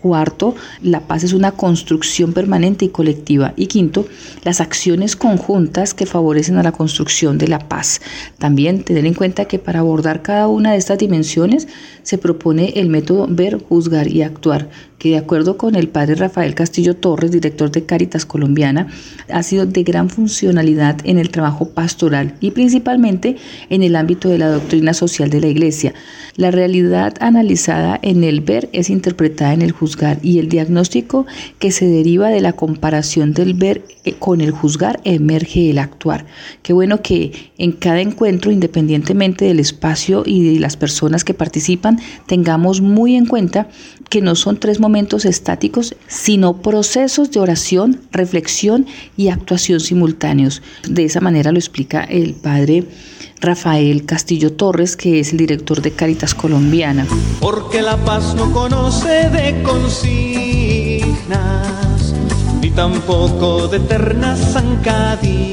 Cuarto, 0.00 0.54
la 0.80 1.00
paz 1.00 1.24
es 1.24 1.32
una 1.32 1.50
construcción 1.50 2.32
permanente 2.32 2.86
y 2.86 2.88
colectiva. 2.88 3.52
Y 3.56 3.66
quinto, 3.66 4.06
las 4.44 4.62
acciones 4.62 5.14
conjuntas 5.16 5.92
que 5.92 6.06
favorecen 6.06 6.56
a 6.56 6.62
la 6.62 6.72
construcción 6.72 7.36
de 7.36 7.48
la 7.48 7.58
paz. 7.68 8.00
También 8.38 8.84
tener 8.84 9.04
en 9.04 9.14
cuenta 9.14 9.46
que 9.46 9.58
para 9.58 9.80
abordar 9.80 10.22
cada 10.22 10.46
una 10.46 10.72
de 10.72 10.78
estas 10.78 10.98
dimensiones 10.98 11.66
se 12.02 12.16
propone 12.16 12.74
el 12.76 12.88
método 12.88 13.26
ver, 13.28 13.58
juzgar 13.58 14.06
y 14.06 14.22
actuar, 14.22 14.70
que 14.98 15.10
de 15.10 15.18
acuerdo 15.18 15.58
con 15.58 15.74
el 15.74 15.88
padre 15.88 16.14
Rafael 16.14 16.54
Castillo 16.54 16.94
Torres, 16.94 17.32
director 17.32 17.70
de 17.72 17.84
Cáritas 17.84 18.24
Colombiana, 18.24 18.86
ha 19.32 19.42
sido 19.42 19.66
de 19.66 19.82
gran 19.82 20.10
funcionalidad 20.10 20.98
en 21.04 21.18
el 21.18 21.30
trabajo 21.30 21.70
pastoral 21.70 22.34
y 22.40 22.52
principalmente 22.52 23.17
en 23.24 23.82
el 23.82 23.96
ámbito 23.96 24.28
de 24.28 24.38
la 24.38 24.48
doctrina 24.48 24.94
social 24.94 25.30
de 25.30 25.40
la 25.40 25.48
Iglesia. 25.48 25.94
La 26.36 26.50
realidad 26.50 27.14
analizada 27.20 27.98
en 28.02 28.22
el 28.22 28.40
ver 28.40 28.68
es 28.72 28.90
interpretada 28.90 29.52
en 29.52 29.62
el 29.62 29.72
juzgar 29.72 30.18
y 30.22 30.38
el 30.38 30.48
diagnóstico 30.48 31.26
que 31.58 31.72
se 31.72 31.86
deriva 31.86 32.28
de 32.28 32.40
la 32.40 32.52
comparación 32.52 33.32
del 33.32 33.54
ver 33.54 33.84
eh, 34.04 34.14
con 34.18 34.40
el 34.40 34.52
juzgar 34.52 35.00
emerge 35.04 35.70
el 35.70 35.78
actuar. 35.78 36.26
Qué 36.62 36.72
bueno 36.72 37.02
que 37.02 37.32
en 37.58 37.72
cada 37.72 38.00
encuentro, 38.00 38.52
independientemente 38.52 39.44
del 39.46 39.60
espacio 39.60 40.22
y 40.24 40.54
de 40.54 40.60
las 40.60 40.76
personas 40.76 41.24
que 41.24 41.34
participan, 41.34 41.98
tengamos 42.26 42.80
muy 42.80 43.16
en 43.16 43.26
cuenta 43.26 43.68
que 44.08 44.20
no 44.20 44.34
son 44.34 44.58
tres 44.58 44.80
momentos 44.80 45.24
estáticos, 45.24 45.96
sino 46.06 46.62
procesos 46.62 47.30
de 47.30 47.40
oración, 47.40 48.00
reflexión 48.12 48.86
y 49.16 49.28
actuación 49.28 49.80
simultáneos. 49.80 50.62
De 50.88 51.04
esa 51.04 51.20
manera 51.20 51.52
lo 51.52 51.58
explica 51.58 52.04
el 52.04 52.34
padre 52.34 52.84
Rafael 53.40 54.04
Castillo 54.04 54.52
Torres, 54.52 54.96
que 54.96 55.20
es 55.20 55.30
el 55.32 55.38
director 55.38 55.80
de 55.80 55.92
Caritas 55.92 56.34
Colombiana. 56.34 57.06
Porque 57.40 57.80
la 57.82 57.96
paz 57.96 58.34
no 58.34 58.52
conoce 58.52 59.30
de 59.30 59.62
consignas, 59.62 61.06
ni 62.60 62.70
tampoco 62.70 63.68
de 63.68 63.76
eternas 63.76 64.40
zancadillas. 64.52 65.48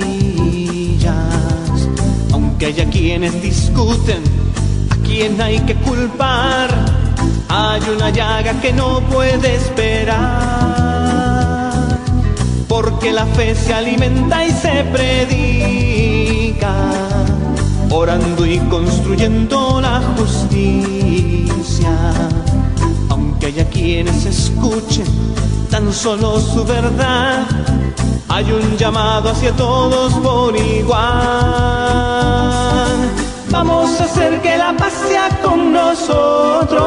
Aunque 2.32 2.66
haya 2.68 2.90
quienes 2.90 3.40
discuten 3.42 4.24
a 4.90 4.96
quién 5.06 5.40
hay 5.40 5.60
que 5.60 5.76
culpar, 5.76 6.70
hay 7.50 7.82
una 7.96 8.10
llaga 8.10 8.60
que 8.62 8.74
no 8.74 9.02
puede 9.02 9.56
esperar. 9.56 10.26
Porque 12.68 13.14
la 13.14 13.28
fe 13.28 13.54
se 13.56 13.74
alimenta 13.74 14.44
y 14.46 14.52
se 14.52 14.84
predica 14.92 15.76
orando 18.06 18.46
y 18.46 18.60
construyendo 18.70 19.82
la 19.82 20.00
justicia. 20.16 21.90
Aunque 23.10 23.48
haya 23.48 23.68
quienes 23.68 24.26
escuchen 24.26 25.08
tan 25.72 25.92
solo 25.92 26.40
su 26.40 26.64
verdad, 26.66 27.48
hay 28.30 28.52
un 28.52 28.78
llamado 28.78 29.32
hacia 29.32 29.52
todos 29.54 30.14
por 30.26 30.56
igual. 30.56 31.02
Vamos 33.50 34.00
a 34.00 34.04
hacer 34.04 34.40
que 34.40 34.56
la 34.56 34.78
paz 34.78 34.94
sea 35.08 35.30
con 35.42 35.74
nosotros. 35.74 36.84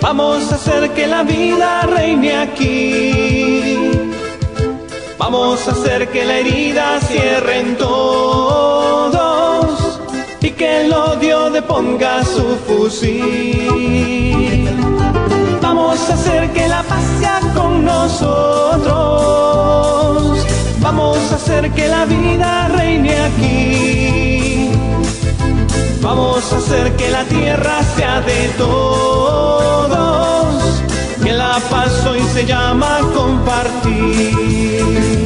Vamos 0.00 0.50
a 0.50 0.54
hacer 0.54 0.94
que 0.94 1.06
la 1.06 1.22
vida 1.24 1.82
reine 1.82 2.38
aquí. 2.38 3.76
Vamos 5.18 5.68
a 5.68 5.72
hacer 5.72 6.08
que 6.10 6.24
la 6.24 6.38
herida 6.38 6.98
cierre 7.00 7.60
en 7.60 7.76
todos 7.76 8.75
y 8.75 8.75
que 10.56 10.82
el 10.82 10.92
odio 10.92 11.50
deponga 11.50 12.22
su 12.24 12.56
fusil. 12.66 14.68
Vamos 15.60 16.08
a 16.08 16.14
hacer 16.14 16.52
que 16.52 16.68
la 16.68 16.82
paz 16.82 17.04
sea 17.18 17.40
con 17.54 17.84
nosotros. 17.84 18.86
Vamos 20.80 21.18
a 21.32 21.34
hacer 21.34 21.70
que 21.72 21.88
la 21.88 22.06
vida 22.06 22.68
reine 22.68 23.20
aquí. 23.20 24.70
Vamos 26.00 26.50
a 26.52 26.56
hacer 26.56 26.96
que 26.96 27.10
la 27.10 27.24
tierra 27.24 27.82
sea 27.96 28.22
de 28.22 28.48
todos. 28.56 30.46
Que 31.22 31.32
la 31.32 31.60
paz 31.70 32.06
hoy 32.06 32.22
se 32.32 32.46
llama 32.46 33.00
compartir. 33.14 35.25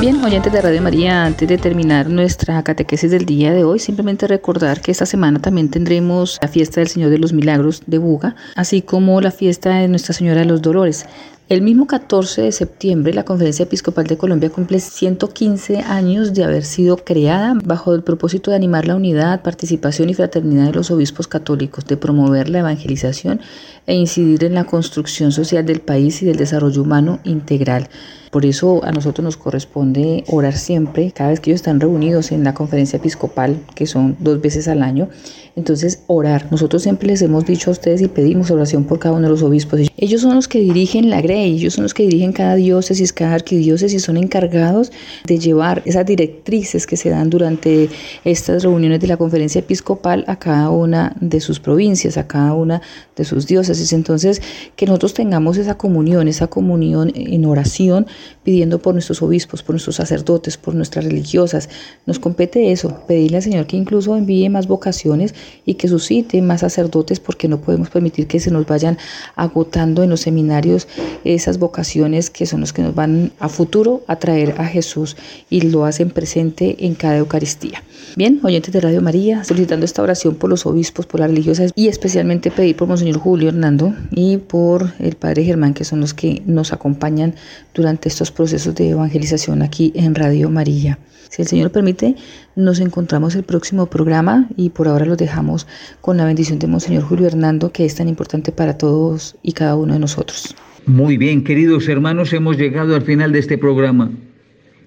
Bien, 0.00 0.24
oyentes 0.24 0.52
de 0.52 0.60
Radio 0.60 0.82
María, 0.82 1.24
antes 1.24 1.48
de 1.48 1.58
terminar 1.58 2.08
nuestra 2.08 2.62
catequesis 2.64 3.10
del 3.10 3.24
día 3.24 3.52
de 3.52 3.62
hoy, 3.62 3.78
simplemente 3.78 4.26
recordar 4.26 4.80
que 4.80 4.90
esta 4.90 5.06
semana 5.06 5.40
también 5.40 5.70
tendremos 5.70 6.38
la 6.42 6.48
fiesta 6.48 6.80
del 6.80 6.88
Señor 6.88 7.10
de 7.10 7.18
los 7.18 7.32
Milagros 7.32 7.82
de 7.86 7.98
Buga, 7.98 8.34
así 8.56 8.82
como 8.82 9.20
la 9.20 9.30
fiesta 9.30 9.76
de 9.76 9.86
Nuestra 9.86 10.12
Señora 10.12 10.40
de 10.40 10.46
los 10.46 10.60
Dolores. 10.60 11.06
El 11.48 11.60
mismo 11.60 11.86
14 11.86 12.40
de 12.40 12.52
septiembre, 12.52 13.12
la 13.12 13.24
Conferencia 13.24 13.64
Episcopal 13.64 14.06
de 14.06 14.16
Colombia 14.16 14.48
cumple 14.48 14.80
115 14.80 15.80
años 15.80 16.32
de 16.32 16.44
haber 16.44 16.64
sido 16.64 16.96
creada 16.96 17.52
bajo 17.62 17.94
el 17.94 18.02
propósito 18.02 18.50
de 18.50 18.56
animar 18.56 18.86
la 18.86 18.96
unidad, 18.96 19.42
participación 19.42 20.08
y 20.08 20.14
fraternidad 20.14 20.66
de 20.66 20.72
los 20.72 20.90
obispos 20.90 21.28
católicos, 21.28 21.84
de 21.84 21.98
promover 21.98 22.48
la 22.48 22.60
evangelización 22.60 23.40
e 23.86 23.94
incidir 23.94 24.44
en 24.44 24.54
la 24.54 24.64
construcción 24.64 25.32
social 25.32 25.66
del 25.66 25.80
país 25.80 26.22
y 26.22 26.26
del 26.26 26.36
desarrollo 26.36 26.82
humano 26.82 27.20
integral. 27.24 27.88
Por 28.32 28.46
eso 28.46 28.82
a 28.82 28.92
nosotros 28.92 29.22
nos 29.22 29.36
corresponde 29.36 30.24
orar 30.26 30.56
siempre, 30.56 31.12
cada 31.12 31.30
vez 31.30 31.40
que 31.40 31.50
ellos 31.50 31.60
están 31.60 31.80
reunidos 31.80 32.32
en 32.32 32.44
la 32.44 32.54
conferencia 32.54 32.96
episcopal, 32.96 33.60
que 33.74 33.86
son 33.86 34.16
dos 34.20 34.40
veces 34.40 34.68
al 34.68 34.82
año, 34.82 35.10
entonces, 35.54 36.04
orar. 36.06 36.46
Nosotros 36.50 36.82
siempre 36.82 37.08
les 37.08 37.20
hemos 37.20 37.44
dicho 37.44 37.68
a 37.68 37.72
ustedes 37.72 38.00
y 38.00 38.08
pedimos 38.08 38.50
oración 38.50 38.84
por 38.84 38.98
cada 38.98 39.16
uno 39.16 39.24
de 39.24 39.28
los 39.28 39.42
obispos. 39.42 39.80
Ellos 39.98 40.22
son 40.22 40.34
los 40.34 40.48
que 40.48 40.60
dirigen 40.60 41.10
la 41.10 41.20
grey, 41.20 41.56
ellos 41.56 41.74
son 41.74 41.82
los 41.82 41.92
que 41.92 42.04
dirigen 42.04 42.32
cada 42.32 42.54
diócesis, 42.54 43.12
cada 43.12 43.34
arquidiócesis, 43.34 44.00
y 44.00 44.02
son 44.02 44.16
encargados 44.16 44.92
de 45.26 45.38
llevar 45.38 45.82
esas 45.84 46.06
directrices 46.06 46.86
que 46.86 46.96
se 46.96 47.10
dan 47.10 47.28
durante 47.28 47.90
estas 48.24 48.62
reuniones 48.62 49.00
de 49.00 49.08
la 49.08 49.18
conferencia 49.18 49.58
episcopal 49.58 50.24
a 50.26 50.38
cada 50.38 50.70
una 50.70 51.14
de 51.20 51.40
sus 51.40 51.60
provincias, 51.60 52.16
a 52.16 52.26
cada 52.26 52.54
una 52.54 52.80
de 53.14 53.24
sus 53.24 53.46
diócesis. 53.46 53.71
Entonces, 53.92 54.42
que 54.76 54.86
nosotros 54.86 55.14
tengamos 55.14 55.56
esa 55.56 55.76
comunión, 55.76 56.28
esa 56.28 56.46
comunión 56.46 57.12
en 57.14 57.44
oración, 57.46 58.06
pidiendo 58.42 58.80
por 58.80 58.94
nuestros 58.94 59.22
obispos, 59.22 59.62
por 59.62 59.74
nuestros 59.74 59.96
sacerdotes, 59.96 60.56
por 60.56 60.74
nuestras 60.74 61.04
religiosas. 61.04 61.68
Nos 62.06 62.18
compete 62.18 62.72
eso, 62.72 63.02
pedirle 63.06 63.38
al 63.38 63.42
Señor 63.42 63.66
que 63.66 63.76
incluso 63.76 64.16
envíe 64.16 64.48
más 64.48 64.66
vocaciones 64.66 65.34
y 65.64 65.74
que 65.74 65.88
suscite 65.88 66.42
más 66.42 66.60
sacerdotes 66.60 67.20
porque 67.20 67.48
no 67.48 67.60
podemos 67.60 67.90
permitir 67.90 68.26
que 68.26 68.40
se 68.40 68.50
nos 68.50 68.66
vayan 68.66 68.98
agotando 69.36 70.02
en 70.02 70.10
los 70.10 70.20
seminarios 70.20 70.88
esas 71.24 71.58
vocaciones 71.58 72.30
que 72.30 72.46
son 72.46 72.60
los 72.60 72.72
que 72.72 72.82
nos 72.82 72.94
van 72.94 73.32
a 73.38 73.48
futuro 73.48 74.02
a 74.06 74.16
traer 74.16 74.54
a 74.58 74.66
Jesús 74.66 75.16
y 75.50 75.62
lo 75.62 75.84
hacen 75.84 76.10
presente 76.10 76.76
en 76.80 76.94
cada 76.94 77.18
Eucaristía. 77.18 77.82
Bien, 78.16 78.40
oyentes 78.42 78.72
de 78.72 78.80
Radio 78.80 79.00
María, 79.00 79.44
solicitando 79.44 79.86
esta 79.86 80.02
oración 80.02 80.34
por 80.34 80.50
los 80.50 80.66
obispos, 80.66 81.06
por 81.06 81.20
las 81.20 81.30
religiosas 81.30 81.72
y 81.74 81.88
especialmente 81.88 82.50
pedir 82.50 82.76
por 82.76 82.88
Monseñor 82.88 83.18
Julio 83.18 83.52
Y 84.10 84.38
por 84.38 84.92
el 84.98 85.14
Padre 85.14 85.44
Germán, 85.44 85.74
que 85.74 85.84
son 85.84 86.00
los 86.00 86.14
que 86.14 86.42
nos 86.46 86.72
acompañan 86.72 87.34
durante 87.74 88.08
estos 88.08 88.30
procesos 88.30 88.74
de 88.74 88.90
evangelización 88.90 89.62
aquí 89.62 89.92
en 89.94 90.14
Radio 90.14 90.50
María. 90.50 90.98
Si 91.28 91.40
el 91.40 91.48
Señor 91.48 91.70
permite, 91.70 92.14
nos 92.56 92.80
encontramos 92.80 93.34
el 93.36 93.42
próximo 93.42 93.86
programa 93.86 94.48
y 94.56 94.70
por 94.70 94.88
ahora 94.88 95.06
lo 95.06 95.16
dejamos 95.16 95.66
con 96.00 96.16
la 96.16 96.24
bendición 96.26 96.58
de 96.58 96.66
Monseñor 96.66 97.04
Julio 97.04 97.26
Hernando, 97.26 97.72
que 97.72 97.84
es 97.84 97.94
tan 97.94 98.08
importante 98.08 98.52
para 98.52 98.76
todos 98.76 99.36
y 99.42 99.52
cada 99.52 99.76
uno 99.76 99.94
de 99.94 100.00
nosotros. 100.00 100.54
Muy 100.84 101.16
bien, 101.16 101.44
queridos 101.44 101.88
hermanos, 101.88 102.32
hemos 102.32 102.58
llegado 102.58 102.94
al 102.94 103.02
final 103.02 103.32
de 103.32 103.38
este 103.38 103.56
programa. 103.56 104.10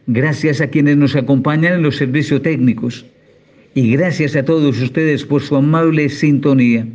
Gracias 0.08 0.62
a 0.62 0.68
quienes 0.68 0.98
nos 0.98 1.16
acompañan 1.16 1.74
en 1.74 1.82
los 1.82 1.96
servicios 1.96 2.44
técnicos 2.44 3.06
Y 3.74 3.92
gracias 3.92 4.36
a 4.36 4.46
todos 4.46 4.80
ustedes 4.80 5.26
por 5.26 5.42
su 5.42 5.56
amable 5.56 6.10
sintonía. 6.10 6.88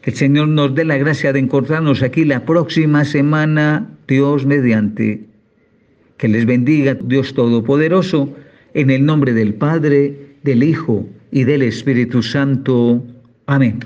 Que 0.00 0.10
el 0.10 0.16
Señor 0.16 0.48
nos 0.48 0.74
dé 0.74 0.84
la 0.84 0.96
gracia 0.96 1.32
de 1.32 1.40
encontrarnos 1.40 2.02
aquí 2.02 2.24
la 2.24 2.44
próxima 2.44 3.04
semana, 3.04 3.88
Dios 4.06 4.46
mediante. 4.46 5.24
Que 6.16 6.28
les 6.28 6.46
bendiga 6.46 6.94
Dios 6.94 7.34
Todopoderoso, 7.34 8.34
en 8.74 8.90
el 8.90 9.04
nombre 9.04 9.32
del 9.32 9.54
Padre, 9.54 10.36
del 10.42 10.62
Hijo 10.62 11.06
y 11.30 11.44
del 11.44 11.62
Espíritu 11.62 12.22
Santo. 12.22 13.04
Amén. 13.46 13.80